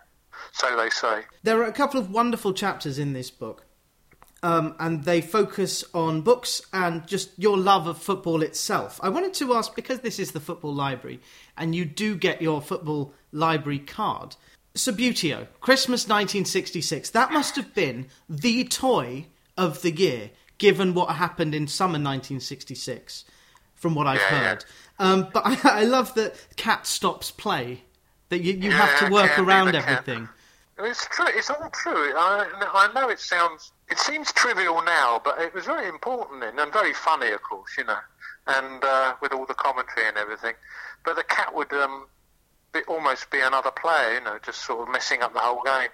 so 0.51 0.75
they 0.75 0.89
say. 0.89 1.21
There 1.43 1.59
are 1.61 1.65
a 1.65 1.73
couple 1.73 1.99
of 1.99 2.09
wonderful 2.09 2.53
chapters 2.53 2.97
in 2.97 3.13
this 3.13 3.29
book, 3.29 3.65
um, 4.41 4.75
and 4.79 5.03
they 5.03 5.21
focus 5.21 5.83
on 5.93 6.21
books 6.21 6.61
and 6.73 7.05
just 7.07 7.37
your 7.37 7.57
love 7.57 7.85
of 7.85 7.99
football 7.99 8.41
itself. 8.41 8.99
I 9.03 9.09
wanted 9.09 9.35
to 9.35 9.53
ask 9.53 9.75
because 9.75 9.99
this 9.99 10.17
is 10.17 10.31
the 10.31 10.39
football 10.39 10.73
library, 10.73 11.19
and 11.55 11.75
you 11.75 11.85
do 11.85 12.15
get 12.15 12.41
your 12.41 12.61
football 12.61 13.13
library 13.31 13.79
card. 13.79 14.35
Subbuteo, 14.75 15.47
Christmas 15.61 16.05
1966. 16.05 17.11
That 17.11 17.31
must 17.31 17.55
have 17.57 17.75
been 17.75 18.07
the 18.27 18.63
toy 18.63 19.27
of 19.57 19.81
the 19.81 19.91
year, 19.91 20.31
given 20.57 20.93
what 20.93 21.15
happened 21.15 21.53
in 21.55 21.67
summer 21.67 21.93
1966, 21.93 23.25
from 23.75 23.95
what 23.95 24.07
I've 24.07 24.19
Yeah, 24.21 24.31
yeah. 24.31 24.47
heard. 24.49 24.65
Um, 24.99 25.27
but 25.33 25.43
I, 25.65 25.81
I 25.81 25.83
love 25.83 26.13
that 26.15 26.35
cat 26.55 26.87
stops 26.87 27.31
play. 27.31 27.83
That 28.29 28.41
you, 28.41 28.53
you 28.53 28.71
have 28.71 28.97
to 28.99 29.13
work 29.13 29.37
around 29.37 29.75
everything. 29.75 30.27
It's 30.79 31.05
true. 31.07 31.27
It's 31.29 31.51
all 31.51 31.69
true. 31.71 32.13
I, 32.15 32.47
I 32.73 32.91
know 32.93 33.09
it 33.09 33.19
sounds. 33.19 33.71
It 33.91 33.99
seems 33.99 34.31
trivial 34.31 34.81
now, 34.81 35.21
but 35.23 35.39
it 35.39 35.53
was 35.53 35.65
very 35.65 35.87
important 35.87 36.41
then, 36.41 36.57
and 36.57 36.73
very 36.73 36.93
funny, 36.93 37.29
of 37.31 37.43
course. 37.43 37.69
You 37.77 37.83
know, 37.83 37.97
and 38.47 38.83
uh, 38.83 39.13
with 39.21 39.33
all 39.33 39.45
the 39.45 39.53
commentary 39.53 40.07
and 40.07 40.17
everything. 40.17 40.53
But 41.05 41.15
the 41.15 41.23
cat 41.23 41.53
would 41.53 41.71
um, 41.73 42.07
be, 42.73 42.79
almost 42.87 43.29
be 43.29 43.39
another 43.39 43.69
player. 43.69 44.15
You 44.15 44.21
know, 44.21 44.39
just 44.43 44.65
sort 44.65 44.87
of 44.87 44.91
messing 44.91 45.21
up 45.21 45.33
the 45.33 45.39
whole 45.39 45.61
game. 45.63 45.89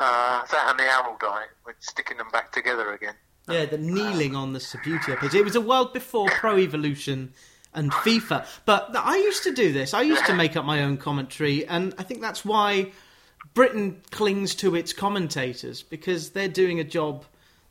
Uh, 0.00 0.44
that 0.50 0.70
and 0.70 0.78
the 0.78 0.84
Araldite, 0.84 1.46
with 1.64 1.76
sticking 1.80 2.18
them 2.18 2.28
back 2.32 2.52
together 2.52 2.92
again. 2.92 3.14
Yeah, 3.48 3.66
the 3.66 3.78
kneeling 3.78 4.34
on 4.34 4.52
the 4.52 4.58
Subbuteo 4.58 5.18
pitch. 5.20 5.34
It 5.34 5.44
was 5.44 5.54
a 5.54 5.60
world 5.60 5.92
before 5.92 6.28
Pro 6.30 6.58
Evolution 6.58 7.32
and 7.74 7.92
FIFA. 7.92 8.46
But 8.64 8.96
I 8.96 9.16
used 9.16 9.42
to 9.44 9.52
do 9.52 9.72
this. 9.72 9.94
I 9.94 10.02
used 10.02 10.24
to 10.26 10.34
make 10.34 10.56
up 10.56 10.64
my 10.64 10.82
own 10.82 10.96
commentary, 10.96 11.66
and 11.66 11.94
I 11.98 12.02
think 12.04 12.20
that's 12.20 12.44
why 12.44 12.92
Britain 13.52 14.00
clings 14.10 14.54
to 14.56 14.74
its 14.74 14.92
commentators 14.92 15.82
because 15.82 16.30
they're 16.30 16.48
doing 16.48 16.80
a 16.80 16.84
job 16.84 17.24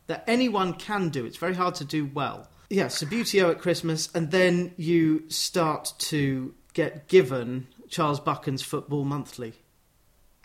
that 0.07 0.23
anyone 0.27 0.73
can 0.73 1.09
do. 1.09 1.25
It's 1.25 1.37
very 1.37 1.55
hard 1.55 1.75
to 1.75 1.85
do 1.85 2.05
well. 2.05 2.47
Yeah, 2.69 2.85
Subbuteo 2.85 3.51
at 3.51 3.59
Christmas, 3.59 4.09
and 4.13 4.31
then 4.31 4.73
you 4.77 5.29
start 5.29 5.93
to 5.99 6.53
get 6.73 7.07
given 7.07 7.67
Charles 7.89 8.19
Buchan's 8.19 8.61
Football 8.61 9.05
Monthly. 9.05 9.53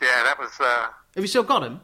Yeah, 0.01 0.23
that 0.25 0.39
was. 0.39 0.53
Uh, 0.61 0.89
Have 1.15 1.25
you 1.25 1.29
still 1.29 1.43
got 1.43 1.61
them? 1.61 1.81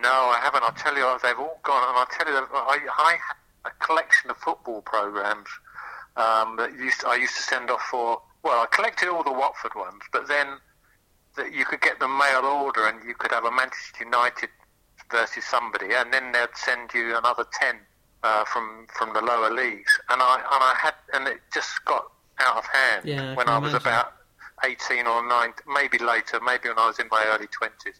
No, 0.00 0.08
I 0.10 0.38
haven't. 0.40 0.62
I'll 0.62 0.72
tell 0.72 0.96
you, 0.96 1.18
they've 1.22 1.38
all 1.38 1.58
gone. 1.64 1.88
And 1.88 1.98
I'll 1.98 2.06
tell 2.06 2.28
you, 2.28 2.38
I, 2.54 2.78
I 2.98 3.10
had 3.12 3.36
a 3.72 3.84
collection 3.84 4.30
of 4.30 4.36
football 4.36 4.80
programs 4.82 5.48
um, 6.16 6.56
that 6.56 6.72
used 6.78 7.04
I 7.04 7.16
used 7.16 7.36
to 7.36 7.42
send 7.42 7.70
off 7.70 7.82
for. 7.90 8.22
Well, 8.44 8.60
I 8.62 8.66
collected 8.74 9.08
all 9.08 9.24
the 9.24 9.32
Watford 9.32 9.74
ones, 9.74 10.02
but 10.12 10.28
then 10.28 10.46
that 11.36 11.52
you 11.52 11.64
could 11.64 11.80
get 11.80 11.98
the 11.98 12.06
mail 12.08 12.44
order, 12.44 12.86
and 12.86 13.02
you 13.06 13.14
could 13.14 13.32
have 13.32 13.44
a 13.44 13.50
Manchester 13.50 14.04
United 14.04 14.50
versus 15.10 15.44
somebody, 15.44 15.86
and 15.94 16.12
then 16.12 16.30
they'd 16.32 16.54
send 16.54 16.92
you 16.94 17.16
another 17.16 17.44
ten 17.60 17.76
uh, 18.22 18.44
from 18.44 18.86
from 18.96 19.12
the 19.14 19.20
lower 19.20 19.50
leagues, 19.50 19.98
and 20.10 20.22
I 20.22 20.36
and 20.36 20.62
I 20.62 20.74
had 20.80 20.94
and 21.12 21.26
it 21.26 21.40
just 21.52 21.84
got 21.84 22.04
out 22.38 22.56
of 22.58 22.66
hand 22.66 23.02
Yeah, 23.04 23.32
I 23.32 23.34
when 23.34 23.48
I 23.48 23.58
was 23.58 23.70
imagine. 23.72 23.88
about 23.88 24.12
eighteen 24.64 25.06
or 25.08 25.26
nine, 25.26 25.52
maybe 25.66 25.98
later, 25.98 26.38
maybe 26.44 26.68
when 26.68 26.78
I 26.78 26.86
was 26.86 27.00
in 27.00 27.08
my 27.10 27.24
early 27.34 27.48
twenties, 27.48 27.96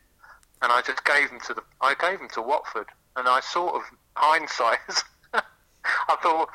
and 0.62 0.72
I 0.72 0.82
just 0.82 1.04
gave 1.04 1.30
them 1.30 1.40
to 1.46 1.54
the 1.54 1.62
I 1.80 1.94
gave 2.00 2.18
them 2.18 2.28
to 2.34 2.42
Watford, 2.42 2.86
and 3.16 3.28
I 3.28 3.40
sort 3.40 3.74
of 3.74 3.82
hindsight, 4.16 4.78
I 5.34 6.16
thought 6.22 6.48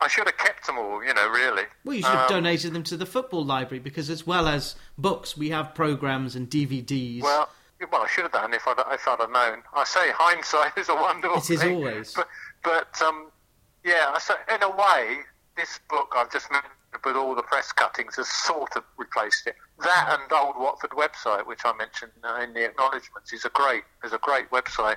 I 0.00 0.08
should 0.08 0.26
have 0.26 0.36
kept 0.36 0.66
them 0.66 0.78
all, 0.78 1.02
you 1.04 1.14
know, 1.14 1.28
really. 1.28 1.62
Well, 1.84 1.94
you 1.96 2.02
should 2.02 2.10
have 2.10 2.30
Um, 2.30 2.36
donated 2.42 2.72
them 2.72 2.82
to 2.84 2.96
the 2.96 3.06
football 3.06 3.44
library 3.44 3.80
because, 3.80 4.10
as 4.10 4.26
well 4.26 4.48
as 4.48 4.74
books, 4.98 5.36
we 5.36 5.50
have 5.50 5.74
programs 5.74 6.36
and 6.36 6.48
DVDs. 6.50 7.22
Well, 7.22 7.48
well, 7.90 8.02
I 8.02 8.08
should 8.08 8.22
have 8.24 8.32
done 8.32 8.52
if 8.54 8.66
I'd, 8.66 8.78
if 8.92 9.06
I'd 9.06 9.20
have 9.20 9.30
known. 9.30 9.62
I 9.74 9.84
say 9.84 10.10
hindsight 10.12 10.72
is 10.78 10.88
a 10.88 10.94
wonderful 10.94 11.38
It 11.38 11.50
is 11.50 11.60
thing. 11.60 11.76
always. 11.76 12.14
But, 12.14 12.28
but 12.62 13.02
um, 13.02 13.30
yeah, 13.84 14.16
so 14.18 14.34
in 14.54 14.62
a 14.62 14.70
way, 14.70 15.18
this 15.56 15.78
book 15.88 16.12
I've 16.16 16.30
just 16.32 16.50
mentioned 16.50 16.72
with 17.04 17.16
all 17.16 17.34
the 17.34 17.42
press 17.42 17.72
cuttings 17.72 18.16
has 18.16 18.28
sort 18.28 18.76
of 18.76 18.84
replaced 18.96 19.46
it. 19.46 19.56
That 19.80 20.18
and 20.20 20.32
Old 20.32 20.56
Watford 20.58 20.90
website, 20.90 21.46
which 21.46 21.60
I 21.64 21.72
mentioned 21.76 22.12
uh, 22.22 22.40
in 22.42 22.52
the 22.52 22.64
acknowledgements, 22.64 23.32
is 23.32 23.44
a 23.44 23.50
great 23.50 23.82
is 24.04 24.12
a 24.12 24.18
great 24.18 24.50
website. 24.50 24.96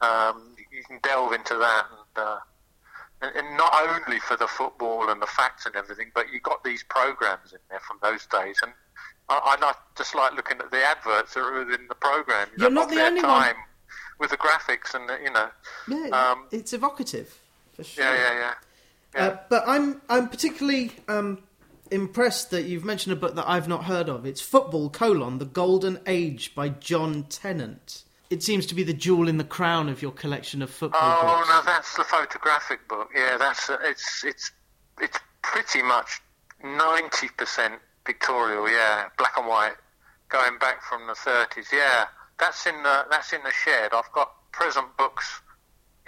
Um, 0.00 0.56
you 0.72 0.82
can 0.84 0.98
delve 1.02 1.32
into 1.32 1.54
that 1.54 1.86
and. 1.90 2.24
Uh, 2.26 2.38
and, 3.20 3.34
and 3.34 3.56
not 3.56 3.72
only 3.74 4.20
for 4.20 4.36
the 4.36 4.46
football 4.46 5.10
and 5.10 5.20
the 5.20 5.26
facts 5.26 5.66
and 5.66 5.74
everything, 5.74 6.12
but 6.14 6.32
you 6.32 6.38
got 6.38 6.62
these 6.62 6.84
programs 6.84 7.52
in 7.52 7.58
there 7.68 7.80
from 7.80 7.98
those 8.00 8.26
days, 8.26 8.56
and 8.62 8.72
I, 9.28 9.56
I 9.58 9.66
like, 9.66 9.74
just 9.96 10.14
like 10.14 10.34
looking 10.34 10.58
at 10.58 10.70
the 10.70 10.84
adverts 10.84 11.34
that 11.34 11.40
are 11.40 11.64
within 11.64 11.88
the 11.88 11.96
program. 11.96 12.46
You 12.56 12.62
You're 12.62 12.70
know, 12.70 12.82
not 12.82 12.90
the 12.90 13.02
only 13.04 13.20
one. 13.20 13.42
time 13.42 13.56
with 14.20 14.30
the 14.30 14.36
graphics 14.36 14.94
and 14.94 15.08
the, 15.08 15.18
you 15.20 15.32
know, 15.32 15.48
yeah, 15.88 16.10
um, 16.10 16.46
it's 16.52 16.72
evocative 16.72 17.40
sure. 17.84 18.04
yeah, 18.04 18.14
yeah, 18.14 18.38
yeah. 18.38 18.54
Uh, 19.18 19.36
but 19.48 19.64
I'm 19.66 20.00
I'm 20.08 20.28
particularly 20.28 20.92
um, 21.08 21.42
impressed 21.90 22.50
that 22.50 22.62
you've 22.64 22.84
mentioned 22.84 23.12
a 23.12 23.16
book 23.16 23.34
that 23.36 23.48
I've 23.48 23.68
not 23.68 23.84
heard 23.84 24.08
of. 24.08 24.24
It's 24.26 24.40
Football: 24.40 24.90
colon, 24.90 25.38
The 25.38 25.44
Golden 25.44 26.00
Age 26.06 26.54
by 26.54 26.68
John 26.68 27.24
Tennant. 27.28 28.04
It 28.30 28.42
seems 28.42 28.66
to 28.66 28.74
be 28.74 28.82
the 28.82 28.92
jewel 28.92 29.26
in 29.26 29.38
the 29.38 29.44
crown 29.44 29.88
of 29.88 30.02
your 30.02 30.12
collection 30.12 30.60
of 30.60 30.68
football 30.70 31.00
Oh 31.02 31.36
books. 31.38 31.48
no, 31.48 31.62
that's 31.64 31.96
the 31.96 32.04
photographic 32.04 32.86
book. 32.86 33.08
Yeah, 33.14 33.36
that's 33.38 33.70
uh, 33.70 33.78
it's 33.82 34.22
it's 34.24 34.52
it's 35.00 35.18
pretty 35.42 35.82
much 35.82 36.20
ninety 36.62 37.28
percent 37.36 37.74
pictorial. 38.04 38.68
Yeah, 38.68 39.06
black 39.16 39.36
and 39.38 39.46
white, 39.46 39.76
going 40.28 40.58
back 40.58 40.82
from 40.82 41.06
the 41.06 41.14
thirties. 41.14 41.68
Yeah, 41.72 42.04
that's 42.38 42.66
in 42.66 42.82
the 42.82 43.06
that's 43.10 43.32
in 43.32 43.42
the 43.44 43.52
shed. 43.64 43.90
I've 43.94 44.12
got 44.12 44.30
present 44.52 44.94
books 44.98 45.40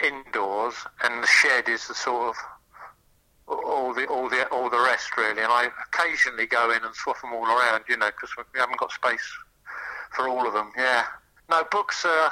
indoors, 0.02 0.74
and 1.02 1.22
the 1.22 1.26
shed 1.26 1.68
is 1.70 1.88
the 1.88 1.94
sort 1.94 2.28
of 2.28 2.36
all 3.50 3.92
the 3.92 4.06
all 4.06 4.28
the 4.28 4.46
all 4.48 4.70
the 4.70 4.80
rest 4.80 5.16
really. 5.16 5.42
And 5.42 5.52
I 5.52 5.68
occasionally 5.92 6.46
go 6.46 6.70
in 6.70 6.84
and 6.84 6.94
swap 6.94 7.20
them 7.20 7.32
all 7.32 7.46
around, 7.46 7.84
you 7.88 7.96
know, 7.96 8.10
because 8.10 8.30
we 8.36 8.58
haven't 8.58 8.78
got 8.78 8.92
space 8.92 9.26
for 10.14 10.28
all 10.28 10.46
of 10.46 10.52
them. 10.54 10.70
Yeah. 10.76 11.04
No 11.48 11.64
books. 11.70 12.04
Uh, 12.04 12.30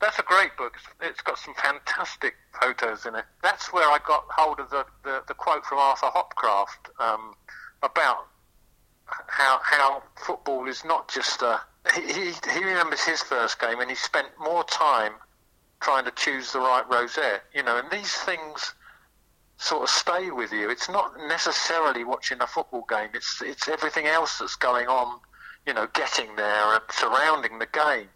that's 0.00 0.18
a 0.18 0.22
great 0.22 0.56
book. 0.56 0.76
It's- 1.02 1.20
got 1.20 1.38
some 1.38 1.54
fantastic 1.54 2.34
photos 2.60 3.04
in 3.04 3.14
it. 3.14 3.24
That's 3.42 3.72
where 3.72 3.88
I 3.88 3.98
got 4.06 4.24
hold 4.30 4.58
of 4.58 4.70
the, 4.70 4.86
the, 5.04 5.22
the 5.28 5.34
quote 5.34 5.66
from 5.66 5.78
Arthur 5.78 6.06
Hopcraft 6.06 6.88
um, 6.98 7.34
about 7.82 8.26
how 9.26 9.60
how 9.62 10.02
football 10.16 10.68
is 10.68 10.84
not 10.84 11.08
just 11.08 11.42
a. 11.42 11.60
He, 11.94 12.32
he 12.52 12.64
remembers 12.64 13.00
his 13.02 13.22
first 13.22 13.58
game 13.58 13.80
and 13.80 13.90
he 13.90 13.96
spent 13.96 14.28
more 14.38 14.64
time 14.64 15.12
trying 15.80 16.04
to 16.04 16.10
choose 16.12 16.52
the 16.52 16.60
right 16.60 16.84
rosette. 16.90 17.42
You 17.54 17.62
know, 17.62 17.76
and 17.78 17.90
these 17.90 18.14
things 18.14 18.74
sort 19.60 19.82
of 19.82 19.90
stay 19.90 20.30
with 20.30 20.52
you. 20.52 20.70
It's 20.70 20.88
not 20.88 21.12
necessarily 21.28 22.02
watching 22.02 22.38
a 22.40 22.46
football 22.46 22.84
game. 22.88 23.10
It's 23.14 23.42
it's 23.42 23.68
everything 23.68 24.06
else 24.06 24.38
that's 24.38 24.56
going 24.56 24.88
on. 24.88 25.20
You 25.66 25.74
know, 25.74 25.86
getting 25.92 26.34
there 26.36 26.74
and 26.74 26.82
surrounding 26.90 27.58
the 27.58 27.66
game, 27.66 28.08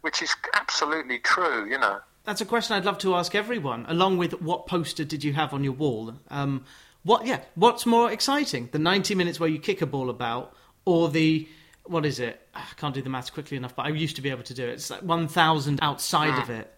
which 0.00 0.22
is 0.22 0.34
absolutely 0.54 1.18
true. 1.18 1.68
You 1.68 1.78
know. 1.78 2.00
That's 2.24 2.40
a 2.40 2.46
question 2.46 2.74
I'd 2.74 2.84
love 2.84 2.98
to 2.98 3.14
ask 3.14 3.34
everyone. 3.34 3.84
Along 3.86 4.16
with 4.16 4.40
what 4.42 4.66
poster 4.66 5.04
did 5.04 5.22
you 5.22 5.32
have 5.34 5.54
on 5.54 5.62
your 5.62 5.74
wall? 5.74 6.14
Um, 6.28 6.64
what? 7.04 7.26
Yeah. 7.26 7.40
What's 7.54 7.86
more 7.86 8.10
exciting, 8.10 8.70
the 8.72 8.78
ninety 8.78 9.14
minutes 9.14 9.38
where 9.38 9.50
you 9.50 9.58
kick 9.58 9.82
a 9.82 9.86
ball 9.86 10.10
about, 10.10 10.54
or 10.84 11.08
the 11.10 11.46
what 11.84 12.04
is 12.04 12.18
it? 12.18 12.40
I 12.54 12.64
can't 12.76 12.94
do 12.94 13.02
the 13.02 13.10
maths 13.10 13.30
quickly 13.30 13.56
enough, 13.56 13.76
but 13.76 13.86
I 13.86 13.90
used 13.90 14.16
to 14.16 14.22
be 14.22 14.30
able 14.30 14.42
to 14.44 14.54
do 14.54 14.64
it. 14.64 14.70
It's 14.70 14.90
like 14.90 15.02
one 15.02 15.28
thousand 15.28 15.78
outside 15.82 16.42
of 16.42 16.50
it. 16.50 16.72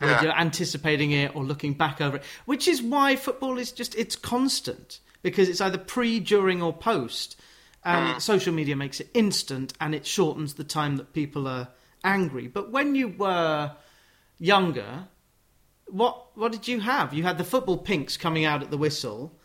Yeah. 0.00 0.22
you're 0.22 0.38
anticipating 0.38 1.10
it 1.10 1.34
or 1.34 1.44
looking 1.44 1.74
back 1.74 2.00
over 2.00 2.18
it, 2.18 2.22
which 2.44 2.68
is 2.68 2.80
why 2.80 3.16
football 3.16 3.58
is 3.58 3.72
just 3.72 3.94
it's 3.96 4.14
constant 4.14 5.00
because 5.22 5.48
it's 5.48 5.60
either 5.60 5.78
pre, 5.78 6.20
during, 6.20 6.62
or 6.62 6.72
post, 6.72 7.36
and 7.84 8.16
mm. 8.16 8.20
social 8.20 8.52
media 8.52 8.76
makes 8.76 9.00
it 9.00 9.10
instant 9.14 9.72
and 9.80 9.94
it 9.94 10.06
shortens 10.06 10.54
the 10.54 10.64
time 10.64 10.96
that 10.96 11.12
people 11.12 11.48
are 11.48 11.68
angry. 12.04 12.46
But 12.46 12.70
when 12.70 12.94
you 12.94 13.08
were 13.08 13.72
younger, 14.38 15.08
what 15.86 16.36
what 16.36 16.52
did 16.52 16.68
you 16.68 16.80
have? 16.80 17.12
You 17.14 17.24
had 17.24 17.38
the 17.38 17.44
football 17.44 17.78
pinks 17.78 18.16
coming 18.16 18.44
out 18.44 18.62
at 18.62 18.70
the 18.70 18.78
whistle, 18.78 19.37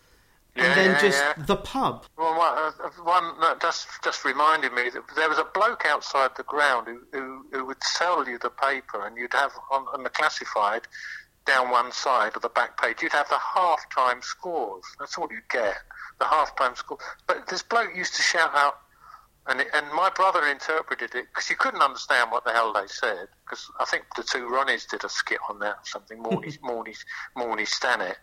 and 0.55 0.77
then 0.77 0.91
yeah, 0.91 1.01
just 1.01 1.19
yeah. 1.19 1.45
the 1.45 1.55
pub. 1.55 2.05
Well, 2.17 2.37
one, 2.37 2.57
uh, 2.57 2.89
one 3.03 3.39
that 3.41 3.61
just 3.61 3.87
just 4.03 4.23
reminded 4.23 4.73
me 4.73 4.89
that 4.89 5.03
there 5.15 5.29
was 5.29 5.39
a 5.39 5.45
bloke 5.53 5.83
outside 5.85 6.31
the 6.37 6.43
ground 6.43 6.87
who, 6.87 7.01
who, 7.11 7.45
who 7.51 7.65
would 7.65 7.81
sell 7.81 8.27
you 8.27 8.37
the 8.37 8.51
paper, 8.51 9.05
and 9.05 9.17
you'd 9.17 9.33
have 9.33 9.51
on, 9.71 9.85
on 9.93 10.03
the 10.03 10.09
classified 10.09 10.87
down 11.45 11.69
one 11.69 11.91
side 11.91 12.35
of 12.35 12.41
the 12.41 12.49
back 12.49 12.81
page, 12.81 13.01
you'd 13.01 13.11
have 13.11 13.27
the 13.29 13.37
half-time 13.37 14.21
scores. 14.21 14.83
That's 14.99 15.17
all 15.17 15.27
you'd 15.29 15.49
get, 15.49 15.75
the 16.19 16.25
half-time 16.25 16.75
score. 16.75 16.97
But 17.27 17.47
this 17.47 17.63
bloke 17.63 17.95
used 17.95 18.15
to 18.15 18.21
shout 18.21 18.51
out, 18.53 18.79
and 19.47 19.59
it, 19.59 19.67
and 19.73 19.85
my 19.93 20.09
brother 20.09 20.45
interpreted 20.47 21.15
it 21.15 21.25
because 21.33 21.49
you 21.49 21.57
couldn't 21.57 21.81
understand 21.81 22.31
what 22.31 22.45
the 22.45 22.51
hell 22.51 22.71
they 22.71 22.87
said. 22.87 23.27
Because 23.43 23.69
I 23.79 23.85
think 23.85 24.05
the 24.15 24.23
two 24.23 24.47
Ronnies 24.47 24.87
did 24.87 25.03
a 25.03 25.09
skit 25.09 25.39
on 25.49 25.59
that 25.59 25.75
or 25.75 25.85
something. 25.85 26.21
Morny, 26.21 26.57
Morny, 26.63 26.95
Morny 27.35 27.65
Stannett. 27.65 28.15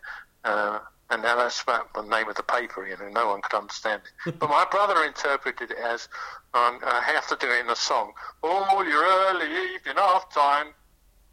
Uh, 0.43 0.79
and 1.11 1.21
now 1.21 1.35
that's 1.35 1.61
about 1.61 1.93
the 1.93 2.01
name 2.03 2.29
of 2.29 2.35
the 2.35 2.43
paper, 2.43 2.87
you 2.87 2.95
know, 2.97 3.09
no 3.09 3.27
one 3.27 3.41
could 3.41 3.55
understand 3.57 4.01
it. 4.25 4.39
But 4.39 4.49
my 4.49 4.65
brother 4.71 5.03
interpreted 5.03 5.71
it 5.71 5.77
as, 5.77 6.07
um, 6.53 6.79
I 6.83 7.01
have 7.13 7.27
to 7.27 7.35
do 7.35 7.51
it 7.51 7.59
in 7.65 7.69
a 7.69 7.75
song, 7.75 8.13
all 8.41 8.83
your 8.85 9.03
early 9.03 9.45
evening 9.75 9.95
half 9.97 10.33
time, 10.33 10.67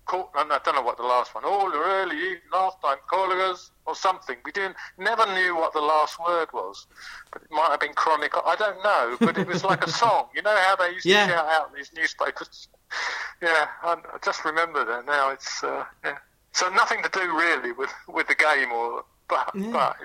call, 0.06 0.30
and 0.36 0.52
I 0.52 0.58
don't 0.64 0.74
know 0.74 0.82
what 0.82 0.96
the 0.96 1.04
last 1.04 1.34
one, 1.34 1.44
all 1.44 1.72
your 1.72 1.84
early 1.84 2.16
evening 2.16 2.40
half 2.52 2.80
time 2.82 2.96
callers, 3.08 3.70
or 3.86 3.94
something. 3.94 4.36
We 4.44 4.50
didn't, 4.52 4.76
never 4.98 5.24
knew 5.32 5.54
what 5.56 5.72
the 5.72 5.80
last 5.80 6.18
word 6.18 6.48
was. 6.52 6.86
But 7.32 7.42
it 7.42 7.48
might 7.50 7.68
have 7.70 7.80
been 7.80 7.94
chronic, 7.94 8.32
I 8.44 8.56
don't 8.56 8.82
know, 8.82 9.16
but 9.20 9.38
it 9.38 9.46
was 9.46 9.62
like 9.64 9.86
a 9.86 9.90
song. 10.02 10.26
You 10.34 10.42
know 10.42 10.56
how 10.56 10.76
they 10.76 10.90
used 10.90 11.06
Yeah. 11.06 11.26
to 11.26 11.32
shout 11.32 11.46
out 11.46 11.68
in 11.70 11.76
these 11.76 11.90
newspapers? 11.96 12.68
Yeah, 13.40 13.66
I, 13.84 13.92
I 13.92 14.18
just 14.24 14.44
remember 14.44 14.84
that 14.84 15.06
now. 15.06 15.30
It's, 15.30 15.62
uh, 15.62 15.84
yeah. 16.04 16.16
So 16.52 16.68
nothing 16.70 17.02
to 17.04 17.08
do 17.10 17.20
really 17.20 17.70
with, 17.70 17.92
with 18.08 18.26
the 18.26 18.34
game 18.34 18.72
or, 18.72 19.04
but, 19.28 19.50
Yeah. 19.54 19.70
but 19.72 19.96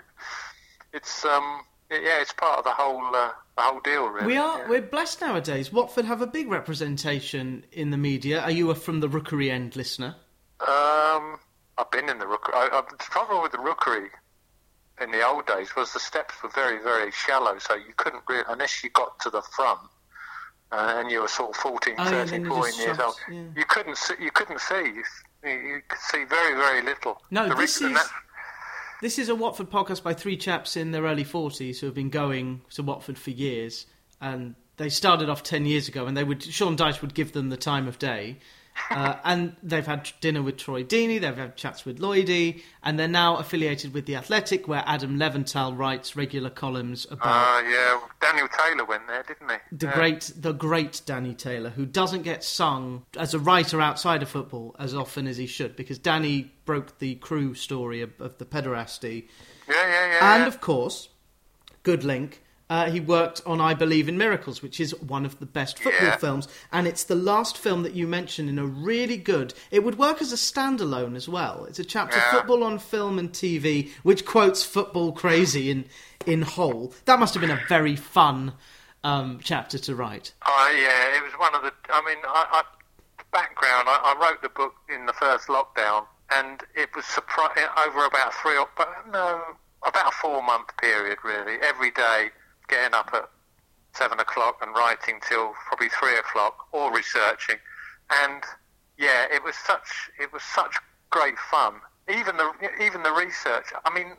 it's, 0.94 1.26
um, 1.26 1.62
yeah, 1.90 2.22
it's 2.22 2.34
part 2.34 2.60
of 2.60 2.64
the 2.64 2.74
whole, 2.74 3.04
uh, 3.16 3.32
the 3.56 3.62
whole 3.62 3.80
deal 3.82 4.08
really. 4.08 4.28
We 4.28 4.38
are 4.38 4.60
yeah. 4.60 4.68
we're 4.70 4.82
blessed 4.82 5.22
nowadays. 5.22 5.72
Watford 5.72 6.06
have 6.06 6.22
a 6.22 6.28
big 6.28 6.50
representation 6.50 7.66
in 7.72 7.92
the 7.92 7.98
media. 7.98 8.42
Are 8.42 8.52
you 8.52 8.70
a 8.72 8.76
from 8.76 9.00
the 9.00 9.10
Rookery 9.10 9.52
end 9.52 9.76
listener? 9.76 10.16
Um, 10.60 11.40
I've 11.78 11.92
been 11.92 12.10
in 12.10 12.20
the 12.20 12.28
rookery. 12.28 12.54
I, 12.56 12.70
I, 12.72 12.82
the 12.90 12.98
trouble 12.98 13.42
with 13.42 13.52
the 13.52 13.60
rookery 13.60 14.10
in 15.02 15.12
the 15.12 15.26
old 15.28 15.46
days 15.48 15.76
was 15.76 15.92
the 15.94 16.00
steps 16.00 16.36
were 16.44 16.50
very, 16.50 16.82
very 16.82 17.12
shallow, 17.12 17.58
so 17.60 17.76
you 17.76 17.94
couldn't 17.98 18.24
really, 18.30 18.44
unless 18.48 18.84
you 18.84 18.90
got 18.92 19.20
to 19.22 19.30
the 19.30 19.42
front 19.42 19.80
uh, 20.72 20.96
and 20.98 21.12
you 21.12 21.22
were 21.22 21.28
sort 21.28 21.50
of 21.50 21.56
14, 21.58 21.96
Oh, 21.98 22.04
yeah, 22.04 22.10
13, 22.26 22.46
14 22.46 22.80
years 22.80 23.00
old, 23.00 23.16
yeah. 23.32 23.44
you 23.56 23.66
couldn't 23.66 23.98
see. 23.98 24.14
You 24.20 24.32
couldn't 24.32 24.62
see. 24.62 24.94
You, 25.44 25.50
you 25.52 25.82
could 25.88 26.00
see 26.00 26.24
very, 26.26 26.56
very 26.56 26.82
little. 26.82 27.22
No, 27.32 27.50
the 27.50 27.56
this 27.56 27.82
is- 27.82 27.98
This 29.02 29.20
is 29.20 29.30
a 29.30 29.36
Watford 29.36 29.70
podcast 29.70 30.04
by 30.04 30.14
three 30.14 30.38
chaps 30.38 30.78
in 30.78 30.92
their 30.92 31.04
early 31.04 31.26
40s 31.26 31.80
who 31.80 31.88
have 31.88 31.96
been 31.96 32.10
going 32.10 32.62
to 32.72 32.84
Watford 32.84 33.18
for 33.18 33.32
years. 33.32 33.86
And 34.22 34.56
they 34.78 34.90
started 34.90 35.30
off 35.30 35.44
10 35.44 35.66
years 35.66 35.88
ago, 35.88 36.06
and 36.06 36.16
they 36.16 36.24
would 36.24 36.42
Sean 36.42 36.78
Dyche 36.78 37.02
would 37.02 37.14
give 37.14 37.34
them 37.34 37.50
the 37.50 37.58
time 37.58 37.88
of 37.88 38.00
day. 38.00 38.38
Uh, 38.90 39.18
and 39.24 39.56
they've 39.64 39.88
had 39.88 40.12
dinner 40.22 40.42
with 40.44 40.58
Troy 40.58 40.84
Deeney, 40.84 41.20
they've 41.20 41.38
had 41.38 41.56
chats 41.56 41.84
with 41.86 42.00
Lloydie, 42.00 42.62
and 42.84 43.00
they're 43.00 43.08
now 43.08 43.38
affiliated 43.38 43.92
with 43.94 44.06
The 44.06 44.16
Athletic, 44.16 44.68
where 44.68 44.84
Adam 44.86 45.18
Leventhal 45.18 45.76
writes 45.76 46.16
regular 46.16 46.50
columns 46.52 47.06
about 47.10 47.22
Ah, 47.26 47.60
yeah. 47.62 48.00
Daniel 48.22 48.48
Taylor 48.50 48.86
went 48.86 49.08
there, 49.08 49.24
didn't 49.24 49.50
he? 49.50 49.58
the 49.72 49.88
Yeah. 49.88 49.94
great 49.96 50.32
the 50.36 50.52
great 50.52 51.02
Danny 51.08 51.34
Taylor, 51.34 51.70
who 51.72 51.86
doesn't 51.88 52.22
get 52.24 52.44
sung 52.44 53.06
as 53.18 53.34
a 53.34 53.40
writer 53.40 53.82
outside 53.82 54.22
of 54.22 54.30
football 54.30 54.76
as 54.78 54.94
often 54.94 55.26
as 55.28 55.38
he 55.38 55.48
should, 55.48 55.76
because 55.76 55.98
Danny 55.98 56.52
broke 56.66 57.00
the 57.00 57.16
Crewe 57.16 57.56
story 57.56 58.02
of, 58.02 58.12
of 58.20 58.38
the 58.38 58.46
pederasty 58.46 59.28
Yeah, 59.68 59.76
yeah, 59.88 60.08
yeah. 60.08 60.36
and 60.36 60.42
yeah. 60.42 60.48
of 60.48 60.62
course, 60.62 61.10
good 61.82 62.04
link. 62.04 62.43
Uh, 62.70 62.90
he 62.90 63.00
worked 63.00 63.42
on 63.46 63.60
I 63.62 63.74
Believe 63.74 64.08
in 64.10 64.18
Miracles, 64.18 64.62
which 64.62 64.80
is 64.80 65.00
one 65.02 65.26
of 65.26 65.40
the 65.40 65.46
best 65.46 65.78
football 65.80 66.08
Yeah. 66.08 66.16
films, 66.18 66.48
and 66.72 66.88
it's 66.88 67.04
the 67.04 67.16
last 67.16 67.58
film 67.58 67.84
that 67.84 67.94
you 67.94 68.08
mentioned 68.08 68.50
in 68.50 68.58
a 68.58 68.66
really 68.66 69.18
good. 69.18 69.54
It 69.70 69.84
would 69.84 69.98
work 69.98 70.22
as 70.22 70.32
a 70.32 70.38
standalone 70.38 71.16
as 71.16 71.28
well. 71.30 71.66
It's 71.66 71.80
a 71.80 71.84
chapter 71.86 72.18
Yeah. 72.18 72.32
football 72.32 72.64
on 72.64 72.80
film 72.80 73.20
and 73.20 73.32
TV, 73.32 73.92
which 74.04 74.26
quotes 74.26 74.64
football 74.64 75.12
crazy 75.12 75.70
in 75.70 75.86
in 76.26 76.42
whole. 76.42 76.94
That 77.06 77.20
must 77.20 77.34
have 77.34 77.42
been 77.42 77.52
a 77.52 77.62
very 77.68 77.96
fun 77.98 78.54
um, 79.04 79.40
chapter 79.44 79.78
to 79.78 79.94
write. 79.96 80.34
Oh 80.46 80.74
yeah, 80.76 81.18
it 81.18 81.24
was 81.24 81.34
one 81.34 81.54
of 81.54 81.62
the. 81.64 81.74
I 81.90 82.02
mean, 82.06 82.18
I, 82.26 82.46
I 82.50 82.64
background. 83.32 83.88
I, 83.90 84.16
I 84.16 84.22
wrote 84.30 84.42
the 84.42 84.50
book 84.50 84.74
in 84.94 85.06
the 85.06 85.14
first 85.14 85.48
lockdown, 85.48 86.06
and 86.34 86.62
it 86.76 86.90
was 86.96 87.04
surpri- 87.06 87.68
over 87.86 88.06
about 88.06 88.34
three 88.36 88.58
or 88.58 88.68
but 88.78 88.90
no, 89.12 89.42
about 89.86 90.08
a 90.08 90.16
four 90.16 90.42
month 90.42 90.70
period 90.78 91.18
really. 91.24 91.58
Every 91.62 91.92
day, 91.92 92.30
getting 92.68 92.94
up 92.94 93.10
at 93.14 93.30
seven 93.94 94.20
o'clock 94.20 94.60
and 94.62 94.76
writing 94.76 95.20
till 95.28 95.54
probably 95.68 95.90
three 95.90 96.18
o'clock, 96.18 96.68
or 96.72 96.94
researching, 96.94 97.58
and 98.24 98.44
yeah, 98.98 99.26
it 99.32 99.44
was 99.44 99.56
such 99.56 100.10
it 100.20 100.32
was 100.34 100.44
such 100.44 100.76
great 101.10 101.38
fun. 101.52 101.76
Even 102.10 102.38
the 102.38 102.52
even 102.82 103.04
the 103.04 103.12
research. 103.12 103.66
I 103.86 103.94
mean, 103.94 104.14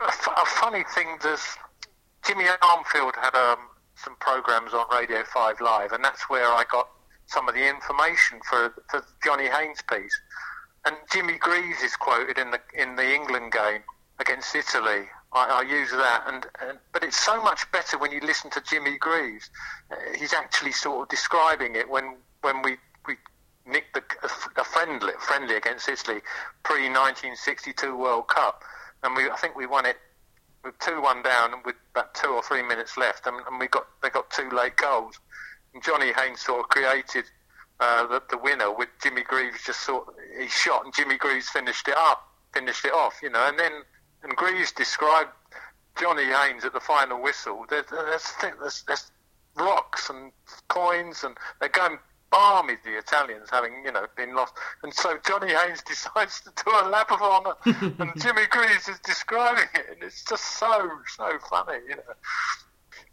a, 0.00 0.06
f- 0.08 0.28
a 0.36 0.46
funny 0.46 0.84
thing. 0.94 1.16
There's 1.22 1.56
Jimmy 2.26 2.44
Armfield 2.44 3.14
had 3.14 3.34
um, 3.34 3.58
some 3.94 4.16
programs 4.20 4.74
on 4.74 4.84
Radio 4.92 5.22
5 5.32 5.60
Live, 5.60 5.92
and 5.92 6.04
that's 6.04 6.28
where 6.28 6.46
I 6.46 6.64
got 6.70 6.88
some 7.26 7.48
of 7.48 7.54
the 7.54 7.68
information 7.68 8.40
for, 8.48 8.74
for 8.90 9.04
Johnny 9.24 9.48
Haynes' 9.48 9.82
piece. 9.90 10.20
And 10.84 10.96
Jimmy 11.12 11.38
Greaves 11.38 11.82
is 11.82 11.96
quoted 11.96 12.38
in 12.38 12.50
the 12.52 12.60
in 12.74 12.96
the 12.96 13.14
England 13.14 13.52
game 13.52 13.82
against 14.20 14.54
Italy. 14.54 15.06
I, 15.36 15.60
I 15.60 15.62
use 15.62 15.90
that, 15.90 16.24
and, 16.26 16.46
and 16.62 16.78
but 16.92 17.04
it's 17.04 17.20
so 17.20 17.42
much 17.42 17.70
better 17.70 17.98
when 17.98 18.10
you 18.10 18.20
listen 18.20 18.50
to 18.52 18.62
Jimmy 18.62 18.96
Greaves. 18.96 19.50
Uh, 19.90 19.96
he's 20.18 20.32
actually 20.32 20.72
sort 20.72 21.02
of 21.02 21.08
describing 21.10 21.76
it 21.76 21.88
when 21.88 22.16
when 22.40 22.62
we 22.62 22.78
we 23.06 23.16
nicked 23.66 23.92
the, 23.92 24.02
a, 24.56 24.64
friendly 24.64 25.12
friendly 25.20 25.56
against 25.56 25.88
Italy 25.90 26.20
pre 26.62 26.88
1962 26.88 27.94
World 27.94 28.28
Cup, 28.28 28.62
and 29.02 29.14
we 29.14 29.30
I 29.30 29.36
think 29.36 29.56
we 29.56 29.66
won 29.66 29.84
it 29.84 29.98
with 30.64 30.78
two 30.78 31.02
one 31.02 31.22
down 31.22 31.52
and 31.52 31.62
with 31.66 31.76
about 31.94 32.14
two 32.14 32.28
or 32.28 32.42
three 32.42 32.62
minutes 32.62 32.96
left, 32.96 33.26
and, 33.26 33.36
and 33.46 33.60
we 33.60 33.66
got 33.66 33.86
they 34.02 34.08
got 34.08 34.30
two 34.30 34.48
late 34.48 34.76
goals. 34.76 35.20
And 35.74 35.82
Johnny 35.82 36.12
Haynes 36.14 36.40
sort 36.40 36.60
of 36.60 36.70
created 36.70 37.24
uh, 37.78 38.06
the, 38.06 38.22
the 38.30 38.38
winner 38.38 38.72
with 38.72 38.88
Jimmy 39.02 39.22
Greaves 39.22 39.62
just 39.66 39.80
sort 39.80 40.14
he 40.40 40.48
shot 40.48 40.86
and 40.86 40.94
Jimmy 40.94 41.18
Greaves 41.18 41.50
finished 41.50 41.88
it 41.88 41.96
up, 41.98 42.26
finished 42.54 42.86
it 42.86 42.94
off, 42.94 43.20
you 43.22 43.28
know, 43.28 43.46
and 43.46 43.58
then 43.58 43.82
and 44.22 44.34
Greaves 44.36 44.72
described 44.72 45.30
Johnny 45.98 46.24
Haynes 46.24 46.64
at 46.64 46.72
the 46.72 46.80
final 46.80 47.22
whistle. 47.22 47.64
There's 47.68 47.86
there's, 47.90 48.32
there's, 48.60 48.82
there's 48.86 49.10
rocks 49.56 50.10
and 50.10 50.32
coins 50.68 51.24
and 51.24 51.36
they're 51.60 51.68
going 51.70 51.98
barmy 52.30 52.74
the 52.84 52.98
Italians 52.98 53.48
having 53.50 53.72
you 53.84 53.92
know 53.92 54.04
been 54.16 54.34
lost 54.34 54.52
and 54.82 54.92
so 54.92 55.16
Johnny 55.26 55.54
Haynes 55.54 55.82
decides 55.86 56.40
to 56.42 56.50
do 56.64 56.72
a 56.82 56.88
lap 56.88 57.10
of 57.10 57.22
honour 57.22 57.54
and 57.64 58.12
Jimmy 58.20 58.46
Greaves 58.50 58.88
is 58.88 58.98
describing 59.04 59.64
it 59.74 59.86
and 59.92 60.02
it's 60.02 60.24
just 60.24 60.58
so 60.58 60.90
so 61.16 61.38
funny 61.48 61.78
you 61.88 61.96
know 61.96 62.02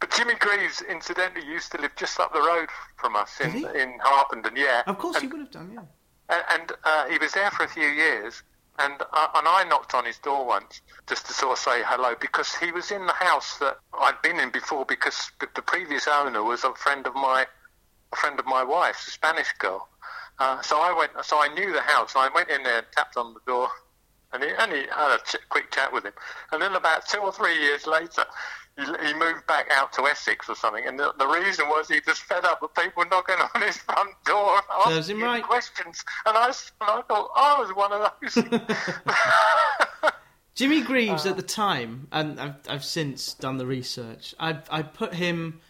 but 0.00 0.10
Jimmy 0.10 0.34
Greaves 0.34 0.82
incidentally 0.82 1.46
used 1.46 1.72
to 1.72 1.80
live 1.80 1.94
just 1.96 2.18
up 2.20 2.32
the 2.34 2.40
road 2.40 2.68
from 2.96 3.16
us 3.16 3.40
in, 3.40 3.54
in 3.76 3.98
Harpenden 4.02 4.56
yeah 4.56 4.82
Of 4.86 4.98
course, 4.98 5.20
he 5.20 5.28
would 5.28 5.40
have 5.40 5.50
done. 5.50 5.70
Yeah. 5.72 5.80
and, 6.28 6.60
and 6.60 6.72
uh, 6.84 7.06
he 7.08 7.16
was 7.18 7.32
there 7.32 7.50
for 7.52 7.64
a 7.64 7.68
few 7.68 7.86
years. 7.86 8.42
And 8.78 9.00
uh, 9.00 9.28
and 9.36 9.46
I 9.46 9.64
knocked 9.68 9.94
on 9.94 10.04
his 10.04 10.18
door 10.18 10.44
once 10.46 10.80
just 11.06 11.26
to 11.26 11.32
sort 11.32 11.52
of 11.52 11.58
say 11.58 11.82
hello 11.84 12.14
because 12.20 12.54
he 12.56 12.72
was 12.72 12.90
in 12.90 13.06
the 13.06 13.12
house 13.12 13.58
that 13.58 13.78
I'd 14.00 14.20
been 14.22 14.40
in 14.40 14.50
before 14.50 14.84
because 14.84 15.30
the 15.38 15.62
previous 15.62 16.08
owner 16.08 16.42
was 16.42 16.64
a 16.64 16.74
friend 16.74 17.06
of 17.06 17.14
my 17.14 17.46
a 18.12 18.16
friend 18.16 18.38
of 18.38 18.46
my 18.46 18.64
wife's, 18.64 19.06
a 19.08 19.10
Spanish 19.10 19.52
girl. 19.58 19.88
Uh, 20.38 20.60
so 20.62 20.80
I 20.80 20.92
went. 20.92 21.12
So 21.24 21.40
I 21.40 21.48
knew 21.54 21.72
the 21.72 21.80
house. 21.82 22.14
I 22.16 22.28
went 22.34 22.50
in 22.50 22.62
there, 22.64 22.82
tapped 22.92 23.16
on 23.16 23.34
the 23.34 23.40
door, 23.46 23.68
and 24.32 24.42
he, 24.42 24.50
and 24.58 24.72
he 24.72 24.82
had 24.92 25.14
a 25.14 25.18
ch- 25.24 25.48
quick 25.48 25.70
chat 25.70 25.92
with 25.92 26.04
him. 26.04 26.12
And 26.50 26.60
then 26.60 26.74
about 26.74 27.06
two 27.06 27.18
or 27.18 27.32
three 27.32 27.56
years 27.60 27.86
later, 27.86 28.24
he, 28.76 28.84
he 29.06 29.14
moved 29.14 29.46
back 29.46 29.68
out 29.72 29.92
to 29.94 30.02
Essex 30.06 30.48
or 30.48 30.54
something. 30.54 30.84
And 30.86 30.98
the, 30.98 31.12
the 31.18 31.26
reason 31.26 31.68
was 31.68 31.88
he 31.88 32.00
just 32.00 32.22
fed 32.22 32.44
up 32.44 32.60
with 32.62 32.74
people 32.74 33.04
knocking 33.10 33.36
on 33.54 33.62
his 33.62 33.76
front 33.78 34.10
door, 34.24 34.60
Serves 34.84 35.10
asking 35.10 35.20
right. 35.20 35.42
questions. 35.42 36.04
And 36.26 36.36
I, 36.36 36.46
and 36.46 36.54
I 36.80 37.02
thought 37.02 37.30
I 37.36 37.60
was 37.60 37.70
one 37.74 37.92
of 37.92 38.12
those. 38.20 40.12
Jimmy 40.54 40.82
Uh. 40.82 40.86
Greaves 40.86 41.26
at 41.26 41.36
the 41.36 41.42
time, 41.42 42.06
and 42.12 42.38
I've, 42.40 42.54
I've 42.68 42.84
since 42.84 43.34
done 43.34 43.58
the 43.58 43.66
research. 43.66 44.34
I 44.38 44.58
I 44.70 44.82
put 44.82 45.14
him, 45.14 45.60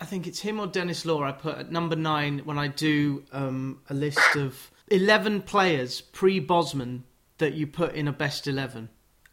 I 0.00 0.04
think 0.04 0.26
it's 0.26 0.40
him 0.40 0.58
or 0.58 0.66
Denis 0.66 1.04
Law. 1.06 1.22
I 1.22 1.32
put 1.32 1.56
at 1.58 1.70
number 1.70 1.94
nine 1.96 2.40
when 2.40 2.58
I 2.58 2.66
do 2.68 3.22
um, 3.32 3.80
a 3.88 3.94
list 3.94 4.34
of 4.36 4.70
eleven 4.88 5.40
players 5.42 6.00
pre 6.00 6.40
Bosman 6.40 7.04
that 7.38 7.54
you 7.54 7.66
put 7.68 7.94
in 7.94 8.08
a 8.08 8.12
best 8.12 8.48
eleven. 8.48 8.88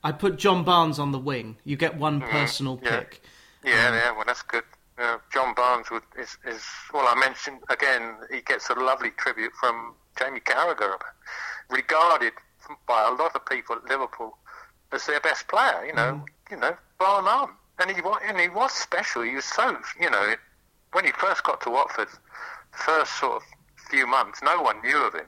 I 0.05 0.11
put 0.11 0.37
John 0.37 0.63
Barnes 0.63 0.99
on 0.99 1.11
the 1.11 1.17
wing. 1.19 1.57
You 1.63 1.75
get 1.75 1.97
one 1.97 2.21
personal 2.21 2.77
Mm-hmm. 2.77 2.85
yeah. 2.85 2.99
pick. 2.99 3.21
Yeah, 3.63 3.93
yeah, 3.95 4.11
well, 4.11 4.23
that's 4.27 4.43
good. 4.43 4.63
Uh, 4.99 5.17
John 5.33 5.55
Barnes 5.55 5.89
would, 5.89 6.03
is, 6.17 6.37
is, 6.45 6.63
well, 6.93 7.07
I 7.07 7.15
mentioned 7.19 7.59
again, 7.69 8.15
he 8.31 8.41
gets 8.41 8.69
a 8.69 8.75
lovely 8.75 9.09
tribute 9.17 9.51
from 9.59 9.95
Jamie 10.17 10.39
Carragher, 10.41 10.95
regarded 11.69 12.33
by 12.87 13.07
a 13.07 13.11
lot 13.11 13.35
of 13.35 13.43
people 13.47 13.75
at 13.75 13.89
Liverpool 13.89 14.37
as 14.91 15.05
their 15.07 15.19
best 15.19 15.47
player. 15.47 15.83
You 15.85 15.93
know, 15.93 16.23
you 16.51 16.57
know, 16.57 16.75
bar 16.99 17.23
none. 17.23 17.49
And 17.79 17.89
he 17.95 18.01
was, 18.01 18.19
and 18.27 18.39
he 18.39 18.47
was 18.47 18.71
special. 18.71 19.23
He 19.23 19.35
was 19.35 19.45
so, 19.45 19.75
you 19.99 20.09
know, 20.09 20.35
when 20.93 21.03
he 21.03 21.11
first 21.11 21.43
got 21.43 21.59
to 21.61 21.71
Watford, 21.71 22.07
first 22.71 23.19
sort 23.19 23.37
of 23.37 23.43
few 23.89 24.05
months, 24.07 24.41
no 24.43 24.61
one 24.61 24.81
knew 24.83 25.01
of 25.07 25.13
him. 25.15 25.25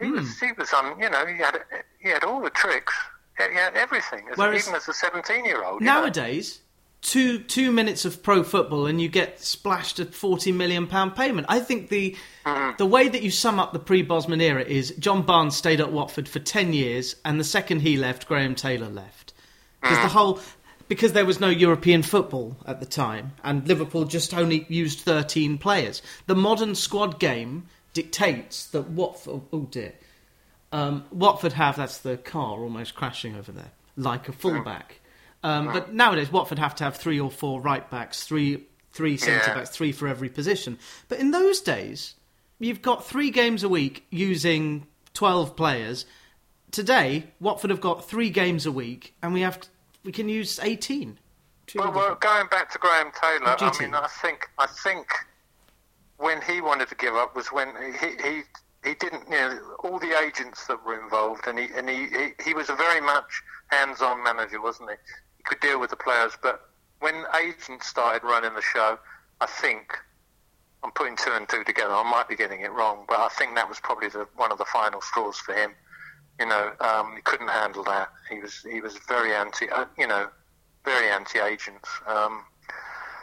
He 0.00 0.10
was, 0.10 0.40
he 0.40 0.50
was, 0.56 0.72
um, 0.72 0.96
you 1.00 1.10
know, 1.10 1.26
he 1.26 1.36
had, 1.36 1.58
he 2.00 2.08
had 2.08 2.24
all 2.24 2.40
the 2.40 2.50
tricks. 2.50 2.94
Had 3.38 3.74
everything, 3.74 4.26
as, 4.30 4.36
Whereas- 4.36 4.66
even 4.66 4.76
as 4.76 4.88
a 4.88 4.92
seventeen-year-old. 4.92 5.80
Nowadays, 5.80 6.60
two 7.00 7.38
two 7.38 7.70
minutes 7.70 8.04
of 8.04 8.22
pro 8.22 8.42
football 8.42 8.86
and 8.86 9.00
you 9.00 9.08
get 9.08 9.40
splashed 9.40 10.00
a 10.00 10.04
forty 10.04 10.52
million 10.52 10.86
pound 10.86 11.14
payment. 11.14 11.46
I 11.48 11.60
think 11.60 11.88
the 11.88 12.16
mm-hmm. 12.44 12.76
the 12.76 12.86
way 12.86 13.08
that 13.08 13.22
you 13.22 13.30
sum 13.30 13.60
up 13.60 13.72
the 13.72 13.78
pre 13.78 14.02
Bosman 14.02 14.40
era 14.40 14.62
is 14.62 14.90
John 14.98 15.22
Barnes 15.22 15.56
stayed 15.56 15.80
at 15.80 15.92
Watford 15.92 16.28
for 16.28 16.40
ten 16.40 16.72
years, 16.72 17.16
and 17.24 17.38
the 17.38 17.44
second 17.44 17.80
he 17.80 17.96
left, 17.96 18.26
Graham 18.26 18.54
Taylor 18.54 18.88
left 18.88 19.32
because 19.80 19.98
the 19.98 20.04
mm. 20.04 20.12
whole 20.12 20.40
because 20.88 21.12
there 21.12 21.26
was 21.26 21.38
no 21.38 21.48
European 21.48 22.02
football 22.02 22.56
at 22.66 22.80
the 22.80 22.86
time, 22.86 23.32
and 23.44 23.68
Liverpool 23.68 24.04
just 24.04 24.34
only 24.34 24.66
used 24.68 25.00
thirteen 25.00 25.58
players. 25.58 26.02
The 26.26 26.34
modern 26.34 26.74
squad 26.74 27.18
game 27.18 27.66
dictates 27.92 28.66
that 28.68 28.90
Watford. 28.90 29.42
Oh 29.52 29.68
dear. 29.70 29.94
Um, 30.72 31.04
Watford 31.10 31.54
have 31.54 31.76
that's 31.76 31.98
the 31.98 32.16
car 32.16 32.58
almost 32.58 32.94
crashing 32.94 33.36
over 33.36 33.52
there, 33.52 33.72
like 33.96 34.28
a 34.28 34.32
fullback. 34.32 35.00
Um, 35.42 35.66
but 35.72 35.94
nowadays, 35.94 36.30
Watford 36.32 36.58
have 36.58 36.74
to 36.76 36.84
have 36.84 36.96
three 36.96 37.18
or 37.20 37.30
four 37.30 37.60
right 37.60 37.88
backs, 37.90 38.24
three 38.24 38.66
three 38.92 39.16
centre 39.16 39.54
backs, 39.54 39.70
three 39.70 39.92
for 39.92 40.08
every 40.08 40.28
position. 40.28 40.78
But 41.08 41.20
in 41.20 41.30
those 41.30 41.60
days, 41.60 42.14
you've 42.58 42.82
got 42.82 43.06
three 43.06 43.30
games 43.30 43.62
a 43.62 43.68
week 43.68 44.04
using 44.10 44.86
twelve 45.14 45.56
players. 45.56 46.04
Today, 46.70 47.28
Watford 47.40 47.70
have 47.70 47.80
got 47.80 48.08
three 48.08 48.30
games 48.30 48.66
a 48.66 48.72
week, 48.72 49.14
and 49.22 49.32
we 49.32 49.40
have 49.42 49.60
we 50.04 50.12
can 50.12 50.28
use 50.28 50.58
eighteen. 50.60 51.18
Well, 51.74 51.92
well, 51.92 52.14
going 52.14 52.48
back 52.48 52.70
to 52.72 52.78
Graham 52.78 53.10
Taylor, 53.20 53.56
I 53.58 53.72
mean, 53.80 53.94
I 53.94 54.06
think 54.06 54.48
I 54.58 54.66
think 54.66 55.06
when 56.16 56.40
he 56.42 56.60
wanted 56.60 56.88
to 56.88 56.94
give 56.94 57.14
up 57.14 57.36
was 57.36 57.48
when 57.48 57.68
he 58.00 58.08
he, 58.22 58.40
he 58.84 58.94
didn't, 58.94 59.24
you 59.28 59.36
know, 59.36 59.60
all 59.80 59.98
the 59.98 60.18
agents 60.18 60.66
that 60.66 60.84
were 60.84 61.02
involved, 61.02 61.46
and 61.46 61.58
he 61.58 61.66
and 61.74 61.88
he, 61.88 62.06
he, 62.06 62.28
he 62.44 62.54
was 62.54 62.70
a 62.70 62.74
very 62.74 63.00
much 63.00 63.42
hands-on 63.68 64.22
manager, 64.22 64.60
wasn't 64.60 64.90
he? 64.90 64.96
He 65.38 65.42
could 65.44 65.60
deal 65.60 65.80
with 65.80 65.90
the 65.90 65.96
players, 65.96 66.32
but 66.42 66.68
when 67.00 67.24
agents 67.40 67.86
started 67.86 68.24
running 68.24 68.54
the 68.54 68.62
show, 68.62 68.98
I 69.40 69.46
think 69.46 69.96
I'm 70.82 70.90
putting 70.92 71.16
two 71.16 71.30
and 71.32 71.48
two 71.48 71.64
together. 71.64 71.92
I 71.92 72.08
might 72.08 72.28
be 72.28 72.36
getting 72.36 72.60
it 72.60 72.72
wrong, 72.72 73.04
but 73.08 73.18
I 73.18 73.28
think 73.28 73.54
that 73.56 73.68
was 73.68 73.80
probably 73.80 74.08
the, 74.08 74.26
one 74.36 74.52
of 74.52 74.58
the 74.58 74.64
final 74.64 75.00
straws 75.00 75.38
for 75.38 75.54
him. 75.54 75.74
You 76.38 76.46
know, 76.46 76.72
um, 76.80 77.14
he 77.16 77.22
couldn't 77.22 77.48
handle 77.48 77.82
that. 77.84 78.10
He 78.30 78.38
was 78.38 78.64
he 78.70 78.80
was 78.80 78.96
very 79.08 79.34
anti, 79.34 79.68
uh, 79.70 79.86
you 79.98 80.06
know, 80.06 80.28
very 80.84 81.10
anti-agents. 81.10 81.88
Um, 82.06 82.44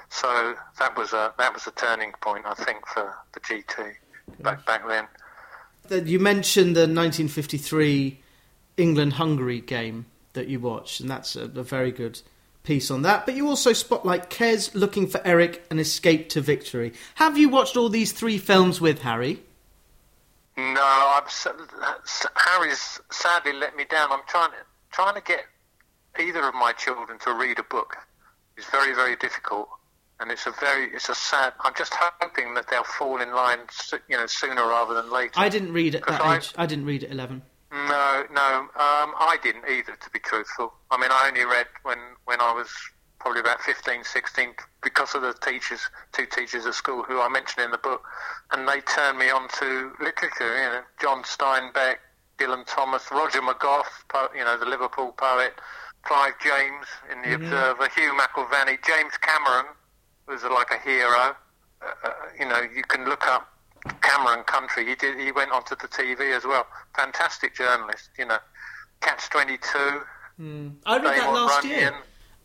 so 0.10 0.56
that 0.80 0.97
was 0.97 1.14
a 1.14 1.34
that 1.38 1.53
was 1.53 1.66
a 1.66 1.72
turning 1.72 2.12
point, 2.22 2.45
I 2.45 2.53
think, 2.53 2.86
for 2.88 3.16
the 3.34 3.39
GT 3.39 3.93
back 4.41 4.66
back 4.66 4.86
then. 4.88 5.08
You 5.91 6.19
mentioned 6.19 6.75
the 6.75 6.81
1953 6.81 8.19
England-Hungary 8.77 9.61
game 9.61 10.05
that 10.33 10.47
you 10.47 10.59
watched, 10.59 10.99
and 10.99 11.09
that's 11.09 11.36
a, 11.36 11.43
a 11.43 11.63
very 11.63 11.91
good 11.91 12.21
piece 12.63 12.91
on 12.91 13.03
that. 13.03 13.25
But 13.25 13.36
you 13.36 13.47
also 13.47 13.73
spotlight 13.73 14.29
Kes 14.29 14.73
looking 14.73 15.07
for 15.07 15.21
Eric 15.25 15.65
and 15.69 15.79
Escape 15.79 16.29
to 16.29 16.41
Victory. 16.41 16.93
Have 17.15 17.38
you 17.38 17.49
watched 17.49 17.77
all 17.77 17.89
these 17.89 18.11
three 18.11 18.38
films 18.38 18.81
with 18.81 19.01
Harry? 19.01 19.41
No, 20.57 20.81
I'm 20.81 21.23
Harry's 22.36 23.01
sadly 23.11 23.53
let 23.53 23.75
me 23.75 23.86
down. 23.89 24.11
I'm 24.11 24.21
trying 24.27 24.51
to 24.51 24.57
trying 24.91 25.15
to 25.15 25.21
get 25.21 25.43
either 26.19 26.47
of 26.47 26.55
my 26.55 26.71
children 26.71 27.19
to 27.19 27.33
read 27.33 27.59
a 27.59 27.63
book, 27.63 27.97
It's 28.57 28.69
very, 28.69 28.93
very 28.95 29.17
difficult, 29.17 29.67
and 30.20 30.32
it's 30.32 30.45
a 30.47 30.51
very, 30.59 30.86
it's 30.93 31.09
a 31.09 31.16
sad. 31.16 31.53
I'm 31.61 31.74
just 31.78 31.93
hoping 31.95 32.53
that 32.55 32.68
they'll 32.70 32.84
fall 32.84 33.22
in 33.22 33.32
line, 33.34 33.59
you 34.07 34.18
know, 34.18 34.26
sooner 34.28 34.61
rather 34.68 34.93
than 34.93 35.11
later. 35.11 35.34
I 35.36 35.49
didn't 35.49 35.74
read 35.74 35.95
at 35.95 36.05
that 36.07 36.22
I- 36.22 36.38
age. 36.38 36.53
I 36.57 36.66
didn't 36.66 36.86
read 36.86 37.03
at 37.03 37.11
eleven. 37.11 37.41
No, 37.72 38.24
no, 38.32 38.59
um, 38.76 39.11
I 39.20 39.38
didn't 39.43 39.66
either, 39.70 39.97
to 39.97 40.09
be 40.11 40.20
truthful. 40.20 40.74
I 40.91 40.97
mean, 40.97 41.09
I 41.11 41.28
only 41.28 41.43
read 41.43 41.66
when, 41.84 41.97
when 42.24 42.39
I 42.39 42.53
was 42.53 42.70
probably 43.20 43.41
about 43.41 43.59
15, 43.61 44.03
16, 44.05 44.53
because 44.82 45.13
of 45.13 45.24
the 45.24 45.34
teachers, 45.34 45.82
two 46.13 46.26
teachers 46.26 46.66
at 46.66 46.74
school 46.76 47.03
who 47.03 47.20
I 47.20 47.28
mentioned 47.28 47.66
in 47.66 47.72
the 47.72 47.78
book, 47.78 48.03
and 48.51 48.66
they 48.66 48.80
turned 48.82 49.18
me 49.18 49.30
on 49.30 49.49
to 49.59 49.91
literature, 49.99 50.55
you 50.55 50.70
know, 50.70 50.82
John 51.01 51.24
Steinbeck, 51.24 51.95
Dylan 52.38 52.66
Thomas, 52.66 53.03
Roger 53.11 53.41
McGough, 53.41 53.84
po- 54.07 54.30
you 54.34 54.45
know, 54.45 54.57
the 54.57 54.66
Liverpool 54.68 55.11
poet, 55.18 55.53
Clive 56.03 56.34
James 56.41 56.86
in 57.11 57.24
The 57.24 57.36
Observer, 57.36 57.89
Hugh 57.93 58.13
McIlvanney, 58.18 58.78
James 58.86 59.18
Cameron 59.20 59.66
was 60.28 60.43
like 60.43 60.71
a 60.71 60.80
hero. 60.80 61.36
Uh, 61.82 61.86
uh, 62.03 62.09
you 62.39 62.47
know, 62.47 62.61
you 62.61 62.84
can 62.84 63.05
look 63.05 63.28
up 63.28 63.51
Cameron 64.01 64.43
Country. 64.43 64.88
He 64.88 64.95
did. 64.95 65.19
He 65.19 65.32
went 65.32 65.51
onto 65.51 65.76
the 65.76 65.88
TV 65.88 66.36
as 66.36 66.45
well. 66.45 66.65
Fantastic 66.95 67.55
journalist. 67.55 68.09
You 68.17 68.26
know, 68.26 68.38
Catch 69.01 69.30
Twenty 69.30 69.57
Two. 69.57 70.01
I 70.86 70.97
read 70.97 71.19
that 71.19 71.32
last 71.32 71.65
year. 71.65 71.93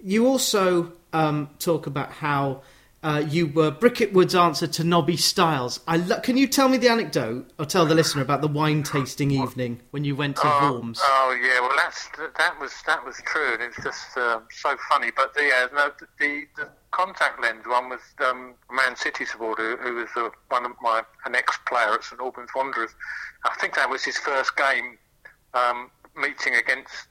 You 0.02 0.26
also 0.26 0.92
um, 1.12 1.50
talk 1.58 1.86
about 1.86 2.12
how 2.12 2.62
uh, 3.02 3.24
you 3.26 3.46
were 3.46 3.70
Bricket 3.70 4.12
Wood's 4.12 4.34
answer 4.34 4.66
to 4.66 4.84
Nobby 4.84 5.16
Stiles. 5.16 5.80
I 5.88 5.96
lo- 5.96 6.20
can 6.20 6.36
you 6.36 6.46
tell 6.46 6.68
me 6.68 6.76
the 6.76 6.88
anecdote, 6.88 7.50
or 7.58 7.64
tell 7.64 7.86
the 7.86 7.94
listener 7.94 8.20
about 8.20 8.42
the 8.42 8.48
wine 8.48 8.82
tasting 8.82 9.30
evening 9.30 9.80
when 9.90 10.04
you 10.04 10.14
went 10.14 10.36
to 10.36 10.46
Worms? 10.46 11.00
Oh 11.02 11.36
yeah, 11.40 11.60
well 11.60 11.72
that's 11.76 12.08
that 12.36 12.60
was 12.60 12.72
that 12.86 13.04
was 13.04 13.16
true, 13.24 13.54
and 13.54 13.62
it's 13.62 13.82
just 13.82 14.16
um, 14.18 14.42
so 14.50 14.76
funny. 14.90 15.10
But 15.16 15.32
the 15.34 15.50
uh, 15.50 15.68
no, 15.74 15.90
the 16.18 16.44
the 16.56 16.68
contact 16.90 17.40
lens 17.40 17.64
one 17.66 17.88
was 17.88 18.00
um, 18.22 18.54
a 18.70 18.74
Man 18.74 18.94
City 18.96 19.24
supporter 19.24 19.78
who 19.78 19.94
was 19.94 20.08
uh, 20.14 20.28
one 20.48 20.66
of 20.66 20.72
my 20.82 21.02
an 21.24 21.34
ex 21.34 21.58
player 21.66 21.94
at 21.94 22.04
St 22.04 22.20
Albans 22.20 22.50
Wanderers. 22.54 22.90
I 23.44 23.54
think 23.60 23.76
that 23.76 23.88
was 23.88 24.04
his 24.04 24.18
first 24.18 24.56
game 24.56 24.98
um, 25.54 25.90
meeting 26.16 26.54
against 26.54 27.08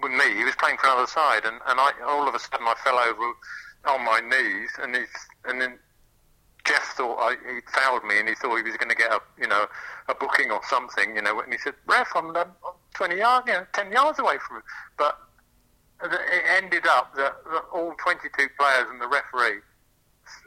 with 0.00 0.12
me. 0.12 0.36
He 0.36 0.44
was 0.44 0.54
playing 0.54 0.76
for 0.76 0.86
another 0.86 1.08
side, 1.08 1.44
and, 1.44 1.56
and 1.66 1.80
I 1.80 1.90
all 2.06 2.28
of 2.28 2.36
a 2.36 2.38
sudden 2.38 2.66
I 2.68 2.74
fell 2.84 2.98
over 2.98 3.32
on 3.86 4.04
my 4.04 4.20
knees, 4.20 4.70
and 4.82 4.94
he's, 4.94 5.08
and 5.44 5.60
then 5.60 5.78
Jeff 6.64 6.82
thought 6.96 7.18
I, 7.18 7.36
he 7.54 7.60
fouled 7.72 8.04
me, 8.04 8.18
and 8.18 8.28
he 8.28 8.34
thought 8.34 8.56
he 8.56 8.62
was 8.62 8.76
going 8.76 8.90
to 8.90 8.96
get 8.96 9.12
a 9.12 9.20
you 9.38 9.46
know 9.48 9.66
a 10.08 10.14
booking 10.14 10.50
or 10.50 10.60
something, 10.68 11.14
you 11.16 11.22
know. 11.22 11.40
And 11.40 11.52
he 11.52 11.58
said, 11.58 11.74
"Ref, 11.86 12.08
I'm, 12.14 12.34
I'm 12.36 12.52
20 12.94 13.16
yards, 13.16 13.46
you 13.46 13.54
know, 13.54 13.66
10 13.72 13.92
yards 13.92 14.18
away 14.18 14.36
from 14.46 14.58
it." 14.58 14.64
But 14.96 15.18
it 16.02 16.44
ended 16.62 16.86
up 16.86 17.14
that, 17.16 17.34
that 17.52 17.62
all 17.72 17.94
22 18.02 18.28
players 18.58 18.86
and 18.90 19.00
the 19.00 19.06
referee 19.08 19.60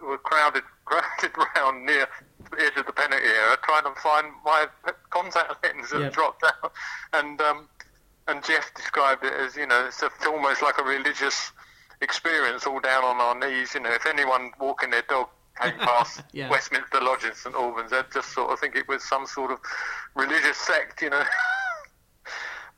were 0.04 0.18
crowded 0.18 0.64
crowded 0.86 1.32
round 1.56 1.86
near 1.86 2.08
the 2.52 2.58
edge 2.64 2.78
of 2.78 2.86
the 2.86 2.94
penalty 2.94 3.24
area, 3.26 3.58
trying 3.64 3.84
to 3.84 4.00
find 4.02 4.28
my 4.46 4.66
contact 5.10 5.54
lens 5.64 5.92
had 5.92 6.02
Yep. 6.02 6.14
dropped 6.14 6.44
out, 6.44 6.72
and 7.14 7.40
um, 7.42 7.68
and 8.28 8.44
Jeff 8.44 8.74
described 8.76 9.24
it 9.24 9.34
as 9.34 9.56
you 9.56 9.68
know 9.68 9.86
it's 9.88 10.02
a, 10.02 10.10
almost 10.28 10.62
like 10.62 10.78
a 10.80 10.84
religious 10.84 11.52
experience, 12.02 12.66
all 12.66 12.80
down 12.80 13.04
on 13.04 13.18
our 13.18 13.36
knees. 13.38 13.74
You 13.74 13.82
know, 13.82 13.92
if 13.92 14.06
anyone 14.06 14.52
walking 14.60 14.92
their 14.92 15.04
dog 15.04 15.28
came 15.62 15.74
past 15.80 16.22
Yeah. 16.32 16.50
Westminster 16.50 17.02
Lodge 17.02 17.24
in 17.24 17.34
St 17.34 17.56
Albans, 17.56 17.92
they'd 17.92 18.06
just 18.14 18.34
sort 18.34 18.52
of 18.52 18.60
think 18.60 18.76
it 18.76 18.88
was 18.88 19.04
some 19.04 19.26
sort 19.26 19.52
of 19.52 19.60
religious 20.16 20.58
sect, 20.58 21.02
you 21.02 21.10
know. 21.10 21.24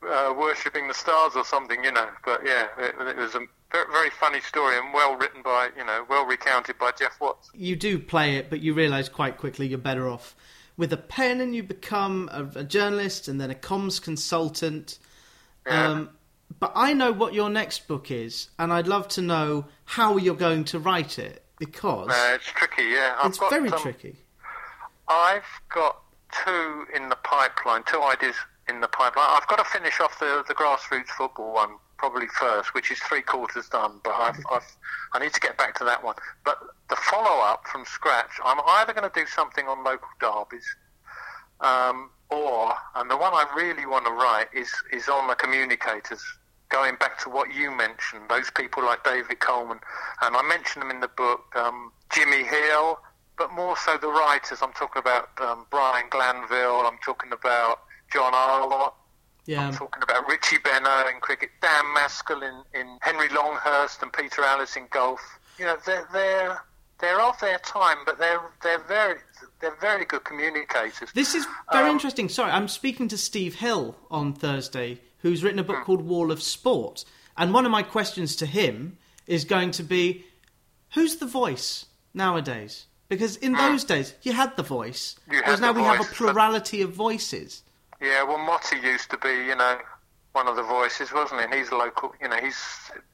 Uh, 0.02 0.32
worshipping 0.34 0.88
the 0.88 0.94
stars 0.94 1.34
or 1.36 1.44
something, 1.44 1.84
you 1.84 1.92
know. 1.92 2.08
But 2.24 2.40
yeah, 2.42 2.68
it, 2.78 2.94
it 3.06 3.16
was 3.18 3.34
a 3.34 3.40
very, 3.70 4.08
funny 4.08 4.40
story 4.40 4.78
and 4.78 4.94
well 4.94 5.14
written 5.14 5.42
by, 5.42 5.68
you 5.76 5.84
know, 5.84 6.06
well 6.08 6.24
recounted 6.24 6.78
by 6.78 6.92
Jeff 6.98 7.20
Watts. 7.20 7.50
You 7.52 7.76
do 7.76 7.98
play 7.98 8.36
it, 8.36 8.48
but 8.48 8.60
you 8.60 8.72
realise 8.72 9.10
quite 9.10 9.36
quickly 9.36 9.66
you're 9.68 9.76
better 9.76 10.08
off 10.08 10.34
with 10.78 10.90
a 10.94 10.96
pen, 10.96 11.42
and 11.42 11.54
you 11.54 11.62
become 11.62 12.30
a, 12.32 12.60
a 12.60 12.64
journalist 12.64 13.28
and 13.28 13.38
then 13.38 13.50
a 13.50 13.54
comms 13.54 14.00
consultant. 14.00 14.98
Yeah. 15.66 15.88
Um, 15.88 16.08
but 16.60 16.72
I 16.74 16.92
know 16.92 17.10
what 17.12 17.34
your 17.34 17.50
next 17.50 17.88
book 17.88 18.10
is, 18.10 18.50
and 18.58 18.72
I'd 18.72 18.86
love 18.86 19.08
to 19.08 19.22
know 19.22 19.66
how 19.84 20.16
you're 20.16 20.34
going 20.34 20.64
to 20.64 20.78
write 20.78 21.18
it 21.18 21.42
because 21.58 22.08
Uh, 22.10 22.32
it's 22.34 22.46
tricky, 22.46 22.84
yeah. 22.84 23.16
I've 23.22 23.30
it's 23.30 23.38
very 23.50 23.70
um, 23.70 23.78
tricky. 23.80 24.16
I've 25.08 25.42
got 25.68 26.00
two 26.44 26.86
in 26.94 27.08
the 27.08 27.16
pipeline, 27.16 27.82
two 27.84 28.00
ideas 28.02 28.36
in 28.68 28.80
the 28.80 28.88
pipeline. 28.88 29.26
I've 29.28 29.46
got 29.48 29.56
to 29.56 29.64
finish 29.64 30.00
off 30.00 30.18
the, 30.20 30.44
the 30.46 30.54
grassroots 30.54 31.08
football 31.08 31.52
one 31.54 31.70
probably 31.98 32.28
first, 32.28 32.72
which 32.74 32.90
is 32.90 32.98
three 33.00 33.20
quarters 33.20 33.68
done. 33.68 34.00
But 34.04 34.12
I've, 34.14 34.38
I've, 34.52 34.76
I 35.12 35.18
need 35.18 35.32
to 35.34 35.40
get 35.40 35.58
back 35.58 35.76
to 35.78 35.84
that 35.84 36.02
one. 36.02 36.14
But 36.44 36.58
the 36.88 36.96
follow 36.96 37.42
up 37.42 37.66
from 37.66 37.84
scratch, 37.84 38.30
I'm 38.44 38.58
either 38.66 38.92
going 38.94 39.10
to 39.10 39.20
do 39.20 39.26
something 39.26 39.66
on 39.66 39.84
local 39.84 40.08
derbies, 40.20 40.66
um, 41.60 42.10
or 42.30 42.72
and 42.94 43.10
the 43.10 43.16
one 43.16 43.32
I 43.34 43.44
really 43.56 43.86
want 43.86 44.06
to 44.06 44.12
write 44.12 44.48
is 44.54 44.72
is 44.92 45.08
on 45.08 45.28
the 45.28 45.34
communicators. 45.34 46.22
Going 46.70 46.94
back 46.96 47.18
to 47.24 47.28
what 47.30 47.52
you 47.52 47.70
mentioned, 47.70 48.22
those 48.28 48.50
people 48.50 48.84
like 48.84 49.02
David 49.04 49.40
Coleman, 49.40 49.80
and 50.22 50.36
I 50.36 50.42
mentioned 50.42 50.82
them 50.82 50.90
in 50.90 51.00
the 51.00 51.08
book. 51.08 51.44
Um, 51.56 51.90
Jimmy 52.12 52.44
Hill, 52.44 52.98
but 53.36 53.52
more 53.52 53.76
so 53.76 53.96
the 53.98 54.08
writers. 54.08 54.60
I'm 54.62 54.72
talking 54.72 55.00
about 55.00 55.30
um, 55.40 55.66
Brian 55.70 56.06
Glanville. 56.10 56.86
I'm 56.86 56.98
talking 57.04 57.32
about 57.32 57.80
John 58.12 58.32
Arlott. 58.34 58.94
Yeah, 59.46 59.66
I'm 59.66 59.74
talking 59.74 60.02
about 60.02 60.28
Richie 60.28 60.58
Benaud 60.58 61.08
in 61.12 61.20
cricket, 61.20 61.50
Dan 61.60 61.84
Maskell 61.94 62.42
in, 62.42 62.62
in 62.78 62.98
Henry 63.00 63.28
Longhurst 63.30 64.02
and 64.02 64.12
Peter 64.12 64.42
Alliss 64.42 64.76
in 64.76 64.86
golf. 64.90 65.20
You 65.58 65.64
know, 65.64 65.76
they're 65.84 66.06
they're 66.12 66.60
they're 67.00 67.20
of 67.20 67.40
their 67.40 67.58
time, 67.58 67.96
but 68.06 68.18
they're 68.18 68.40
they're 68.62 68.78
very 68.86 69.16
they're 69.60 69.76
very 69.80 70.04
good 70.04 70.22
communicators. 70.24 71.10
This 71.14 71.34
is 71.34 71.46
very 71.72 71.86
Um, 71.88 71.90
interesting. 71.96 72.28
Sorry, 72.28 72.52
I'm 72.52 72.68
speaking 72.68 73.08
to 73.08 73.18
Steve 73.18 73.56
Hill 73.56 73.96
on 74.10 74.34
Thursday, 74.34 75.00
who's 75.22 75.42
written 75.42 75.58
a 75.58 75.64
book 75.64 75.84
called 75.84 76.02
Wall 76.02 76.30
of 76.30 76.42
Sport. 76.42 77.04
And 77.36 77.52
one 77.54 77.64
of 77.64 77.70
my 77.72 77.82
questions 77.82 78.36
to 78.36 78.46
him 78.46 78.98
is 79.26 79.44
going 79.44 79.70
to 79.72 79.82
be 79.82 80.24
who's 80.94 81.16
the 81.16 81.26
voice 81.26 81.86
nowadays? 82.14 82.86
Because 83.08 83.36
in 83.36 83.52
those 83.52 83.82
days, 83.84 84.14
you 84.22 84.32
had 84.32 84.56
the 84.56 84.62
voice, 84.62 85.16
Hmm. 85.26 85.32
You 85.32 85.38
had 85.38 85.46
whereas 85.46 85.60
now 85.60 85.72
the 85.72 85.80
we 85.80 85.84
have 85.86 85.94
a 85.96 85.98
voice, 85.98 86.08
but- 86.08 86.16
plurality 86.16 86.82
of 86.82 86.92
voices. 86.92 87.62
Yeah, 88.00 88.22
well, 88.22 88.38
Motty 88.38 88.76
used 88.78 89.10
to 89.10 89.18
be, 89.18 89.28
you 89.28 89.54
know, 89.56 89.78
one 90.32 90.46
of 90.48 90.56
the 90.56 90.62
voices, 90.62 91.12
wasn't 91.12 91.40
he? 91.40 91.44
And 91.46 91.54
he's 91.54 91.70
local, 91.70 92.14
you 92.22 92.28
know, 92.28 92.36
he's 92.36 92.56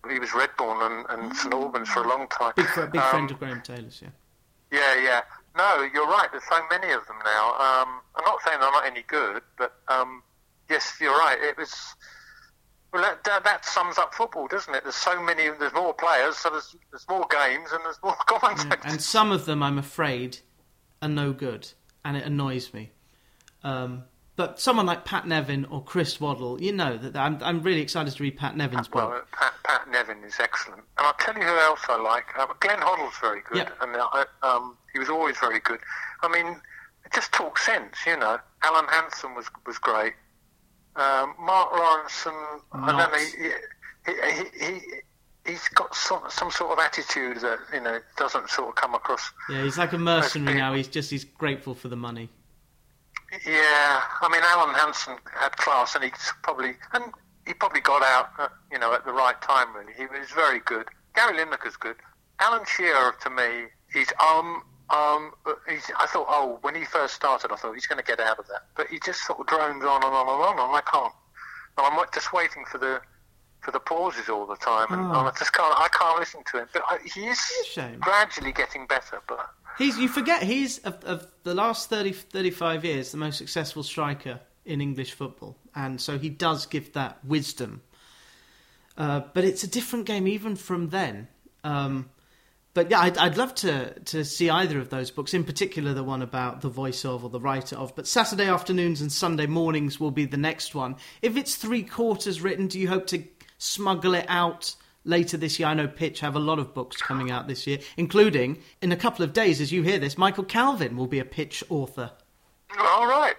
he 0.08 0.18
was 0.20 0.30
Redbourn 0.30 0.78
and, 0.86 1.06
and 1.22 1.36
St 1.36 1.52
Albans 1.52 1.88
for 1.88 2.04
a 2.04 2.08
long 2.08 2.28
time. 2.28 2.52
Big, 2.54 2.66
big 2.92 3.00
Um, 3.00 3.10
friend 3.10 3.30
of 3.30 3.38
Graham 3.38 3.62
Taylor's, 3.62 4.00
yeah. 4.02 4.10
Yeah, 4.70 5.02
yeah. 5.02 5.20
No, 5.56 5.88
you're 5.92 6.06
right. 6.06 6.28
There's 6.30 6.44
so 6.48 6.60
many 6.70 6.92
of 6.92 7.04
them 7.06 7.16
now. 7.24 7.48
Um, 7.54 8.00
I'm 8.16 8.24
not 8.24 8.38
saying 8.44 8.60
they're 8.60 8.70
not 8.70 8.84
any 8.86 9.02
good, 9.02 9.42
but 9.56 9.72
um, 9.88 10.22
yes, 10.70 10.94
you're 11.00 11.16
right. 11.16 11.38
It 11.40 11.56
was. 11.56 11.74
Well, 12.92 13.02
that, 13.02 13.24
that, 13.24 13.44
that 13.44 13.64
sums 13.64 13.98
up 13.98 14.14
football, 14.14 14.46
doesn't 14.46 14.72
it? 14.74 14.82
There's 14.84 14.94
so 14.94 15.20
many. 15.22 15.50
There's 15.58 15.74
more 15.74 15.92
players, 15.92 16.36
so 16.36 16.50
there's 16.50 16.74
there's 16.90 17.06
more 17.08 17.26
games, 17.30 17.70
and 17.72 17.80
there's 17.84 17.98
more 18.02 18.16
Yeah. 18.30 18.74
And 18.84 19.02
some 19.02 19.32
of 19.32 19.44
them, 19.44 19.62
I'm 19.62 19.76
afraid, 19.78 20.38
are 21.02 21.08
no 21.08 21.32
good, 21.32 21.68
and 22.04 22.16
it 22.16 22.24
annoys 22.24 22.72
me. 22.72 22.92
Um, 23.64 24.04
but 24.36 24.60
someone 24.60 24.86
like 24.86 25.04
Pat 25.04 25.26
Nevin 25.26 25.64
or 25.66 25.82
Chris 25.82 26.20
Waddle, 26.20 26.60
you 26.62 26.72
know 26.72 26.96
that 26.98 27.16
I'm, 27.16 27.38
I'm 27.42 27.62
really 27.62 27.80
excited 27.80 28.14
to 28.14 28.22
read 28.22 28.36
Pat 28.36 28.56
Nevin's 28.56 28.86
book. 28.86 29.10
Well, 29.10 29.22
Pat, 29.32 29.54
Pat 29.64 29.90
Nevin 29.90 30.22
is 30.24 30.34
excellent, 30.38 30.82
and 30.98 31.06
I'll 31.06 31.14
tell 31.14 31.34
you 31.34 31.42
who 31.42 31.56
else 31.58 31.80
I 31.88 31.96
like. 32.00 32.26
Uh, 32.38 32.46
Glenn 32.60 32.78
Hoddle's 32.78 33.16
very 33.20 33.40
good, 33.48 33.58
Yep. 33.58 33.78
and 33.80 33.96
uh, 33.96 34.24
um, 34.42 34.76
he 34.92 34.98
was 34.98 35.08
always 35.08 35.36
very 35.38 35.58
good. 35.60 35.80
I 36.22 36.28
mean, 36.28 36.60
it 37.04 37.12
just 37.12 37.32
talks 37.32 37.64
sense, 37.66 37.96
you 38.06 38.16
know. 38.16 38.38
Alan 38.62 38.86
Hansen 38.88 39.34
was 39.34 39.46
was 39.66 39.78
great. 39.78 40.12
Um, 40.96 41.34
Mark 41.38 41.72
Lawrenson, 41.72 42.60
I 42.72 42.92
don't 42.92 43.12
know. 43.12 43.18
He, 43.18 43.50
he, 44.06 44.64
he, 44.64 44.64
he 44.64 44.80
he's 45.46 45.68
got 45.68 45.94
some 45.94 46.22
some 46.28 46.50
sort 46.50 46.72
of 46.72 46.78
attitude 46.78 47.38
that 47.38 47.58
you 47.72 47.80
know 47.80 48.00
doesn't 48.16 48.48
sort 48.50 48.68
of 48.68 48.74
come 48.74 48.94
across. 48.94 49.30
Yeah, 49.48 49.62
he's 49.62 49.78
like 49.78 49.92
a 49.92 49.98
mercenary 49.98 50.58
now. 50.58 50.74
He's 50.74 50.88
just 50.88 51.10
he's 51.10 51.24
grateful 51.24 51.74
for 51.74 51.88
the 51.88 51.96
money. 51.96 52.28
Yeah, 53.44 54.02
I 54.20 54.28
mean, 54.30 54.40
Alan 54.44 54.74
Hansen 54.74 55.16
had 55.32 55.56
class, 55.56 55.94
and 55.94 56.04
he's 56.04 56.32
probably 56.42 56.74
and 56.92 57.04
he 57.46 57.54
probably 57.54 57.80
got 57.80 58.02
out, 58.02 58.30
uh, 58.38 58.48
you 58.72 58.78
know, 58.78 58.92
at 58.92 59.04
the 59.04 59.12
right 59.12 59.40
time. 59.42 59.74
Really, 59.74 59.92
he 59.96 60.06
was 60.06 60.30
very 60.30 60.60
good. 60.60 60.86
Gary 61.14 61.36
Lineker's 61.38 61.76
good. 61.76 61.96
Alan 62.38 62.64
Shearer, 62.66 63.14
to 63.22 63.30
me, 63.30 63.66
he's 63.92 64.12
um 64.20 64.62
um. 64.90 65.32
He's, 65.68 65.90
I 65.98 66.06
thought, 66.06 66.26
oh, 66.28 66.58
when 66.62 66.74
he 66.74 66.84
first 66.84 67.14
started, 67.14 67.50
I 67.52 67.56
thought 67.56 67.74
he's 67.74 67.86
going 67.86 67.98
to 67.98 68.04
get 68.04 68.20
out 68.20 68.38
of 68.38 68.46
that, 68.48 68.62
but 68.76 68.86
he 68.88 68.98
just 69.04 69.26
sort 69.26 69.40
of 69.40 69.46
drones 69.46 69.84
on 69.84 70.02
and 70.04 70.14
on 70.14 70.28
and 70.28 70.42
on, 70.42 70.52
and 70.58 70.76
I 70.76 70.80
can't. 70.90 71.12
And 71.78 71.86
I'm 71.86 72.06
just 72.14 72.32
waiting 72.32 72.64
for 72.70 72.78
the 72.78 73.00
for 73.62 73.72
the 73.72 73.80
pauses 73.80 74.28
all 74.28 74.46
the 74.46 74.56
time, 74.56 74.86
and, 74.90 75.00
Oh. 75.02 75.18
and 75.20 75.28
I 75.28 75.32
just 75.38 75.52
can't. 75.52 75.74
I 75.78 75.88
can't 75.88 76.18
listen 76.20 76.42
to 76.52 76.58
him. 76.60 76.68
But 76.72 76.82
I, 76.88 76.98
he 77.04 77.26
is 77.26 77.40
shame. 77.66 77.98
gradually 78.00 78.52
getting 78.52 78.86
better. 78.86 79.20
But 79.26 79.48
He's 79.78 79.98
you 79.98 80.08
forget 80.08 80.42
he's 80.42 80.78
of, 80.78 81.02
of 81.04 81.26
the 81.42 81.54
last 81.54 81.90
30, 81.90 82.12
35 82.12 82.84
years 82.84 83.10
the 83.10 83.18
most 83.18 83.36
successful 83.38 83.82
striker 83.82 84.40
in 84.64 84.80
English 84.80 85.12
football, 85.12 85.56
and 85.74 86.00
so 86.00 86.16
he 86.18 86.28
does 86.28 86.64
give 86.66 86.92
that 86.92 87.22
wisdom. 87.24 87.82
Uh, 88.96 89.20
but 89.34 89.44
it's 89.44 89.62
a 89.62 89.68
different 89.68 90.06
game 90.06 90.26
even 90.26 90.56
from 90.56 90.88
then. 90.90 91.28
Um, 91.64 92.08
but 92.76 92.90
yeah, 92.90 93.00
I'd, 93.00 93.16
I'd 93.16 93.38
love 93.38 93.54
to 93.56 93.98
to 94.00 94.22
see 94.22 94.50
either 94.50 94.78
of 94.78 94.90
those 94.90 95.10
books. 95.10 95.32
In 95.32 95.44
particular, 95.44 95.94
the 95.94 96.04
one 96.04 96.20
about 96.20 96.60
the 96.60 96.68
voice 96.68 97.06
of 97.06 97.24
or 97.24 97.30
the 97.30 97.40
writer 97.40 97.74
of. 97.74 97.96
But 97.96 98.06
Saturday 98.06 98.48
afternoons 98.48 99.00
and 99.00 99.10
Sunday 99.10 99.46
mornings 99.46 99.98
will 99.98 100.10
be 100.10 100.26
the 100.26 100.36
next 100.36 100.74
one. 100.74 100.96
If 101.22 101.38
it's 101.38 101.56
three 101.56 101.82
quarters 101.82 102.42
written, 102.42 102.66
do 102.66 102.78
you 102.78 102.88
hope 102.88 103.06
to 103.06 103.24
smuggle 103.56 104.14
it 104.14 104.26
out? 104.28 104.74
Later 105.04 105.38
this 105.38 105.58
year, 105.58 105.68
I 105.68 105.74
know 105.74 105.88
Pitch 105.88 106.20
have 106.20 106.34
a 106.34 106.40
lot 106.40 106.58
of 106.58 106.74
books 106.74 107.00
coming 107.00 107.30
out 107.30 107.48
this 107.48 107.66
year, 107.66 107.78
including 107.96 108.58
in 108.82 108.92
a 108.92 108.96
couple 108.96 109.24
of 109.24 109.32
days, 109.32 109.60
as 109.60 109.72
you 109.72 109.82
hear 109.82 109.98
this, 109.98 110.18
Michael 110.18 110.44
Calvin 110.44 110.96
will 110.96 111.06
be 111.06 111.20
a 111.20 111.24
Pitch 111.24 111.64
author. 111.70 112.10
All 112.78 113.06
right. 113.06 113.36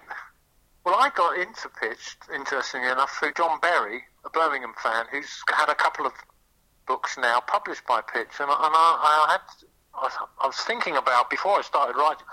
Well, 0.84 0.96
I 0.98 1.10
got 1.10 1.38
into 1.38 1.68
pitch, 1.68 2.16
interestingly 2.34 2.88
enough, 2.88 3.14
through 3.20 3.34
John 3.36 3.60
Berry, 3.60 4.02
a 4.24 4.30
Birmingham 4.30 4.72
fan, 4.82 5.04
who's 5.12 5.42
had 5.50 5.68
a 5.68 5.74
couple 5.74 6.06
of 6.06 6.12
books 6.88 7.16
now 7.18 7.40
published 7.40 7.86
by 7.86 8.00
Pitch, 8.00 8.40
and, 8.40 8.50
I, 8.50 8.54
and 8.54 8.74
I, 8.74 9.28
I 9.28 9.32
had, 9.32 10.10
I, 10.40 10.46
was 10.46 10.56
thinking 10.56 10.96
about 10.96 11.30
before 11.30 11.58
I 11.58 11.62
started 11.62 11.96
writing, 11.96 12.26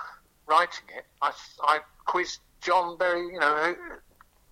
writing 0.47 0.85
it. 0.97 1.05
I, 1.21 1.31
I 1.63 1.79
quizzed 2.05 2.39
John 2.61 2.97
Berry, 2.97 3.27
you 3.33 3.39
know, 3.39 3.75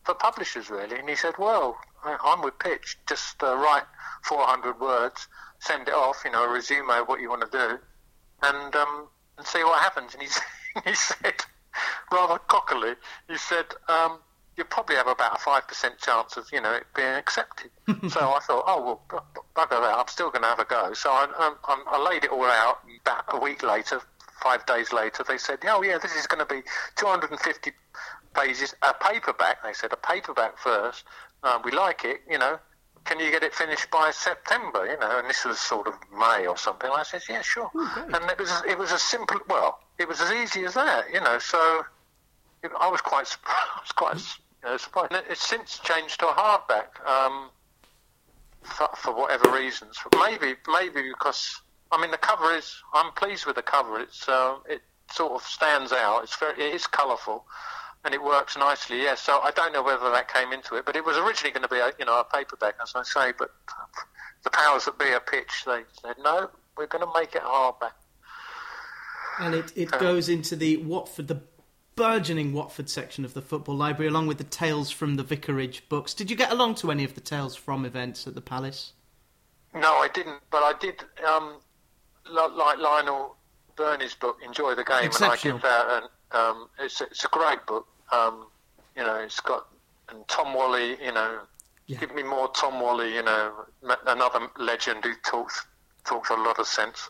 for 0.03 0.13
publishers 0.13 0.69
really, 0.69 0.99
and 0.99 1.09
he 1.09 1.15
said, 1.15 1.35
"Well, 1.39 1.77
I, 2.03 2.17
am 2.25 2.43
with 2.43 2.59
Pitch. 2.59 2.97
Just 3.07 3.41
uh, 3.41 3.55
write 3.55 3.83
400 4.23 4.79
words, 4.79 5.27
send 5.59 5.87
it 5.87 5.93
off, 5.93 6.21
you 6.25 6.31
know, 6.31 6.43
a 6.43 6.53
resume 6.53 6.89
of 6.89 7.07
what 7.07 7.21
you 7.21 7.29
want 7.29 7.49
to 7.49 7.57
do, 7.57 7.79
and 8.43 8.75
um, 8.75 9.07
and 9.37 9.47
see 9.47 9.63
what 9.63 9.79
happens." 9.79 10.13
And 10.13 10.23
he 10.23 10.29
he 10.89 10.93
said 10.93 11.35
rather 12.11 12.39
cockily, 12.39 12.93
he 13.27 13.37
said, 13.37 13.65
um, 13.87 14.19
you 14.57 14.63
probably 14.63 14.95
have 14.95 15.07
about 15.07 15.35
a 15.35 15.39
5% 15.39 15.97
chance 15.97 16.37
of, 16.37 16.45
you 16.51 16.61
know, 16.61 16.73
it 16.73 16.83
being 16.95 17.07
accepted. 17.07 17.71
so 18.09 18.19
I 18.19 18.39
thought, 18.39 18.63
oh, 18.67 18.99
well, 19.09 19.25
bugger 19.55 19.81
that, 19.81 19.97
I'm 19.97 20.07
still 20.07 20.29
going 20.29 20.43
to 20.43 20.49
have 20.49 20.59
a 20.59 20.65
go. 20.65 20.93
So 20.93 21.09
I, 21.09 21.27
I, 21.37 21.47
um, 21.47 21.55
um, 21.67 21.83
I 21.87 22.01
laid 22.01 22.23
it 22.23 22.31
all 22.31 22.45
out. 22.45 22.79
About 23.01 23.25
a 23.29 23.39
week 23.39 23.63
later, 23.63 24.01
five 24.41 24.65
days 24.65 24.93
later, 24.93 25.23
they 25.27 25.37
said, 25.37 25.59
oh, 25.65 25.81
yeah, 25.81 25.97
this 25.97 26.15
is 26.15 26.27
going 26.27 26.45
to 26.45 26.53
be 26.53 26.61
250 26.97 27.71
pages, 28.35 28.75
a 28.81 28.93
paperback. 28.93 29.63
They 29.63 29.73
said, 29.73 29.91
a 29.91 29.97
paperback 29.97 30.57
first. 30.59 31.03
Uh, 31.41 31.59
we 31.63 31.71
like 31.71 32.05
it, 32.05 32.21
you 32.29 32.37
know. 32.37 32.59
Can 33.05 33.19
you 33.19 33.31
get 33.31 33.43
it 33.43 33.53
finished 33.53 33.91
by 33.91 34.11
September? 34.11 34.85
You 34.85 34.97
know, 34.97 35.19
and 35.19 35.29
this 35.29 35.43
was 35.43 35.59
sort 35.59 35.87
of 35.87 35.95
May 36.17 36.47
or 36.47 36.55
something. 36.55 36.89
I 36.89 37.03
said, 37.03 37.21
yeah, 37.27 37.41
sure. 37.41 37.69
Oh, 37.75 38.05
and 38.13 38.31
it 38.31 38.39
was 38.39 38.63
it 38.65 38.77
was 38.77 38.93
a 38.93 38.97
simple. 38.97 39.41
Well, 39.49 39.79
it 39.99 40.07
was 40.07 40.21
as 40.21 40.31
easy 40.31 40.63
as 40.63 40.75
that, 40.75 41.11
you 41.11 41.19
know. 41.19 41.37
So 41.37 41.83
I 42.79 42.89
was 42.89 43.01
quite 43.01 43.27
surprised. 43.27 43.95
quite 43.95 44.15
you 44.63 44.69
know, 44.69 44.77
surprised. 44.77 45.13
It's 45.29 45.47
since 45.47 45.79
changed 45.79 46.19
to 46.19 46.27
a 46.27 46.33
hardback 46.33 47.05
um, 47.05 47.49
for, 48.61 48.89
for, 48.95 49.13
whatever 49.15 49.51
reasons. 49.51 49.97
Maybe 50.15 50.55
maybe 50.67 51.09
because 51.09 51.61
I 51.91 52.01
mean 52.01 52.11
the 52.11 52.17
cover 52.17 52.55
is. 52.55 52.75
I'm 52.93 53.11
pleased 53.13 53.45
with 53.45 53.55
the 53.55 53.61
cover. 53.61 53.99
It's 53.99 54.27
uh, 54.27 54.57
it 54.69 54.81
sort 55.11 55.33
of 55.33 55.43
stands 55.43 55.91
out. 55.91 56.23
It's 56.23 56.35
very 56.37 56.53
it 56.61 56.75
is 56.75 56.87
colourful. 56.87 57.45
And 58.05 58.13
it 58.13 58.21
works 58.21 58.57
nicely, 58.57 58.97
yes. 58.97 59.21
So 59.21 59.39
I 59.39 59.51
don't 59.51 59.71
know 59.71 59.81
whether 59.81 60.11
that 60.11 60.27
came 60.27 60.51
into 60.51 60.75
it, 60.75 60.85
but 60.85 60.97
it 60.97 61.05
was 61.05 61.15
originally 61.15 61.53
going 61.53 61.63
to 61.63 61.69
be 61.69 61.77
a, 61.77 61.93
you 61.97 62.03
know, 62.03 62.19
a 62.19 62.25
paperback, 62.25 62.75
as 62.83 62.91
I 62.95 63.03
say. 63.03 63.31
But 63.39 63.51
the 64.43 64.49
powers 64.49 64.83
that 64.83 64.99
be 64.99 65.13
a 65.13 65.21
pitch, 65.21 65.63
they 65.65 65.83
said 66.01 66.17
no, 66.21 66.49
we're 66.75 66.87
going 66.87 67.05
to 67.05 67.11
make 67.17 67.33
it 67.33 67.43
hardback 67.43 67.93
and 69.39 69.55
it, 69.55 69.71
it 69.75 69.91
goes 69.91 70.29
into 70.29 70.55
the 70.55 70.77
Watford, 70.77 71.27
the 71.27 71.41
burgeoning 71.95 72.53
Watford 72.53 72.89
section 72.89 73.25
of 73.25 73.33
the 73.33 73.41
football 73.41 73.75
library, 73.75 74.09
along 74.09 74.27
with 74.27 74.37
the 74.37 74.43
Tales 74.43 74.91
from 74.91 75.15
the 75.15 75.23
Vicarage 75.23 75.87
books. 75.89 76.13
Did 76.13 76.29
you 76.29 76.35
get 76.35 76.51
along 76.51 76.75
to 76.75 76.91
any 76.91 77.03
of 77.03 77.15
the 77.15 77.21
Tales 77.21 77.55
from 77.55 77.85
events 77.85 78.27
at 78.27 78.35
the 78.35 78.41
Palace? 78.41 78.93
No, 79.73 79.93
I 79.93 80.07
didn't, 80.13 80.39
but 80.51 80.63
I 80.63 80.73
did. 80.79 81.03
Um, 81.27 81.57
like 82.29 82.77
Lionel 82.77 83.35
Birnie's 83.75 84.15
book, 84.15 84.39
Enjoy 84.45 84.75
the 84.75 84.83
Game, 84.83 85.09
and 85.13 85.23
I 85.23 85.35
give 85.35 85.61
that. 85.61 85.87
And 85.89 86.39
um, 86.39 86.69
it's 86.79 87.01
it's 87.01 87.25
a 87.25 87.29
great 87.29 87.65
book. 87.65 87.87
Um, 88.11 88.47
you 88.95 89.03
know, 89.03 89.15
it's 89.15 89.39
got 89.39 89.67
and 90.09 90.27
Tom 90.27 90.53
Walley, 90.53 90.97
You 91.03 91.11
know, 91.11 91.39
yeah. 91.87 91.99
give 91.99 92.13
me 92.13 92.23
more 92.23 92.49
Tom 92.49 92.79
Walley, 92.79 93.13
You 93.15 93.23
know, 93.23 93.65
another 94.07 94.47
legend 94.57 95.03
who 95.03 95.13
talks 95.25 95.65
talks 96.05 96.29
a 96.29 96.35
lot 96.35 96.59
of 96.59 96.67
sense. 96.67 97.09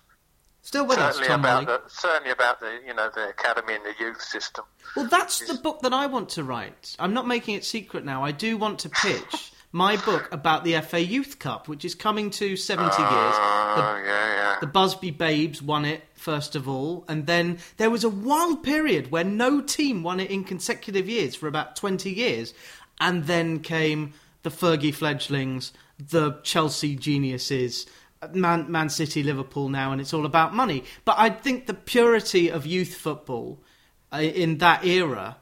Still 0.63 0.87
with 0.87 0.97
certainly 0.97 1.23
us, 1.23 1.27
Tom 1.27 1.39
about 1.41 1.65
the, 1.65 1.81
certainly 1.89 2.31
about 2.31 2.61
the 2.61 2.79
you 2.87 2.93
know 2.93 3.09
the 3.13 3.29
academy 3.29 3.73
and 3.73 3.83
the 3.83 3.93
youth 3.99 4.21
system. 4.21 4.63
Well, 4.95 5.07
that's 5.07 5.45
the 5.45 5.55
book 5.55 5.81
that 5.81 5.91
I 5.93 6.07
want 6.07 6.29
to 6.29 6.43
write. 6.43 6.95
I'm 6.97 7.13
not 7.13 7.27
making 7.27 7.55
it 7.55 7.65
secret 7.65 8.05
now. 8.05 8.23
I 8.23 8.31
do 8.31 8.55
want 8.57 8.79
to 8.79 8.89
pitch 8.89 9.51
my 9.73 9.97
book 9.97 10.29
about 10.31 10.63
the 10.63 10.79
FA 10.79 11.01
Youth 11.03 11.37
Cup, 11.37 11.67
which 11.67 11.83
is 11.83 11.95
coming 11.95 12.29
to 12.31 12.55
70 12.55 12.85
uh, 12.85 12.89
years. 12.89 13.01
The, 13.01 14.07
yeah, 14.07 14.35
yeah. 14.35 14.57
the 14.61 14.67
Busby 14.67 15.11
Babes 15.11 15.61
won 15.61 15.83
it 15.83 16.01
first 16.13 16.55
of 16.55 16.69
all, 16.69 17.03
and 17.09 17.27
then 17.27 17.57
there 17.75 17.89
was 17.89 18.05
a 18.05 18.09
wild 18.09 18.63
period 18.63 19.11
where 19.11 19.25
no 19.25 19.59
team 19.59 20.01
won 20.01 20.21
it 20.21 20.31
in 20.31 20.45
consecutive 20.45 21.09
years 21.09 21.35
for 21.35 21.49
about 21.49 21.75
20 21.75 22.09
years, 22.09 22.53
and 23.01 23.25
then 23.25 23.59
came 23.59 24.13
the 24.43 24.49
Fergie 24.49 24.95
fledglings, 24.95 25.73
the 25.99 26.39
Chelsea 26.43 26.95
geniuses 26.95 27.85
Man, 28.33 28.71
Man 28.71 28.89
City, 28.89 29.23
Liverpool 29.23 29.69
now, 29.69 29.91
and 29.91 29.99
it's 29.99 30.13
all 30.13 30.25
about 30.25 30.53
money. 30.53 30.83
But 31.05 31.15
I 31.17 31.29
think 31.29 31.67
the 31.67 31.73
purity 31.73 32.49
of 32.49 32.65
youth 32.65 32.95
football 32.95 33.63
uh, 34.11 34.17
in 34.17 34.59
that 34.59 34.85
era, 34.85 35.37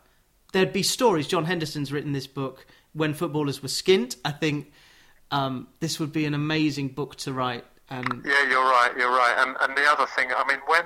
there'd 0.53 0.73
be 0.73 0.83
stories. 0.83 1.27
John 1.27 1.45
Henderson's 1.45 1.91
written 1.91 2.13
this 2.13 2.27
book 2.27 2.65
when 2.93 3.13
footballers 3.13 3.61
were 3.61 3.69
skint. 3.69 4.15
I 4.23 4.31
think 4.31 4.71
um, 5.31 5.67
this 5.79 5.99
would 5.99 6.11
be 6.11 6.25
an 6.25 6.33
amazing 6.33 6.89
book 6.89 7.15
to 7.17 7.33
write. 7.33 7.65
And 7.89 8.23
yeah, 8.25 8.49
you're 8.49 8.63
right. 8.63 8.91
You're 8.97 9.11
right. 9.11 9.35
And 9.39 9.57
and 9.59 9.77
the 9.77 9.89
other 9.89 10.05
thing, 10.05 10.29
I 10.35 10.47
mean, 10.47 10.59
when 10.65 10.85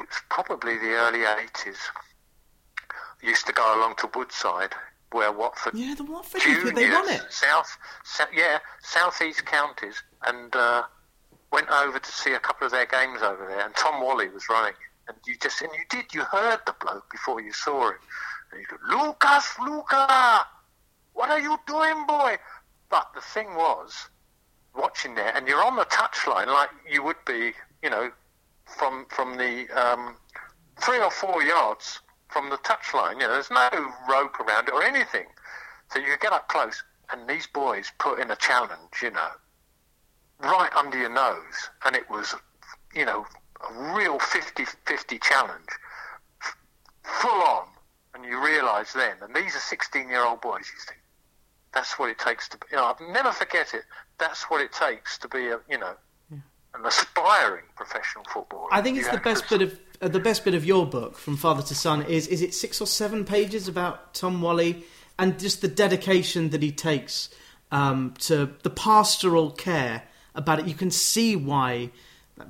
it's 0.00 0.20
probably 0.30 0.78
the 0.78 0.94
early 0.94 1.20
'80s, 1.20 1.76
used 3.22 3.46
to 3.46 3.52
go 3.52 3.78
along 3.78 3.96
to 3.98 4.10
Woodside 4.14 4.74
where 5.12 5.32
Watford. 5.32 5.74
Yeah, 5.74 5.94
the 5.94 6.04
Watford 6.04 6.40
juniors, 6.42 6.74
they 6.74 6.90
won 6.90 7.08
it. 7.08 7.22
South, 7.30 7.76
south 8.04 8.28
yeah, 8.34 8.58
southeast 8.82 9.44
counties, 9.46 10.02
and 10.26 10.54
uh, 10.54 10.82
went 11.52 11.68
over 11.70 11.98
to 11.98 12.12
see 12.12 12.32
a 12.32 12.40
couple 12.40 12.66
of 12.66 12.72
their 12.72 12.86
games 12.86 13.22
over 13.22 13.46
there. 13.46 13.64
And 13.64 13.74
Tom 13.74 14.02
Walley 14.02 14.28
was 14.28 14.48
running, 14.48 14.74
and 15.08 15.16
you 15.26 15.36
just 15.40 15.60
and 15.62 15.70
you 15.72 15.84
did 15.88 16.14
you 16.14 16.22
heard 16.22 16.60
the 16.66 16.74
bloke 16.80 17.10
before 17.10 17.40
you 17.40 17.52
saw 17.52 17.88
him, 17.88 17.96
and 18.52 18.60
you 18.60 18.66
go, 18.66 18.76
Lucas, 18.96 19.54
Luca, 19.60 20.46
what 21.14 21.30
are 21.30 21.40
you 21.40 21.58
doing, 21.66 22.06
boy? 22.06 22.36
But 22.90 23.08
the 23.14 23.20
thing 23.20 23.54
was, 23.54 24.08
watching 24.74 25.14
there, 25.14 25.34
and 25.36 25.46
you're 25.46 25.64
on 25.64 25.76
the 25.76 25.84
touchline 25.86 26.46
like 26.46 26.70
you 26.90 27.02
would 27.02 27.22
be, 27.26 27.52
you 27.82 27.90
know, 27.90 28.10
from 28.66 29.06
from 29.08 29.36
the 29.36 29.68
um, 29.70 30.16
three 30.80 31.00
or 31.00 31.10
four 31.10 31.42
yards 31.42 32.00
from 32.28 32.50
the 32.50 32.56
touchline. 32.58 33.14
You 33.14 33.20
know, 33.20 33.32
there's 33.32 33.50
no 33.50 33.68
rope 34.08 34.38
around 34.40 34.68
it 34.68 34.74
or 34.74 34.82
anything. 34.82 35.26
So 35.92 35.98
you 35.98 36.16
get 36.20 36.32
up 36.32 36.48
close, 36.48 36.82
and 37.12 37.28
these 37.28 37.46
boys 37.46 37.90
put 37.98 38.20
in 38.20 38.30
a 38.30 38.36
challenge, 38.36 39.02
you 39.02 39.10
know, 39.10 39.30
right 40.40 40.70
under 40.76 40.98
your 40.98 41.12
nose. 41.12 41.70
And 41.84 41.96
it 41.96 42.08
was, 42.10 42.34
you 42.94 43.04
know, 43.04 43.26
a 43.68 43.94
real 43.94 44.18
50 44.18 44.64
50 44.86 45.18
challenge, 45.18 45.68
full 47.02 47.42
on. 47.42 47.68
And 48.14 48.24
you 48.24 48.42
realise 48.44 48.92
then, 48.92 49.16
and 49.22 49.34
these 49.34 49.54
are 49.54 49.60
16 49.60 50.08
year 50.08 50.24
old 50.24 50.40
boys, 50.40 50.70
you 50.72 50.80
think, 50.86 51.00
that's 51.72 51.98
what 51.98 52.10
it 52.10 52.18
takes 52.18 52.48
to, 52.48 52.58
you 52.70 52.76
know, 52.76 52.84
I'll 52.84 53.12
never 53.12 53.30
forget 53.32 53.74
it. 53.74 53.82
That's 54.18 54.44
what 54.44 54.60
it 54.60 54.72
takes 54.72 55.18
to 55.18 55.28
be 55.28 55.48
a, 55.48 55.60
you 55.70 55.78
know, 55.78 55.94
an 56.30 56.84
aspiring 56.84 57.64
professional 57.76 58.24
footballer. 58.24 58.68
I 58.72 58.82
think 58.82 58.98
it's 58.98 59.08
the 59.08 59.18
best 59.18 59.48
bit 59.48 59.62
of 59.62 59.78
uh, 60.00 60.08
the 60.08 60.20
best 60.20 60.44
bit 60.44 60.54
of 60.54 60.64
your 60.64 60.86
book 60.86 61.18
from 61.18 61.36
father 61.36 61.62
to 61.62 61.74
son 61.74 62.02
is 62.02 62.26
is 62.28 62.42
it 62.42 62.54
six 62.54 62.80
or 62.80 62.86
seven 62.86 63.24
pages 63.24 63.68
about 63.68 64.14
Tom 64.14 64.40
Walley 64.40 64.84
and 65.18 65.38
just 65.38 65.60
the 65.60 65.68
dedication 65.68 66.50
that 66.50 66.62
he 66.62 66.70
takes 66.70 67.30
um, 67.70 68.14
to 68.20 68.50
the 68.62 68.70
pastoral 68.70 69.50
care 69.50 70.04
about 70.34 70.60
it. 70.60 70.66
You 70.66 70.74
can 70.74 70.90
see 70.90 71.36
why 71.36 71.90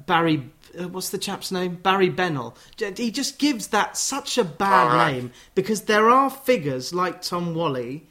Barry. 0.07 0.51
Uh, 0.79 0.87
what's 0.89 1.09
the 1.09 1.19
chap's 1.19 1.51
name? 1.51 1.77
Barry 1.77 2.11
Bennell. 2.11 2.55
He 2.97 3.11
just 3.11 3.39
gives 3.39 3.69
that 3.69 3.97
such 3.97 4.37
a 4.37 4.45
bad 4.45 4.93
right. 4.93 5.13
name 5.13 5.33
because 5.55 5.83
there 5.83 6.11
are 6.11 6.29
figures 6.29 6.93
like 6.93 7.23
Tom 7.23 7.55
Walley 7.55 8.07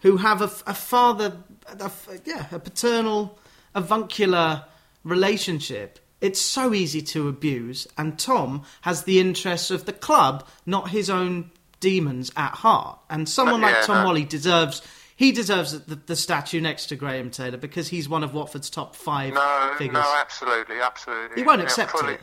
who 0.00 0.16
have 0.16 0.40
a, 0.40 0.50
a 0.66 0.72
father, 0.72 1.36
a, 1.66 1.90
yeah, 2.24 2.46
a 2.50 2.58
paternal, 2.58 3.38
avuncular 3.74 4.64
relationship 5.04 5.98
it's 6.20 6.40
so 6.40 6.74
easy 6.74 7.00
to 7.02 7.28
abuse, 7.28 7.86
and 7.96 8.18
Tom 8.18 8.62
has 8.82 9.04
the 9.04 9.20
interests 9.20 9.70
of 9.70 9.86
the 9.86 9.92
club, 9.92 10.46
not 10.66 10.90
his 10.90 11.08
own 11.08 11.50
demons 11.80 12.30
at 12.36 12.52
heart. 12.52 12.98
And 13.08 13.28
someone 13.28 13.64
uh, 13.64 13.68
like 13.68 13.82
Tom 13.84 14.02
no. 14.02 14.04
Walley 14.06 14.24
deserves 14.24 14.82
he 15.16 15.32
deserves 15.32 15.78
the, 15.84 15.96
the, 15.96 16.16
statue 16.16 16.62
next 16.62 16.86
to 16.86 16.96
Graham 16.96 17.30
Taylor 17.30 17.58
because 17.58 17.88
he's 17.88 18.08
one 18.08 18.24
of 18.24 18.32
Watford's 18.32 18.70
top 18.70 18.96
five 18.96 19.34
no, 19.34 19.74
figures. 19.76 19.92
No, 19.92 20.14
absolutely, 20.18 20.80
absolutely. 20.80 21.36
He 21.36 21.42
won't 21.46 21.60
accept 21.60 21.90
fully, 21.90 22.14
it. 22.14 22.20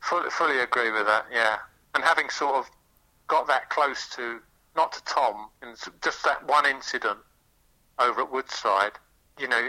Fully, 0.00 0.28
fully 0.30 0.58
agree 0.58 0.90
with 0.90 1.06
that. 1.06 1.26
Yeah, 1.32 1.58
and 1.94 2.02
having 2.02 2.28
sort 2.28 2.56
of 2.56 2.68
got 3.28 3.46
that 3.46 3.70
close 3.70 4.08
to 4.16 4.40
not 4.74 4.92
to 4.92 5.04
Tom, 5.04 5.48
in 5.62 5.74
just 6.02 6.24
that 6.24 6.46
one 6.48 6.66
incident 6.66 7.18
over 8.00 8.22
at 8.22 8.32
Woodside, 8.32 8.92
you 9.38 9.48
know, 9.48 9.68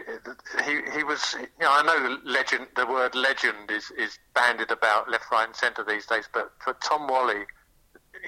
he 0.65 0.81
he 0.95 1.03
was. 1.03 1.35
You 1.39 1.47
know, 1.61 1.69
I 1.71 1.83
know 1.83 2.17
legend. 2.23 2.67
The 2.75 2.85
word 2.85 3.15
legend 3.15 3.69
is 3.69 3.91
is 3.97 4.17
bandied 4.33 4.71
about 4.71 5.09
left, 5.09 5.31
right, 5.31 5.45
and 5.47 5.55
centre 5.55 5.83
these 5.83 6.05
days. 6.05 6.25
But 6.33 6.51
for 6.63 6.73
Tom 6.83 7.07
Walley, 7.07 7.43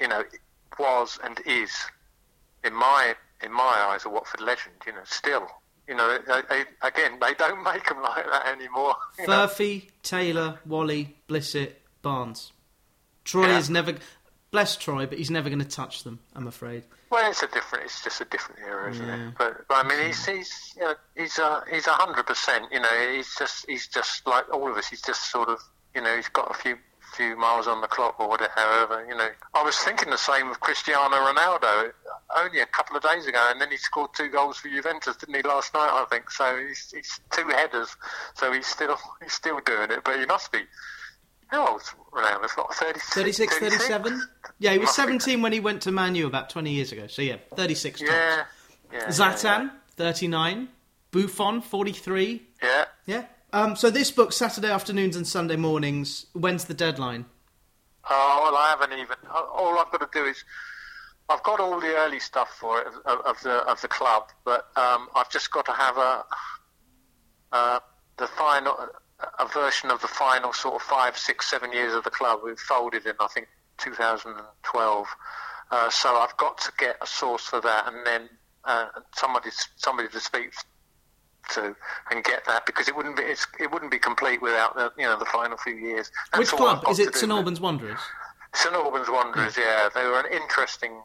you 0.00 0.08
know, 0.08 0.22
was 0.78 1.18
and 1.24 1.40
is, 1.46 1.70
in 2.64 2.74
my 2.74 3.14
in 3.42 3.52
my 3.52 3.62
eyes, 3.90 4.04
a 4.04 4.08
Watford 4.10 4.40
legend. 4.40 4.74
You 4.86 4.92
know, 4.92 5.00
still. 5.04 5.46
You 5.88 5.96
know, 5.96 6.16
they, 6.28 6.40
they, 6.48 6.64
again, 6.86 7.18
they 7.20 7.34
don't 7.34 7.62
make 7.64 7.88
them 7.88 8.00
like 8.02 8.24
that 8.24 8.46
anymore. 8.46 8.94
you 9.18 9.26
know. 9.26 9.46
Furphy, 9.48 9.88
Taylor, 10.04 10.60
Walley, 10.64 11.16
Blissett, 11.28 11.72
Barnes. 12.02 12.52
Troy 13.24 13.48
Yeah. 13.48 13.58
is 13.58 13.68
never. 13.68 13.94
Bless 14.52 14.76
Troy, 14.76 15.06
but 15.06 15.18
he's 15.18 15.30
never 15.30 15.48
going 15.48 15.58
to 15.60 15.68
touch 15.68 16.04
them. 16.04 16.20
I'm 16.36 16.46
afraid. 16.46 16.84
Well, 17.12 17.30
it's 17.30 17.42
a 17.42 17.46
different. 17.46 17.84
It's 17.84 18.02
just 18.02 18.22
a 18.22 18.24
different 18.24 18.62
era, 18.62 18.90
isn't 18.90 19.06
Yeah. 19.06 19.28
it? 19.28 19.34
But, 19.36 19.68
but 19.68 19.84
I 19.84 19.88
mean, 19.88 20.06
he's 20.06 20.24
he's 20.24 20.72
you 20.74 20.82
know, 20.82 20.94
he's 21.14 21.38
a 21.38 21.62
he's 21.70 21.86
a 21.86 21.92
hundred 21.92 22.24
percent. 22.26 22.72
You 22.72 22.80
know, 22.80 22.88
he's 23.14 23.34
just 23.38 23.66
he's 23.68 23.86
just 23.86 24.26
like 24.26 24.50
all 24.52 24.70
of 24.70 24.78
us. 24.78 24.88
He's 24.88 25.02
just 25.02 25.30
sort 25.30 25.50
of 25.50 25.58
you 25.94 26.00
know, 26.00 26.16
he's 26.16 26.30
got 26.30 26.50
a 26.50 26.54
few 26.54 26.76
few 27.14 27.36
miles 27.36 27.66
on 27.66 27.82
the 27.82 27.86
clock 27.86 28.18
or 28.18 28.26
whatever. 28.30 28.50
However, 28.56 29.04
you 29.06 29.14
know, 29.14 29.28
I 29.52 29.62
was 29.62 29.76
thinking 29.76 30.08
the 30.08 30.16
same 30.16 30.48
of 30.48 30.60
Cristiano 30.60 31.14
Ronaldo 31.16 31.92
only 32.34 32.60
a 32.60 32.66
couple 32.66 32.96
of 32.96 33.02
days 33.02 33.26
ago, 33.26 33.46
and 33.50 33.60
then 33.60 33.70
he 33.70 33.76
scored 33.76 34.14
two 34.16 34.30
goals 34.30 34.56
for 34.56 34.68
Juventus, 34.70 35.16
didn't 35.16 35.34
he? 35.34 35.42
Last 35.42 35.74
night, 35.74 35.90
I 35.92 36.06
think. 36.08 36.30
So 36.30 36.56
he's, 36.66 36.90
he's 36.96 37.20
two 37.30 37.46
headers. 37.48 37.94
So 38.36 38.50
he's 38.52 38.66
still 38.66 38.96
he's 39.22 39.34
still 39.34 39.60
doing 39.60 39.90
it, 39.90 40.00
but 40.02 40.18
he 40.18 40.24
must 40.24 40.50
be. 40.50 40.60
How 41.52 41.68
old's 41.68 41.94
Ronaldo? 42.12 42.48
What, 42.56 42.74
30, 42.74 42.98
36, 42.98 43.58
37? 43.58 44.22
Yeah, 44.58 44.72
he 44.72 44.78
was 44.78 44.94
17 44.94 45.42
when 45.42 45.52
he 45.52 45.60
went 45.60 45.82
to 45.82 45.92
Manu 45.92 46.26
about 46.26 46.48
20 46.48 46.70
years 46.70 46.92
ago. 46.92 47.06
So 47.08 47.20
yeah, 47.20 47.36
36 47.54 48.00
tops. 48.00 48.10
Yeah. 48.10 48.44
yeah 48.90 49.06
Zlatan, 49.08 49.70
39. 49.96 50.68
Buffon, 51.10 51.60
43. 51.60 52.42
Yeah. 52.62 52.68
yeah. 52.68 52.84
Yeah. 53.06 53.24
Um, 53.52 53.76
so 53.76 53.90
this 53.90 54.10
book, 54.10 54.32
Saturday 54.32 54.70
afternoons 54.70 55.14
and 55.14 55.26
Sunday 55.26 55.56
mornings. 55.56 56.24
When's 56.32 56.64
the 56.64 56.74
deadline? 56.74 57.26
Oh 58.08 58.40
well, 58.42 58.56
I 58.56 58.70
haven't 58.70 58.98
even. 58.98 59.16
All 59.30 59.78
I've 59.78 59.92
got 59.92 60.00
to 60.00 60.08
do 60.10 60.24
is, 60.24 60.42
I've 61.28 61.42
got 61.42 61.60
all 61.60 61.78
the 61.78 61.94
early 61.96 62.18
stuff 62.18 62.56
for 62.58 62.80
it 62.80 62.86
of, 62.86 63.20
of 63.26 63.42
the 63.42 63.58
of 63.70 63.78
the 63.82 63.88
club, 63.88 64.30
but 64.46 64.68
um, 64.76 65.08
I've 65.14 65.30
just 65.30 65.50
got 65.50 65.66
to 65.66 65.72
have 65.72 65.98
a 65.98 66.24
uh, 67.52 67.80
the 68.16 68.26
final 68.26 68.88
a 69.38 69.46
version 69.46 69.90
of 69.90 70.00
the 70.00 70.08
final 70.08 70.52
sort 70.52 70.74
of 70.76 70.82
five, 70.82 71.16
six, 71.16 71.50
seven 71.50 71.72
years 71.72 71.94
of 71.94 72.04
the 72.04 72.10
club. 72.10 72.40
We've 72.44 72.58
folded 72.58 73.06
in 73.06 73.14
I 73.20 73.26
think 73.28 73.48
2012, 73.78 75.06
uh, 75.70 75.90
so 75.90 76.16
I've 76.16 76.36
got 76.36 76.58
to 76.58 76.72
get 76.78 76.96
a 77.00 77.06
source 77.06 77.42
for 77.42 77.60
that, 77.60 77.92
and 77.92 78.06
then 78.06 78.28
uh, 78.64 78.86
somebody 79.14 79.50
somebody 79.76 80.08
to 80.08 80.20
speak 80.20 80.52
to 81.50 81.74
and 82.10 82.22
get 82.22 82.44
that 82.46 82.64
because 82.66 82.88
it 82.88 82.96
wouldn't 82.96 83.16
be 83.16 83.22
it's, 83.24 83.46
it 83.58 83.70
wouldn't 83.72 83.90
be 83.90 83.98
complete 83.98 84.40
without 84.40 84.76
the 84.76 84.92
you 84.96 85.04
know 85.04 85.18
the 85.18 85.24
final 85.26 85.56
few 85.56 85.74
years. 85.74 86.10
That's 86.32 86.52
Which 86.52 86.58
club? 86.58 86.84
Is 86.88 86.98
it. 86.98 87.14
St 87.14 87.30
Albans 87.30 87.60
Wanderers? 87.60 88.00
St 88.54 88.74
Albans 88.74 89.08
Wanderers, 89.08 89.56
yeah, 89.56 89.88
they 89.94 90.04
were 90.04 90.20
an 90.20 90.32
interesting 90.32 91.00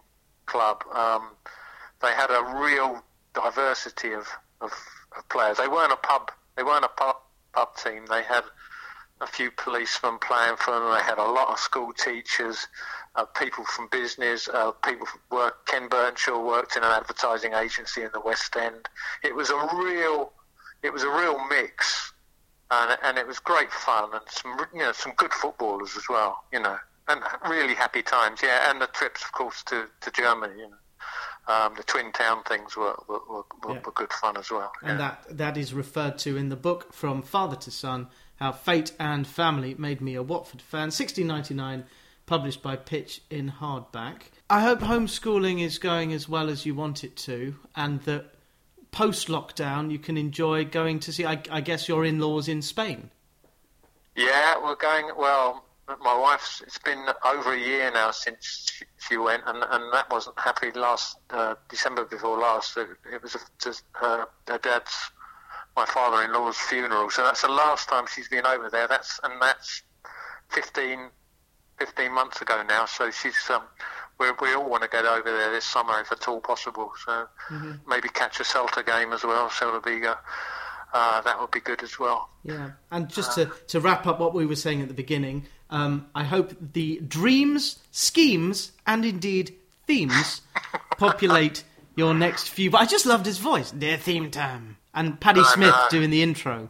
club. 0.45 0.83
Um, 0.93 1.29
they 2.01 2.11
had 2.13 2.29
a 2.29 2.59
real 2.59 3.01
diversity 3.33 4.13
of, 4.13 4.27
of, 4.61 4.71
of 5.17 5.27
players. 5.29 5.57
They 5.57 5.67
weren't 5.67 5.91
a 5.91 5.97
pub. 5.97 6.31
They 6.55 6.63
weren't 6.63 6.85
a 6.85 6.89
pub, 6.89 7.17
pub 7.53 7.75
team. 7.75 8.05
They 8.09 8.23
had 8.23 8.43
a 9.21 9.27
few 9.27 9.51
policemen 9.51 10.19
playing 10.19 10.57
for 10.57 10.71
them. 10.71 10.91
They 10.93 11.03
had 11.03 11.17
a 11.17 11.23
lot 11.23 11.49
of 11.49 11.59
school 11.59 11.91
teachers, 11.93 12.67
uh, 13.15 13.25
people 13.25 13.63
from 13.65 13.87
business, 13.91 14.47
uh, 14.47 14.71
people 14.71 15.05
from 15.05 15.21
work. 15.31 15.65
Ken 15.65 15.89
Burnshaw 15.89 16.43
worked 16.45 16.75
in 16.77 16.83
an 16.83 16.91
advertising 16.91 17.53
agency 17.53 18.03
in 18.03 18.09
the 18.13 18.19
West 18.19 18.55
End. 18.55 18.87
It 19.23 19.35
was 19.35 19.49
a 19.49 19.69
real, 19.75 20.31
it 20.83 20.93
was 20.93 21.03
a 21.03 21.09
real 21.09 21.39
mix, 21.47 22.13
and 22.69 22.97
and 23.03 23.17
it 23.17 23.25
was 23.25 23.39
great 23.39 23.71
fun 23.71 24.09
and 24.13 24.21
some 24.27 24.57
you 24.73 24.79
know 24.79 24.91
some 24.91 25.13
good 25.17 25.33
footballers 25.33 25.95
as 25.97 26.03
well. 26.09 26.43
You 26.53 26.59
know, 26.59 26.77
and 27.07 27.21
really 27.49 27.73
happy 27.73 28.03
times. 28.03 28.41
Yeah, 28.43 28.69
and 28.69 28.81
the 28.81 28.87
trips, 28.87 29.23
of 29.23 29.31
course, 29.31 29.63
to 29.63 29.87
to 30.01 30.11
Germany. 30.11 30.53
You 30.59 30.69
know. 30.69 30.77
Um, 31.47 31.73
the 31.77 31.83
Twin 31.83 32.11
Town 32.11 32.43
things 32.43 32.75
were 32.75 32.95
were, 33.07 33.19
were, 33.29 33.43
were, 33.63 33.75
Yeah. 33.75 33.81
were 33.85 33.91
good 33.93 34.11
fun 34.13 34.35
as 34.37 34.51
well. 34.51 34.71
And 34.81 34.99
yeah. 34.99 35.15
that 35.27 35.37
that 35.37 35.57
is 35.57 35.73
referred 35.73 36.17
to 36.19 36.35
in 36.37 36.49
the 36.49 36.55
book 36.55 36.93
From 36.93 37.21
Father 37.21 37.55
to 37.57 37.71
Son 37.71 38.07
How 38.35 38.51
Fate 38.51 38.91
and 38.99 39.25
Family 39.25 39.75
Made 39.77 40.01
Me 40.01 40.15
a 40.15 40.23
Watford 40.23 40.61
Fan, 40.61 40.91
1699, 40.91 41.85
published 42.25 42.61
by 42.61 42.75
Pitch 42.75 43.21
in 43.29 43.51
hardback. 43.61 44.23
I 44.49 44.61
hope 44.61 44.79
homeschooling 44.79 45.61
is 45.61 45.79
going 45.79 46.11
as 46.13 46.27
well 46.27 46.49
as 46.49 46.65
you 46.65 46.75
want 46.75 47.03
it 47.03 47.15
to, 47.17 47.55
and 47.75 48.01
that 48.01 48.33
post 48.91 49.27
lockdown 49.27 49.91
you 49.91 49.99
can 49.99 50.17
enjoy 50.17 50.65
going 50.65 50.99
to 50.99 51.13
see, 51.13 51.25
I, 51.25 51.41
I 51.51 51.61
guess, 51.61 51.87
your 51.87 52.03
in 52.03 52.19
laws 52.19 52.47
in 52.47 52.61
Spain. 52.61 53.09
Yeah, 54.15 54.55
we're 54.63 54.75
going. 54.75 55.11
Well, 55.17 55.63
my 56.01 56.17
wife's. 56.17 56.61
It's 56.61 56.77
been 56.79 57.05
over 57.25 57.53
a 57.53 57.59
year 57.59 57.91
now 57.91 58.11
since 58.11 58.71
she, 58.71 58.85
she 58.97 59.17
went, 59.17 59.43
and 59.45 59.63
and 59.69 59.93
that 59.93 60.11
wasn't 60.11 60.39
happy 60.39 60.71
last 60.71 61.17
uh, 61.29 61.55
December 61.69 62.05
before 62.05 62.37
last. 62.37 62.77
It, 62.77 62.87
it 63.11 63.23
was 63.23 63.37
just 63.61 63.83
her, 63.93 64.27
her 64.47 64.57
dad's, 64.57 64.93
my 65.75 65.85
father-in-law's 65.85 66.57
funeral. 66.57 67.09
So 67.09 67.23
that's 67.23 67.41
the 67.41 67.49
last 67.49 67.87
time 67.89 68.05
she's 68.13 68.27
been 68.27 68.45
over 68.45 68.69
there. 68.69 68.87
That's 68.87 69.19
and 69.23 69.41
that's 69.41 69.83
15, 70.49 71.09
15 71.79 72.11
months 72.11 72.41
ago 72.41 72.63
now. 72.67 72.85
So 72.85 73.09
she's. 73.11 73.37
Um, 73.49 73.63
we, 74.19 74.31
we 74.41 74.53
all 74.55 74.67
want 74.67 74.81
to 74.81 74.89
get 74.89 75.05
over 75.05 75.31
there 75.31 75.51
this 75.51 75.63
summer 75.63 75.99
if 75.99 76.11
at 76.11 76.27
all 76.27 76.41
possible. 76.41 76.91
So 77.05 77.27
maybe 77.87 78.09
catch 78.09 78.39
a 78.39 78.43
Celta 78.43 78.83
game 78.83 79.13
as 79.13 79.23
well. 79.23 79.47
Celta 79.49 79.83
Vigo. 79.83 80.15
Uh, 80.93 81.21
that 81.21 81.39
would 81.39 81.51
be 81.51 81.59
good 81.59 81.83
as 81.83 81.99
well. 81.99 82.29
Yeah, 82.43 82.71
and 82.91 83.09
just 83.09 83.35
to, 83.35 83.51
to 83.67 83.79
wrap 83.79 84.07
up 84.07 84.19
what 84.19 84.33
we 84.33 84.45
were 84.45 84.55
saying 84.55 84.81
at 84.81 84.87
the 84.87 84.93
beginning, 84.93 85.45
um, 85.69 86.07
I 86.15 86.23
hope 86.23 86.53
the 86.73 86.99
dreams, 87.07 87.79
schemes, 87.91 88.71
and 88.85 89.03
indeed 89.05 89.55
themes 89.85 90.41
populate 90.97 91.63
your 91.95 92.13
next 92.13 92.49
few. 92.49 92.69
But 92.71 92.81
I 92.81 92.85
just 92.85 93.05
loved 93.05 93.25
his 93.25 93.37
voice. 93.37 93.71
dear 93.71 93.97
theme 93.97 94.31
time. 94.31 94.77
And 94.93 95.19
Paddy 95.19 95.41
I 95.41 95.53
Smith 95.53 95.69
know. 95.69 95.87
doing 95.89 96.09
the 96.09 96.21
intro. 96.23 96.69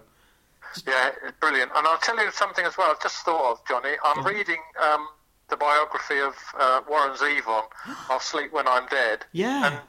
Yeah, 0.86 1.12
brilliant. 1.40 1.72
And 1.76 1.88
I'll 1.88 1.98
tell 2.00 2.18
you 2.24 2.30
something 2.32 2.66
as 2.66 2.78
well. 2.78 2.92
I've 2.92 3.02
just 3.02 3.24
thought 3.24 3.52
of 3.52 3.66
Johnny. 3.68 3.96
I'm 4.04 4.26
reading 4.26 4.58
um, 4.84 5.08
the 5.50 5.58
biography 5.58 6.20
of 6.20 6.36
uh, 6.60 6.82
Warren 6.90 7.16
Zevon. 7.16 7.64
I'll 8.10 8.20
sleep 8.20 8.52
when 8.52 8.68
I'm 8.68 8.86
dead. 8.88 9.26
Yeah. 9.32 9.68
And 9.68 9.80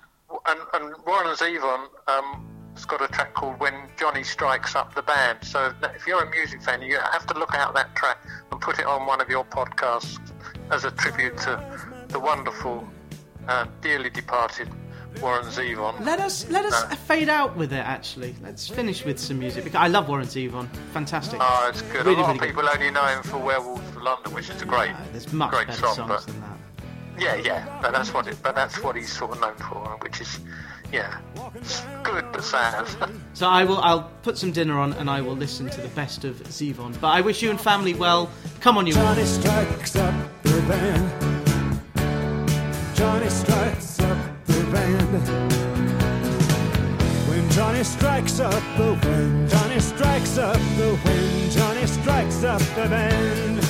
and, 0.47 0.61
and 0.75 0.95
Warren 1.07 1.35
Zevon 1.37 1.89
um, 2.07 2.48
has 2.79 2.85
got 2.87 3.03
a 3.03 3.09
track 3.09 3.35
called 3.35 3.59
"When 3.59 3.75
Johnny 3.99 4.23
Strikes 4.23 4.77
Up 4.77 4.95
the 4.95 5.03
Band." 5.03 5.39
So 5.43 5.73
if 5.97 6.07
you're 6.07 6.23
a 6.23 6.31
music 6.31 6.63
fan, 6.63 6.81
you 6.83 6.97
have 6.99 7.27
to 7.27 7.35
look 7.39 7.55
out 7.55 7.75
that 7.75 7.95
track 7.97 8.19
and 8.53 8.61
put 8.61 8.79
it 8.79 8.87
on 8.87 9.05
one 9.07 9.21
of 9.21 9.29
your 9.29 9.45
podcasts 9.45 10.19
as 10.71 10.85
a 10.85 10.91
tribute 10.93 11.37
to 11.39 11.53
the 12.09 12.21
wonderful, 12.21 12.87
uh, 13.49 13.67
dearly 13.81 14.11
departed 14.11 14.69
Warren 15.21 15.45
Zevon. 15.47 16.05
Let 16.05 16.21
us 16.21 16.49
let 16.51 16.65
us 16.67 16.95
fade 17.11 17.29
out 17.29 17.57
with 17.57 17.73
it. 17.73 17.85
Actually, 17.97 18.37
let's 18.43 18.69
finish 18.69 19.05
with 19.05 19.19
some 19.19 19.41
music 19.41 19.65
because 19.65 19.81
I 19.81 19.89
love 19.89 20.09
Warren 20.09 20.27
Zevon. 20.27 20.69
Fantastic. 20.93 21.41
Oh, 21.43 21.67
it's 21.69 21.83
good. 21.83 22.07
Really, 22.07 22.21
a 22.21 22.23
lot 22.23 22.29
really 22.37 22.39
of 22.39 22.45
people 22.57 22.69
only 22.73 22.91
know 22.93 23.05
him 23.07 23.23
for 23.25 23.39
Werewolves 23.39 23.89
of 23.89 24.03
London, 24.03 24.33
which 24.35 24.49
is 24.51 24.63
a 24.63 24.67
great, 24.67 24.93
Uh, 24.93 24.99
there's 25.13 25.33
much 25.33 25.51
great 25.51 25.67
better 25.67 25.81
song. 25.81 25.95
songs 25.97 26.09
but 26.09 26.27
than 26.27 26.41
that. 26.43 26.59
yeah, 27.19 27.35
yeah, 27.35 27.79
but 27.83 27.91
that's 27.93 28.15
what 28.15 28.29
it. 28.29 28.37
But 28.41 28.55
that's 28.55 28.81
what 28.85 28.95
he's 28.95 29.13
sort 29.13 29.33
of 29.33 29.41
known 29.41 29.57
for, 29.57 29.81
which 30.03 30.21
is, 30.21 30.39
yeah, 30.93 31.19
good 32.03 32.25
but 32.33 32.43
sad. 32.53 32.87
So 33.35 33.47
I 33.49 33.65
will. 33.65 33.79
I'll 33.79 34.11
put 34.23 34.39
some 34.39 34.53
dinner 34.53 34.79
on 34.79 34.93
and 34.95 35.09
I 35.11 35.21
will 35.21 35.37
listen 35.37 35.69
to 35.71 35.81
the 35.81 35.89
best 35.89 36.25
of 36.25 36.37
Zevon. 36.45 36.99
But 37.01 37.09
I 37.09 37.21
wish 37.21 37.43
you 37.43 37.51
and 37.51 37.61
family 37.61 37.95
well. 37.95 38.31
Come 38.61 38.79
on, 38.79 38.87
you. 38.87 38.95
Johnny 38.95 39.25
strikes 39.25 39.97
up 39.97 40.15
the 40.43 40.61
band. 40.63 41.29
Johnny 42.97 43.29
strikes 43.29 44.01
up 44.01 44.19
the 44.47 44.65
band. 44.73 45.53
When 47.29 47.51
Johnny 47.51 47.85
strikes 47.85 48.41
up 48.41 48.63
the 48.77 48.99
wind, 49.07 49.51
Johnny 49.51 49.81
strikes 49.81 50.39
up 50.39 50.57
the 50.77 50.99
wind, 51.05 51.53
Johnny 51.53 51.87
strikes 51.87 52.43
up 52.45 52.61
the 52.61 52.89
band. 52.89 53.68